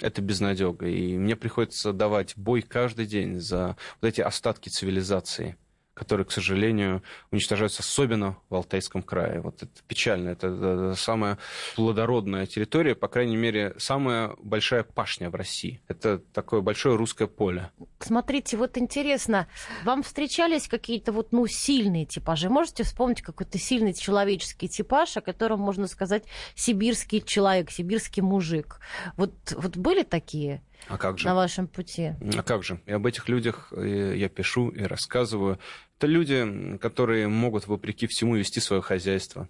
это 0.00 0.22
безнадега. 0.22 0.86
И 0.86 1.16
мне 1.16 1.36
приходится 1.36 1.92
давать 1.92 2.36
бой 2.36 2.62
каждый 2.62 3.06
день 3.06 3.40
за 3.40 3.76
вот 4.00 4.08
эти 4.08 4.20
остатки 4.20 4.68
цивилизации– 4.68 5.56
которые, 6.00 6.24
к 6.24 6.32
сожалению, 6.32 7.02
уничтожаются 7.30 7.82
особенно 7.82 8.38
в 8.48 8.54
Алтайском 8.54 9.02
крае. 9.02 9.42
Вот 9.42 9.62
это 9.62 9.82
печально. 9.86 10.30
Это 10.30 10.94
самая 10.96 11.36
плодородная 11.76 12.46
территория, 12.46 12.94
по 12.94 13.06
крайней 13.06 13.36
мере, 13.36 13.74
самая 13.76 14.34
большая 14.42 14.82
пашня 14.82 15.28
в 15.28 15.34
России. 15.34 15.82
Это 15.88 16.16
такое 16.32 16.62
большое 16.62 16.96
русское 16.96 17.26
поле. 17.28 17.70
Смотрите, 17.98 18.56
вот 18.56 18.78
интересно, 18.78 19.46
вам 19.84 20.02
встречались 20.02 20.68
какие-то 20.68 21.12
вот, 21.12 21.32
ну, 21.32 21.46
сильные 21.46 22.06
типажи? 22.06 22.48
Можете 22.48 22.82
вспомнить 22.82 23.20
какой-то 23.20 23.58
сильный 23.58 23.92
человеческий 23.92 24.70
типаж, 24.70 25.18
о 25.18 25.20
котором 25.20 25.60
можно 25.60 25.86
сказать 25.86 26.24
сибирский 26.54 27.20
человек, 27.20 27.70
сибирский 27.70 28.22
мужик? 28.22 28.80
Вот, 29.18 29.34
вот 29.54 29.76
были 29.76 30.02
такие? 30.02 30.62
А 30.88 30.98
как 30.98 31.18
же? 31.18 31.26
На 31.26 31.34
вашем 31.34 31.66
пути. 31.66 32.12
А 32.36 32.42
как 32.42 32.62
же? 32.62 32.80
И 32.86 32.92
об 32.92 33.06
этих 33.06 33.28
людях 33.28 33.72
э, 33.72 34.14
я 34.16 34.28
пишу 34.28 34.68
и 34.68 34.82
рассказываю. 34.82 35.58
Это 35.98 36.06
люди, 36.06 36.78
которые 36.80 37.28
могут, 37.28 37.66
вопреки 37.66 38.06
всему, 38.06 38.36
вести 38.36 38.60
свое 38.60 38.82
хозяйство. 38.82 39.48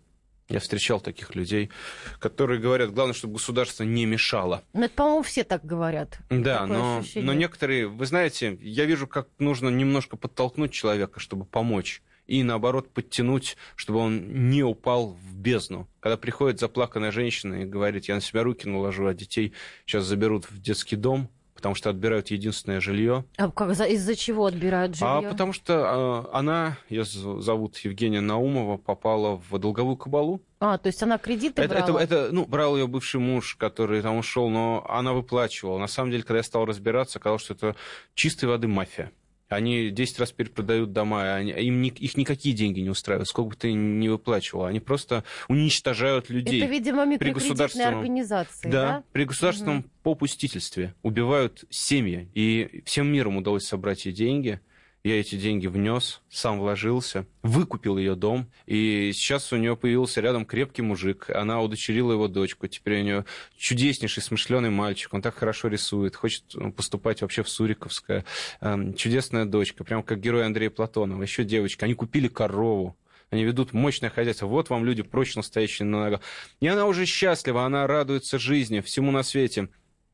Я 0.48 0.58
встречал 0.58 1.00
таких 1.00 1.36
людей, 1.36 1.70
которые 2.18 2.58
говорят, 2.60 2.92
главное, 2.92 3.14
чтобы 3.14 3.34
государство 3.34 3.84
не 3.84 4.04
мешало. 4.04 4.64
Ну, 4.72 4.82
это, 4.82 4.94
по-моему, 4.94 5.22
все 5.22 5.44
так 5.44 5.64
говорят. 5.64 6.18
Да, 6.28 6.66
но, 6.66 7.04
но 7.14 7.32
некоторые, 7.32 7.86
вы 7.86 8.04
знаете, 8.04 8.58
я 8.60 8.84
вижу, 8.84 9.06
как 9.06 9.28
нужно 9.38 9.68
немножко 9.68 10.16
подтолкнуть 10.16 10.72
человека, 10.72 11.20
чтобы 11.20 11.44
помочь 11.44 12.02
и, 12.26 12.42
наоборот, 12.42 12.88
подтянуть, 12.90 13.56
чтобы 13.76 14.00
он 14.00 14.50
не 14.50 14.62
упал 14.62 15.08
в 15.08 15.36
бездну. 15.36 15.88
Когда 16.00 16.16
приходит 16.16 16.60
заплаканная 16.60 17.10
женщина 17.10 17.62
и 17.62 17.64
говорит, 17.64 18.06
я 18.06 18.14
на 18.14 18.20
себя 18.20 18.42
руки 18.42 18.68
наложу, 18.68 19.06
а 19.06 19.14
детей 19.14 19.52
сейчас 19.86 20.04
заберут 20.04 20.50
в 20.50 20.60
детский 20.60 20.96
дом, 20.96 21.28
потому 21.60 21.74
что 21.74 21.90
отбирают 21.90 22.28
единственное 22.28 22.80
жилье. 22.80 23.26
А 23.36 23.50
как, 23.50 23.70
из-за 23.70 24.16
чего 24.16 24.46
отбирают 24.46 24.96
жилье? 24.96 25.28
А 25.28 25.30
потому 25.30 25.52
что 25.52 26.26
э, 26.32 26.36
она, 26.36 26.78
ее 26.88 27.04
зовут 27.04 27.76
Евгения 27.78 28.22
Наумова, 28.22 28.78
попала 28.78 29.36
в 29.50 29.58
долговую 29.58 29.96
кабалу. 29.96 30.40
А, 30.58 30.78
то 30.78 30.86
есть 30.86 31.02
она 31.02 31.18
кредиты 31.18 31.60
это, 31.60 31.74
брала? 31.74 32.02
Это, 32.02 32.14
это, 32.14 32.34
ну, 32.34 32.46
брал 32.46 32.76
ее 32.76 32.86
бывший 32.86 33.20
муж, 33.20 33.56
который 33.56 34.00
там 34.00 34.16
ушел, 34.16 34.48
но 34.48 34.86
она 34.88 35.12
выплачивала. 35.12 35.78
На 35.78 35.86
самом 35.86 36.10
деле, 36.12 36.22
когда 36.22 36.38
я 36.38 36.42
стал 36.44 36.64
разбираться, 36.64 37.18
оказалось, 37.18 37.42
что 37.42 37.52
это 37.52 37.76
чистой 38.14 38.46
воды 38.46 38.66
мафия. 38.66 39.12
Они 39.50 39.90
10 39.90 40.20
раз 40.20 40.30
перепродают 40.30 40.92
дома, 40.92 41.34
они, 41.34 41.50
им 41.50 41.82
ни, 41.82 41.88
их 41.88 42.16
никакие 42.16 42.54
деньги 42.54 42.78
не 42.78 42.88
устраивают, 42.88 43.28
сколько 43.28 43.50
бы 43.50 43.56
ты 43.56 43.72
ни 43.72 44.06
выплачивал. 44.06 44.64
Они 44.64 44.78
просто 44.78 45.24
уничтожают 45.48 46.30
людей. 46.30 46.62
Это, 46.62 46.70
видимо, 46.70 47.04
микрокредитные 47.04 47.88
организации, 47.88 48.70
да? 48.70 48.70
Да, 48.70 49.04
при 49.10 49.24
государственном 49.24 49.78
угу. 49.78 49.88
попустительстве 50.04 50.94
убивают 51.02 51.64
семьи. 51.68 52.30
И 52.32 52.82
всем 52.86 53.08
миром 53.08 53.38
удалось 53.38 53.64
собрать 53.66 54.06
эти 54.06 54.12
деньги– 54.12 54.60
я 55.02 55.18
эти 55.18 55.36
деньги 55.36 55.66
внес, 55.66 56.20
сам 56.28 56.58
вложился, 56.58 57.26
выкупил 57.42 57.96
ее 57.96 58.14
дом, 58.14 58.50
и 58.66 59.12
сейчас 59.14 59.50
у 59.52 59.56
нее 59.56 59.76
появился 59.76 60.20
рядом 60.20 60.44
крепкий 60.44 60.82
мужик. 60.82 61.30
Она 61.30 61.62
удочерила 61.62 62.12
его 62.12 62.28
дочку. 62.28 62.66
Теперь 62.66 63.00
у 63.00 63.04
нее 63.04 63.24
чудеснейший, 63.56 64.22
смышленый 64.22 64.70
мальчик. 64.70 65.14
Он 65.14 65.22
так 65.22 65.36
хорошо 65.36 65.68
рисует, 65.68 66.16
хочет 66.16 66.44
ну, 66.52 66.70
поступать 66.70 67.22
вообще 67.22 67.42
в 67.42 67.48
Суриковское. 67.48 68.26
Эм, 68.60 68.92
чудесная 68.94 69.46
дочка, 69.46 69.84
прям 69.84 70.02
как 70.02 70.20
герой 70.20 70.44
Андрея 70.44 70.70
Платонова. 70.70 71.22
Еще 71.22 71.44
девочка. 71.44 71.86
Они 71.86 71.94
купили 71.94 72.28
корову. 72.28 72.96
Они 73.30 73.44
ведут 73.44 73.72
мощное 73.72 74.10
хозяйство. 74.10 74.46
Вот 74.46 74.70
вам 74.70 74.84
люди 74.84 75.02
прочно 75.02 75.42
стоящие 75.42 75.86
на 75.86 76.00
ногах. 76.00 76.20
И 76.60 76.66
она 76.66 76.86
уже 76.86 77.06
счастлива, 77.06 77.64
она 77.64 77.86
радуется 77.86 78.38
жизни, 78.38 78.80
всему 78.80 79.12
на 79.12 79.22
свете. 79.22 79.68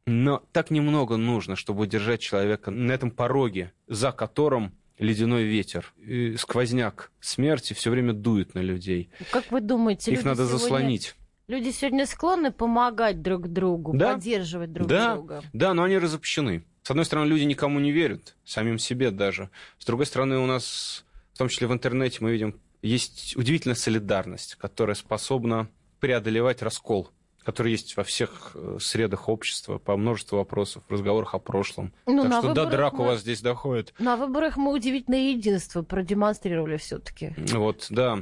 Но 0.07 0.43
так 0.53 0.71
немного 0.71 1.17
нужно, 1.17 1.57
чтобы 1.57 1.83
удержать 1.83 2.21
человека 2.21 2.71
на 2.71 2.93
этом 2.93 3.11
пороге, 3.11 3.73
за 3.89 4.13
которым 4.13 4.73
ледяной 4.99 5.45
ветер, 5.45 5.93
и 5.99 6.37
сквозняк 6.37 7.11
смерти 7.21 7.73
все 7.73 7.91
время 7.91 8.13
дует 8.13 8.55
на 8.55 8.61
людей. 8.61 9.11
Как 9.31 9.51
вы 9.51 9.61
думаете, 9.61 10.13
их 10.13 10.25
надо 10.25 10.47
сегодня... 10.47 10.59
заслонить? 10.59 11.15
Люди 11.49 11.71
сегодня 11.71 12.07
склонны 12.07 12.51
помогать 12.51 13.23
друг 13.23 13.49
другу, 13.49 13.97
да? 13.97 14.15
поддерживать 14.15 14.73
друг 14.73 14.89
да, 14.89 15.15
друга. 15.15 15.43
Да, 15.53 15.75
но 15.75 15.83
они 15.85 15.99
разобщены. 15.99 16.65
С 16.83 16.91
одной 16.91 17.05
стороны, 17.05 17.29
люди 17.29 17.43
никому 17.43 17.79
не 17.79 17.93
верят, 17.93 18.37
самим 18.45 18.79
себе 18.79 19.11
даже. 19.11 19.51
С 19.79 19.85
другой 19.85 20.07
стороны, 20.07 20.39
у 20.39 20.47
нас, 20.47 21.05
в 21.35 21.39
том 21.39 21.49
числе 21.49 21.67
в 21.67 21.73
интернете, 21.73 22.19
мы 22.21 22.33
видим, 22.33 22.61
есть 22.81 23.37
удивительная 23.37 23.77
солидарность, 23.77 24.55
которая 24.55 24.95
способна 24.95 25.69
преодолевать 26.01 26.63
раскол 26.63 27.11
который 27.47 27.71
есть 27.71 27.97
во 27.97 28.03
всех 28.03 28.51
э, 28.55 28.79
средах 28.81 29.29
общества, 29.29 29.79
по 29.79 29.97
множеству 29.97 30.37
вопросов, 30.37 30.83
в 30.89 30.93
разговорах 30.93 31.33
о 31.33 31.39
прошлом. 31.39 31.93
Ну, 32.05 32.25
так 32.25 32.43
что 32.43 32.53
до 32.53 32.67
драк 32.67 32.95
мы... 32.95 33.05
у 33.05 33.07
вас 33.07 33.21
здесь 33.21 33.41
доходит. 33.41 33.95
На 34.01 34.17
выборах 34.17 34.57
мы 34.57 34.73
удивительное 34.73 35.31
единство 35.31 35.83
продемонстрировали 35.83 36.77
все-таки. 36.77 37.35
Вот, 37.53 37.87
да, 37.89 38.19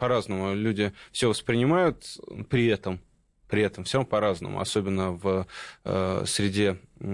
по-разному 0.00 0.54
люди 0.54 0.94
все 1.12 1.28
воспринимают 1.28 2.16
при 2.48 2.66
этом. 2.68 3.00
При 3.50 3.62
этом 3.62 3.84
все 3.84 4.02
по-разному, 4.02 4.58
особенно 4.58 5.12
в 5.12 5.46
э, 5.84 6.24
среде 6.26 6.78
э, 7.00 7.04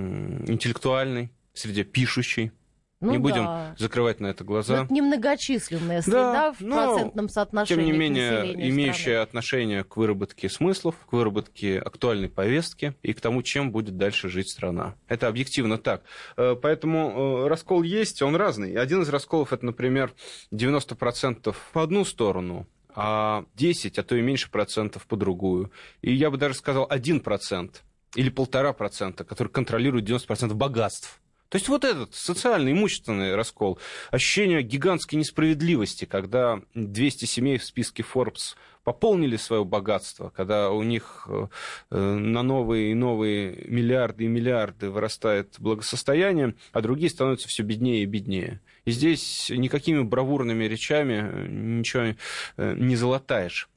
интеллектуальной, 0.46 1.32
среде 1.52 1.82
пишущей. 1.82 2.52
Ну, 3.00 3.12
не 3.12 3.18
будем 3.18 3.44
да. 3.44 3.74
закрывать 3.78 4.20
на 4.20 4.26
это 4.26 4.44
глаза. 4.44 4.76
Но 4.76 4.84
это 4.84 4.92
немногочисленная 4.92 6.02
среда 6.02 6.32
да, 6.32 6.52
в 6.52 6.58
процентном 6.58 7.28
соотношении. 7.30 7.82
Тем 7.82 7.92
не 7.92 7.98
менее, 7.98 8.68
имеющая 8.68 9.00
страны. 9.00 9.22
отношение 9.22 9.84
к 9.84 9.96
выработке 9.96 10.50
смыслов, 10.50 10.96
к 11.08 11.12
выработке 11.14 11.78
актуальной 11.78 12.28
повестки 12.28 12.94
и 13.02 13.14
к 13.14 13.20
тому, 13.22 13.42
чем 13.42 13.72
будет 13.72 13.96
дальше 13.96 14.28
жить 14.28 14.50
страна. 14.50 14.96
Это 15.08 15.28
объективно 15.28 15.78
так. 15.78 16.02
Э, 16.36 16.54
поэтому 16.60 17.44
э, 17.44 17.48
раскол 17.48 17.82
есть, 17.82 18.20
он 18.20 18.36
разный. 18.36 18.74
Один 18.74 19.00
из 19.00 19.08
расколов 19.08 19.54
это, 19.54 19.64
например, 19.64 20.12
90% 20.52 21.56
по 21.72 21.82
одну 21.82 22.04
сторону, 22.04 22.66
а 22.94 23.46
10, 23.54 23.98
а 23.98 24.02
то 24.02 24.14
и 24.14 24.20
меньше 24.20 24.50
процентов 24.50 25.06
по 25.06 25.16
другую. 25.16 25.72
И 26.02 26.12
я 26.12 26.30
бы 26.30 26.36
даже 26.36 26.54
сказал 26.54 26.86
1% 26.86 27.70
или 28.14 28.28
полтора 28.28 28.74
процента, 28.74 29.24
который 29.24 29.48
контролирует 29.48 30.06
90% 30.06 30.52
богатств 30.52 31.20
то 31.50 31.56
есть 31.56 31.68
вот 31.68 31.84
этот 31.84 32.14
социальный, 32.14 32.70
имущественный 32.70 33.34
раскол, 33.34 33.80
ощущение 34.12 34.62
гигантской 34.62 35.18
несправедливости, 35.18 36.04
когда 36.04 36.62
200 36.74 37.24
семей 37.24 37.58
в 37.58 37.64
списке 37.64 38.04
Forbes 38.04 38.54
пополнили 38.84 39.36
свое 39.36 39.64
богатство, 39.64 40.30
когда 40.30 40.70
у 40.70 40.84
них 40.84 41.26
э, 41.28 41.48
на 41.90 42.44
новые 42.44 42.92
и 42.92 42.94
новые 42.94 43.64
миллиарды 43.66 44.24
и 44.24 44.28
миллиарды 44.28 44.90
вырастает 44.90 45.56
благосостояние, 45.58 46.54
а 46.70 46.82
другие 46.82 47.10
становятся 47.10 47.48
все 47.48 47.64
беднее 47.64 48.04
и 48.04 48.06
беднее. 48.06 48.60
И 48.84 48.92
здесь 48.92 49.50
никакими 49.50 50.02
бравурными 50.02 50.64
речами 50.64 51.48
ничего 51.48 52.14
не 52.56 52.94
золотаешь. 52.94 53.68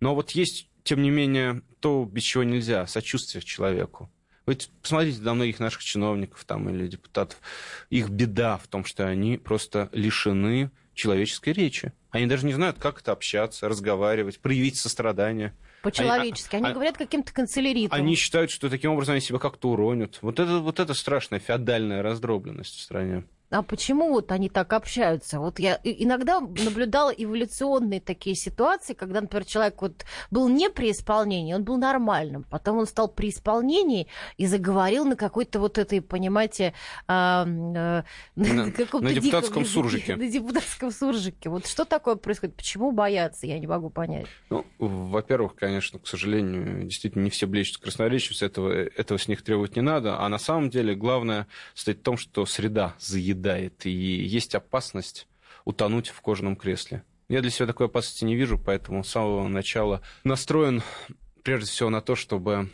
Но 0.00 0.16
вот 0.16 0.32
есть, 0.32 0.68
тем 0.82 1.00
не 1.00 1.10
менее, 1.10 1.62
то, 1.78 2.04
без 2.04 2.24
чего 2.24 2.42
нельзя, 2.42 2.88
сочувствие 2.88 3.40
к 3.40 3.44
человеку. 3.44 4.10
Вы 4.50 4.58
посмотрите 4.82 5.22
на 5.22 5.34
многих 5.34 5.60
наших 5.60 5.84
чиновников 5.84 6.44
там, 6.44 6.68
или 6.68 6.88
депутатов. 6.88 7.38
Их 7.88 8.08
беда 8.08 8.56
в 8.56 8.66
том, 8.66 8.84
что 8.84 9.06
они 9.06 9.38
просто 9.38 9.88
лишены 9.92 10.72
человеческой 10.92 11.52
речи. 11.52 11.92
Они 12.10 12.26
даже 12.26 12.46
не 12.46 12.52
знают, 12.52 12.76
как 12.80 13.00
это 13.00 13.12
общаться, 13.12 13.68
разговаривать, 13.68 14.40
проявить 14.40 14.76
сострадание. 14.76 15.54
По-человечески. 15.82 16.56
Они, 16.56 16.64
они, 16.64 16.66
они 16.66 16.74
говорят 16.74 16.96
каким-то 16.96 17.32
канцеляритом. 17.32 17.96
Они 17.96 18.16
считают, 18.16 18.50
что 18.50 18.68
таким 18.68 18.90
образом 18.90 19.12
они 19.12 19.20
себя 19.20 19.38
как-то 19.38 19.70
уронят. 19.70 20.18
Вот 20.20 20.40
это, 20.40 20.58
вот 20.58 20.80
это 20.80 20.94
страшная 20.94 21.38
феодальная 21.38 22.02
раздробленность 22.02 22.76
в 22.76 22.80
стране 22.80 23.22
а 23.50 23.62
почему 23.62 24.10
вот 24.10 24.30
они 24.30 24.48
так 24.48 24.72
общаются? 24.72 25.40
Вот 25.40 25.58
я 25.58 25.80
иногда 25.82 26.40
наблюдала 26.40 27.10
эволюционные 27.10 28.00
такие 28.00 28.36
ситуации, 28.36 28.94
когда, 28.94 29.20
например, 29.20 29.44
человек 29.44 29.82
вот 29.82 30.04
был 30.30 30.48
не 30.48 30.70
при 30.70 30.92
исполнении, 30.92 31.52
он 31.52 31.64
был 31.64 31.76
нормальным, 31.76 32.44
потом 32.44 32.78
он 32.78 32.86
стал 32.86 33.08
при 33.08 33.30
исполнении 33.30 34.06
и 34.36 34.46
заговорил 34.46 35.04
на 35.04 35.16
какой-то 35.16 35.58
вот 35.58 35.78
этой, 35.78 36.00
понимаете, 36.00 36.74
а, 37.08 37.42
а, 37.42 37.44
на, 37.44 38.04
на 38.36 38.70
депутатском 38.70 39.64
диком, 39.64 39.64
суржике. 39.64 40.16
На 40.16 40.28
депутатском 40.28 40.92
суржике. 40.92 41.48
Вот 41.48 41.66
что 41.66 41.84
такое 41.84 42.14
происходит? 42.14 42.54
Почему 42.54 42.92
боятся? 42.92 43.48
Я 43.48 43.58
не 43.58 43.66
могу 43.66 43.90
понять. 43.90 44.26
Ну, 44.48 44.64
во-первых, 44.78 45.56
конечно, 45.56 45.98
к 45.98 46.06
сожалению, 46.06 46.84
действительно 46.84 47.24
не 47.24 47.30
все 47.30 47.46
блещут 47.46 47.78
красноречивцы, 47.78 48.46
этого, 48.46 48.70
этого 48.70 49.18
с 49.18 49.26
них 49.26 49.42
требовать 49.42 49.74
не 49.74 49.82
надо, 49.82 50.20
а 50.20 50.28
на 50.28 50.38
самом 50.38 50.70
деле 50.70 50.94
главное 50.94 51.48
стоит 51.74 51.98
в 51.98 52.02
том, 52.02 52.16
что 52.16 52.46
среда 52.46 52.94
заедает 53.00 53.39
съедает, 53.40 53.86
и 53.86 53.90
есть 53.90 54.54
опасность 54.54 55.26
утонуть 55.64 56.08
в 56.08 56.20
кожаном 56.20 56.56
кресле. 56.56 57.02
Я 57.28 57.40
для 57.40 57.50
себя 57.50 57.66
такой 57.66 57.86
опасности 57.86 58.24
не 58.24 58.36
вижу, 58.36 58.58
поэтому 58.58 59.04
с 59.04 59.08
самого 59.08 59.46
начала 59.48 60.02
настроен 60.24 60.82
прежде 61.42 61.70
всего 61.70 61.90
на 61.90 62.00
то, 62.00 62.16
чтобы 62.16 62.70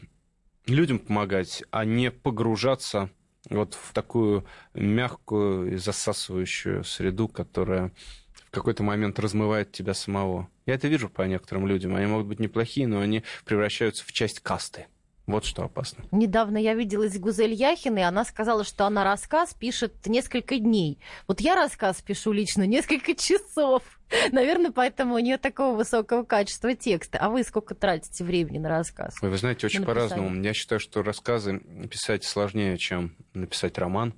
людям 0.66 0.98
помогать, 0.98 1.62
а 1.70 1.84
не 1.84 2.10
погружаться 2.10 3.10
вот 3.48 3.74
в 3.74 3.92
такую 3.92 4.44
мягкую 4.74 5.74
и 5.74 5.76
засасывающую 5.76 6.82
среду, 6.84 7.28
которая 7.28 7.92
в 8.32 8.50
какой-то 8.50 8.82
момент 8.82 9.18
размывает 9.18 9.72
тебя 9.72 9.94
самого. 9.94 10.48
Я 10.64 10.74
это 10.74 10.88
вижу 10.88 11.08
по 11.08 11.22
некоторым 11.22 11.66
людям. 11.66 11.94
Они 11.94 12.06
могут 12.06 12.26
быть 12.26 12.40
неплохие, 12.40 12.88
но 12.88 13.00
они 13.00 13.22
превращаются 13.44 14.04
в 14.04 14.12
часть 14.12 14.40
касты. 14.40 14.86
Вот 15.26 15.44
что 15.44 15.64
опасно. 15.64 16.04
Недавно 16.12 16.56
я 16.56 16.74
видела 16.74 17.08
с 17.08 17.18
Гузель 17.18 17.52
Яхиной, 17.52 18.04
она 18.04 18.24
сказала, 18.24 18.62
что 18.62 18.86
она 18.86 19.02
рассказ 19.02 19.54
пишет 19.54 20.06
несколько 20.06 20.58
дней. 20.58 20.98
Вот 21.26 21.40
я 21.40 21.56
рассказ 21.56 22.00
пишу 22.00 22.30
лично 22.30 22.62
несколько 22.62 23.14
часов. 23.14 23.82
Наверное, 24.32 24.70
поэтому 24.70 25.16
у 25.16 25.18
нее 25.18 25.36
такого 25.36 25.76
высокого 25.76 26.22
качества 26.22 26.74
текста. 26.74 27.18
А 27.18 27.28
вы 27.28 27.42
сколько 27.42 27.74
тратите 27.74 28.22
времени 28.22 28.58
на 28.58 28.68
рассказ? 28.68 29.20
Вы, 29.20 29.30
вы 29.30 29.38
знаете, 29.38 29.66
очень 29.66 29.84
по-разному. 29.84 30.40
Я 30.42 30.54
считаю, 30.54 30.78
что 30.78 31.02
рассказы 31.02 31.58
писать 31.90 32.22
сложнее, 32.22 32.78
чем 32.78 33.16
написать 33.34 33.78
роман. 33.78 34.14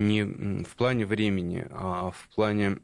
Не 0.00 0.24
в 0.64 0.74
плане 0.74 1.06
времени, 1.06 1.68
а 1.70 2.10
в 2.10 2.28
плане 2.34 2.78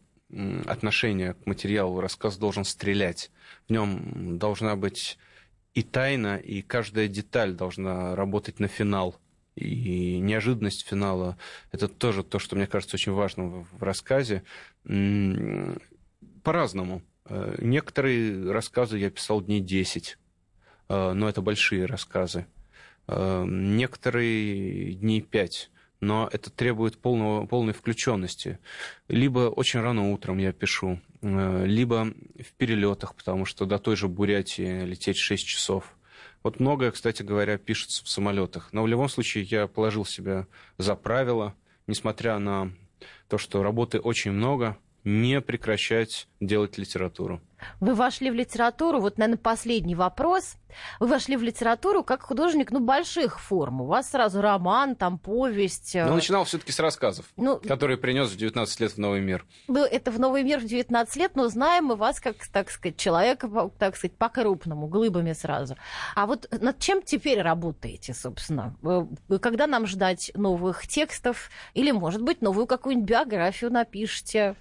отношения 0.67 1.35
к 1.35 1.47
материалу. 1.47 2.01
Рассказ 2.01 2.37
должен 2.37 2.65
стрелять. 2.65 3.31
В 3.67 3.73
нем 3.73 4.39
должна 4.39 4.77
быть 4.77 5.19
и 5.79 5.83
тайна, 5.83 6.37
и 6.39 6.61
каждая 6.61 7.07
деталь 7.07 7.53
должна 7.53 8.17
работать 8.17 8.59
на 8.59 8.67
финал. 8.67 9.15
И 9.55 10.19
неожиданность 10.19 10.85
финала– 10.85 11.39
это 11.73 11.87
тоже 11.87 12.25
то, 12.25 12.41
что 12.41 12.57
мне 12.57 12.67
кажется 12.67 12.97
очень 12.97 13.13
важным 13.13 13.63
в 13.63 13.83
рассказе. 13.83 14.43
По-разному. 16.43 17.03
Э, 17.27 17.55
некоторые 17.59 18.51
рассказы 18.51 18.99
я 18.99 19.09
писал 19.11 19.41
дней 19.41 19.61
10, 19.61 20.19
э, 20.89 21.13
но 21.13 21.29
это 21.29 21.43
большие 21.43 21.87
рассказы. 21.87 22.47
Э, 23.07 23.45
некоторые 23.47 24.95
дней 24.95 25.21
5 25.21 25.71
но 26.01 26.29
это 26.33 26.51
требует 26.51 26.99
полного, 26.99 27.47
полной 27.47 27.73
включенности. 27.73 28.59
Либо 29.09 29.51
очень 29.51 29.81
рано 29.81 30.13
утром 30.13 30.39
я 30.39 30.53
пишу, 30.53 31.01
э, 31.23 31.65
либо 31.67 32.13
в 32.39 32.53
перелетах, 32.57 33.15
потому 33.15 33.45
что 33.45 33.67
до 33.67 33.79
той 33.79 33.97
же 33.97 34.09
Бурятии 34.09 34.85
лететь 34.85 35.19
6 35.19 35.47
часов. 35.47 35.97
Вот 36.43 36.61
многое, 36.61 36.93
кстати 36.93 37.23
говоря, 37.23 37.59
пишется 37.59 38.05
в 38.05 38.09
самолетах. 38.09 38.73
Но 38.73 38.83
в 38.83 38.87
любом 38.87 39.09
случае 39.09 39.45
я 39.45 39.67
положил 39.67 40.05
себя 40.05 40.47
за 40.77 40.95
правило, 40.95 41.55
несмотря 41.87 42.39
на 42.39 42.73
то, 43.29 43.39
что 43.39 43.63
работы 43.63 43.99
очень 43.99 44.31
много, 44.33 44.79
не 45.09 45.41
прекращать 45.41 46.29
делать 46.39 46.77
литературу. 46.77 47.41
Вы 47.81 47.95
вошли 47.95 48.31
в 48.31 48.35
литературу, 48.35 49.01
вот, 49.01 49.19
наверное, 49.19 49.39
последний 49.39 49.97
вопрос. 49.97 50.57
Вы 51.01 51.09
вошли 51.09 51.37
в 51.37 51.43
литературу 51.43 52.05
как 52.05 52.23
художник, 52.23 52.71
ну, 52.71 52.79
больших 52.79 53.41
форм. 53.41 53.81
У 53.81 53.87
вас 53.87 54.11
сразу 54.11 54.41
роман, 54.41 54.95
там, 54.95 55.19
повесть. 55.19 55.93
Ну, 55.95 56.15
начинал 56.15 56.45
все-таки 56.45 56.71
с 56.71 56.79
рассказов, 56.79 57.25
ну, 57.37 57.57
которые 57.57 57.97
принес 57.97 58.29
в 58.29 58.37
19 58.37 58.81
лет 58.81 58.93
в 58.93 58.99
новый 58.99 59.21
мир. 59.21 59.45
Ну, 59.67 59.83
это 59.83 60.13
в 60.13 60.21
новый 60.21 60.45
мир 60.45 60.61
в 60.61 60.67
19 60.67 61.17
лет, 61.17 61.33
но 61.35 61.49
знаем 61.49 61.87
мы 61.87 61.97
вас 61.97 62.21
как, 62.21 62.37
так 62.53 62.71
сказать, 62.71 62.97
человека, 62.99 63.71
так 63.79 63.97
сказать, 63.97 64.17
по-крупному, 64.17 64.87
глыбами 64.87 65.33
сразу. 65.33 65.77
А 66.15 66.27
вот 66.27 66.47
над 66.61 66.79
чем 66.79 67.03
теперь 67.03 67.41
работаете, 67.41 68.15
собственно? 68.15 68.77
Когда 69.41 69.67
нам 69.67 69.87
ждать 69.87 70.31
новых 70.35 70.87
текстов? 70.87 71.51
Или, 71.75 71.91
может 71.93 72.23
быть, 72.23 72.43
новую 72.43 72.67
какую-нибудь 72.67 73.09
биографию 73.09 73.73
напишите? 73.73 74.55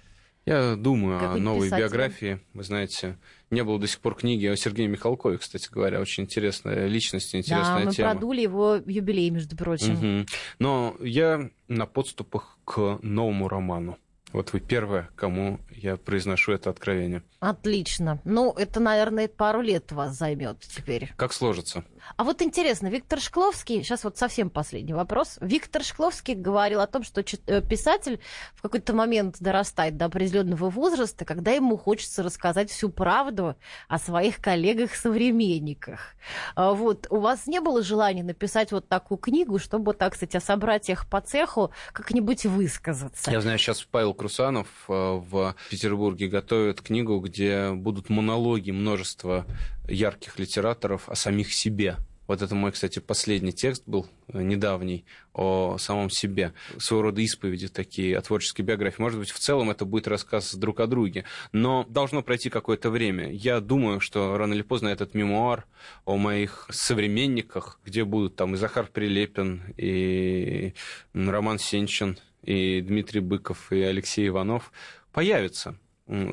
Я 0.48 0.76
думаю 0.76 1.32
о 1.32 1.36
новой 1.36 1.66
писатель. 1.66 1.82
биографии. 1.84 2.40
Вы 2.54 2.62
знаете, 2.64 3.18
не 3.50 3.62
было 3.62 3.78
до 3.78 3.86
сих 3.86 4.00
пор 4.00 4.14
книги 4.14 4.46
о 4.46 4.56
Сергее 4.56 4.88
Михалкове, 4.88 5.36
кстати 5.36 5.68
говоря. 5.70 6.00
Очень 6.00 6.24
интересная 6.24 6.86
личность, 6.86 7.34
интересная 7.34 7.80
да, 7.80 7.84
мы 7.84 7.92
тема. 7.92 8.08
мы 8.08 8.14
продули 8.14 8.40
его 8.40 8.76
юбилей, 8.86 9.28
между 9.28 9.56
прочим. 9.56 10.20
Угу. 10.20 10.26
Но 10.58 10.96
я 11.00 11.50
на 11.68 11.84
подступах 11.84 12.58
к 12.64 12.98
новому 13.02 13.48
роману. 13.48 13.98
Вот 14.32 14.52
вы 14.52 14.60
первая, 14.60 15.08
кому 15.16 15.58
я 15.70 15.96
произношу 15.96 16.52
это 16.52 16.68
откровение. 16.68 17.22
Отлично. 17.40 18.20
Ну, 18.24 18.52
это, 18.52 18.80
наверное, 18.80 19.28
пару 19.28 19.60
лет 19.60 19.92
вас 19.92 20.16
займет 20.16 20.60
теперь. 20.60 21.12
Как 21.16 21.32
сложится? 21.32 21.84
А 22.16 22.24
вот 22.24 22.42
интересно, 22.42 22.88
Виктор 22.88 23.20
Шкловский, 23.20 23.82
сейчас 23.82 24.04
вот 24.04 24.18
совсем 24.18 24.50
последний 24.50 24.92
вопрос. 24.92 25.38
Виктор 25.40 25.82
Шкловский 25.82 26.34
говорил 26.34 26.80
о 26.80 26.86
том, 26.86 27.04
что 27.04 27.20
э, 27.20 27.62
писатель 27.62 28.20
в 28.54 28.62
какой-то 28.62 28.92
момент 28.92 29.36
дорастает 29.40 29.96
до 29.96 30.06
определенного 30.06 30.68
возраста, 30.68 31.24
когда 31.24 31.52
ему 31.52 31.76
хочется 31.76 32.22
рассказать 32.22 32.70
всю 32.70 32.88
правду 32.88 33.56
о 33.88 33.98
своих 33.98 34.38
коллегах-современниках. 34.38 36.14
А 36.54 36.72
вот 36.72 37.06
у 37.10 37.18
вас 37.18 37.46
не 37.46 37.60
было 37.60 37.82
желания 37.82 38.24
написать 38.24 38.72
вот 38.72 38.88
такую 38.88 39.18
книгу, 39.18 39.58
чтобы, 39.58 39.94
так 39.94 40.16
сказать, 40.16 40.34
о 40.34 40.40
собратьях 40.40 41.08
по 41.08 41.20
цеху 41.20 41.70
как-нибудь 41.92 42.46
высказаться? 42.46 43.30
Я 43.30 43.40
знаю, 43.40 43.58
сейчас 43.58 43.82
Павел 43.82 44.14
Крусанов 44.18 44.68
э, 44.88 44.92
в 44.92 45.54
Петербурге 45.70 46.28
готовит 46.28 46.82
книгу, 46.82 47.18
где 47.20 47.72
будут 47.72 48.10
монологи 48.10 48.70
множества 48.70 49.46
ярких 49.88 50.38
литераторов 50.38 51.08
о 51.08 51.14
самих 51.14 51.52
себе. 51.52 51.96
Вот 52.28 52.42
это 52.42 52.54
мой, 52.54 52.72
кстати, 52.72 52.98
последний 52.98 53.54
текст 53.54 53.84
был 53.86 54.06
э, 54.28 54.42
недавний 54.42 55.06
о 55.32 55.78
самом 55.78 56.10
себе. 56.10 56.52
Своего 56.76 57.04
рода 57.04 57.22
исповеди 57.22 57.68
такие, 57.68 58.18
о 58.18 58.20
творческой 58.20 58.62
биографии. 58.62 59.00
Может 59.00 59.18
быть, 59.18 59.30
в 59.30 59.38
целом 59.38 59.70
это 59.70 59.86
будет 59.86 60.06
рассказ 60.06 60.54
друг 60.54 60.80
о 60.80 60.86
друге. 60.86 61.24
Но 61.52 61.86
должно 61.88 62.22
пройти 62.22 62.50
какое-то 62.50 62.90
время. 62.90 63.32
Я 63.32 63.60
думаю, 63.60 64.00
что 64.00 64.36
рано 64.36 64.52
или 64.52 64.60
поздно 64.60 64.88
этот 64.88 65.14
мемуар 65.14 65.66
о 66.04 66.18
моих 66.18 66.66
современниках, 66.70 67.80
где 67.82 68.04
будут 68.04 68.36
там 68.36 68.54
и 68.54 68.58
Захар 68.58 68.88
Прилепин, 68.92 69.62
и 69.78 70.74
Роман 71.14 71.58
Сенчин, 71.58 72.18
и 72.42 72.80
Дмитрий 72.80 73.20
Быков, 73.20 73.72
и 73.72 73.80
Алексей 73.80 74.28
Иванов, 74.28 74.72
появится. 75.12 75.76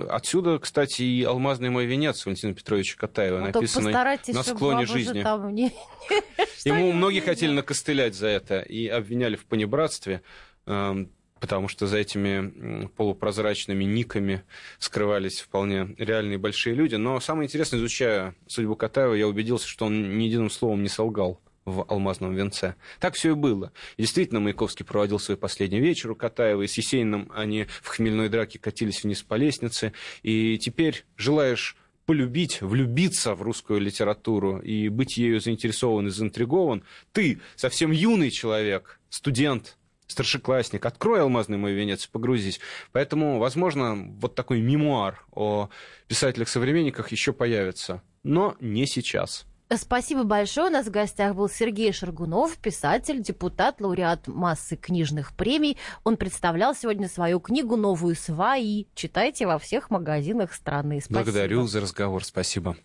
Отсюда, 0.10 0.58
кстати, 0.58 1.02
и 1.02 1.24
«Алмазный 1.24 1.70
мой 1.70 1.86
венец» 1.86 2.26
Валентина 2.26 2.54
Петровича 2.54 2.96
Катаева, 2.98 3.40
ну, 3.40 3.48
написанный 3.48 3.92
на 3.92 4.44
склоне 4.44 4.86
жизни. 4.86 5.22
Там 5.22 5.54
не... 5.54 5.74
Ему 6.64 6.94
многие 6.94 7.20
хотели 7.20 7.52
накостылять 7.52 8.16
за 8.16 8.28
это 8.28 8.62
и 8.62 8.88
обвиняли 8.88 9.36
в 9.36 9.46
понебратстве, 9.46 10.22
эм, 10.66 11.12
потому 11.42 11.68
что 11.68 11.88
за 11.88 11.98
этими 11.98 12.88
полупрозрачными 12.96 13.84
никами 13.84 14.44
скрывались 14.80 15.42
вполне 15.42 15.94
реальные 15.98 16.38
большие 16.38 16.74
люди. 16.74 16.96
Но 16.96 17.20
самое 17.20 17.48
интересное, 17.48 17.78
изучая 17.80 18.34
судьбу 18.48 18.78
Катаева, 18.78 19.14
я 19.14 19.28
убедился, 19.28 19.68
что 19.68 19.88
он 19.88 20.18
ни 20.18 20.24
единым 20.24 20.50
словом 20.50 20.84
не 20.84 20.90
солгал 20.90 21.42
в 21.66 21.86
«Алмазном 21.90 22.36
венце». 22.36 22.76
Так 23.00 23.16
все 23.16 23.32
и 23.32 23.36
было. 23.36 23.72
действительно, 23.98 24.40
Маяковский 24.40 24.86
проводил 24.86 25.20
свой 25.20 25.38
последний 25.38 25.80
вечер 25.80 26.12
у 26.12 26.16
Катаева, 26.16 26.62
и 26.62 26.68
с 26.68 26.78
Есениным 26.78 27.32
они 27.34 27.66
в 27.82 27.88
хмельной 27.88 28.30
драке 28.30 28.60
катились 28.60 29.04
вниз 29.04 29.24
по 29.24 29.36
лестнице. 29.36 29.94
И 30.22 30.58
теперь 30.58 31.06
желаешь 31.18 31.76
полюбить, 32.06 32.62
влюбиться 32.62 33.34
в 33.34 33.42
русскую 33.42 33.80
литературу 33.80 34.60
и 34.60 34.90
быть 34.90 35.18
ею 35.18 35.40
заинтересован 35.40 36.08
и 36.08 36.12
заинтригован, 36.12 36.84
ты, 37.12 37.42
совсем 37.56 37.92
юный 37.92 38.30
человек, 38.30 39.00
студент, 39.10 39.78
старшеклассник, 40.08 40.86
открой 40.86 41.22
«Алмазный 41.22 41.58
мой 41.58 41.74
венец» 41.74 42.06
и 42.06 42.10
погрузись. 42.10 42.60
Поэтому, 42.92 43.40
возможно, 43.40 43.96
вот 44.20 44.36
такой 44.36 44.62
мемуар 44.62 45.26
о 45.32 45.70
писателях-современниках 46.08 47.12
еще 47.12 47.34
появится, 47.34 48.04
но 48.24 48.56
не 48.60 48.86
сейчас. 48.86 49.46
Спасибо 49.74 50.24
большое. 50.24 50.70
У 50.70 50.72
нас 50.72 50.86
в 50.86 50.92
гостях 50.92 51.36
был 51.36 51.50
Сергей 51.50 51.92
Шаргунов, 51.92 52.58
писатель, 52.58 53.22
депутат, 53.22 53.82
лауреат 53.82 54.28
массы 54.28 54.76
книжных 54.76 55.34
премий. 55.36 55.78
Он 56.04 56.18
представлял 56.18 56.76
сегодня 56.76 57.10
свою 57.10 57.40
книгу 57.40 57.76
«Новую 57.76 58.16
сваи». 58.16 58.88
Читайте 58.94 59.48
во 59.48 59.58
всех 59.58 59.90
магазинах 59.90 60.54
страны. 60.54 61.02
Спасибо. 61.02 61.24
Благодарю 61.24 61.68
за 61.68 61.82
разговор. 61.82 62.24
Спасибо. 62.24 62.76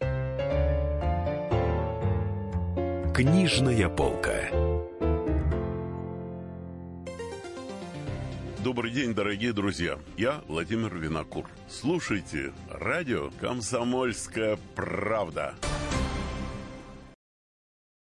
Книжная 3.15 3.89
полка. 3.91 4.49
Добрый 8.65 8.91
день, 8.91 9.15
дорогие 9.15 9.53
друзья. 9.53 9.99
Я 10.17 10.43
Владимир 10.47 10.95
Винокур. 10.95 11.47
Слушайте 11.69 12.53
радио 12.71 13.31
«Комсомольская 13.41 14.59
правда». 14.75 15.55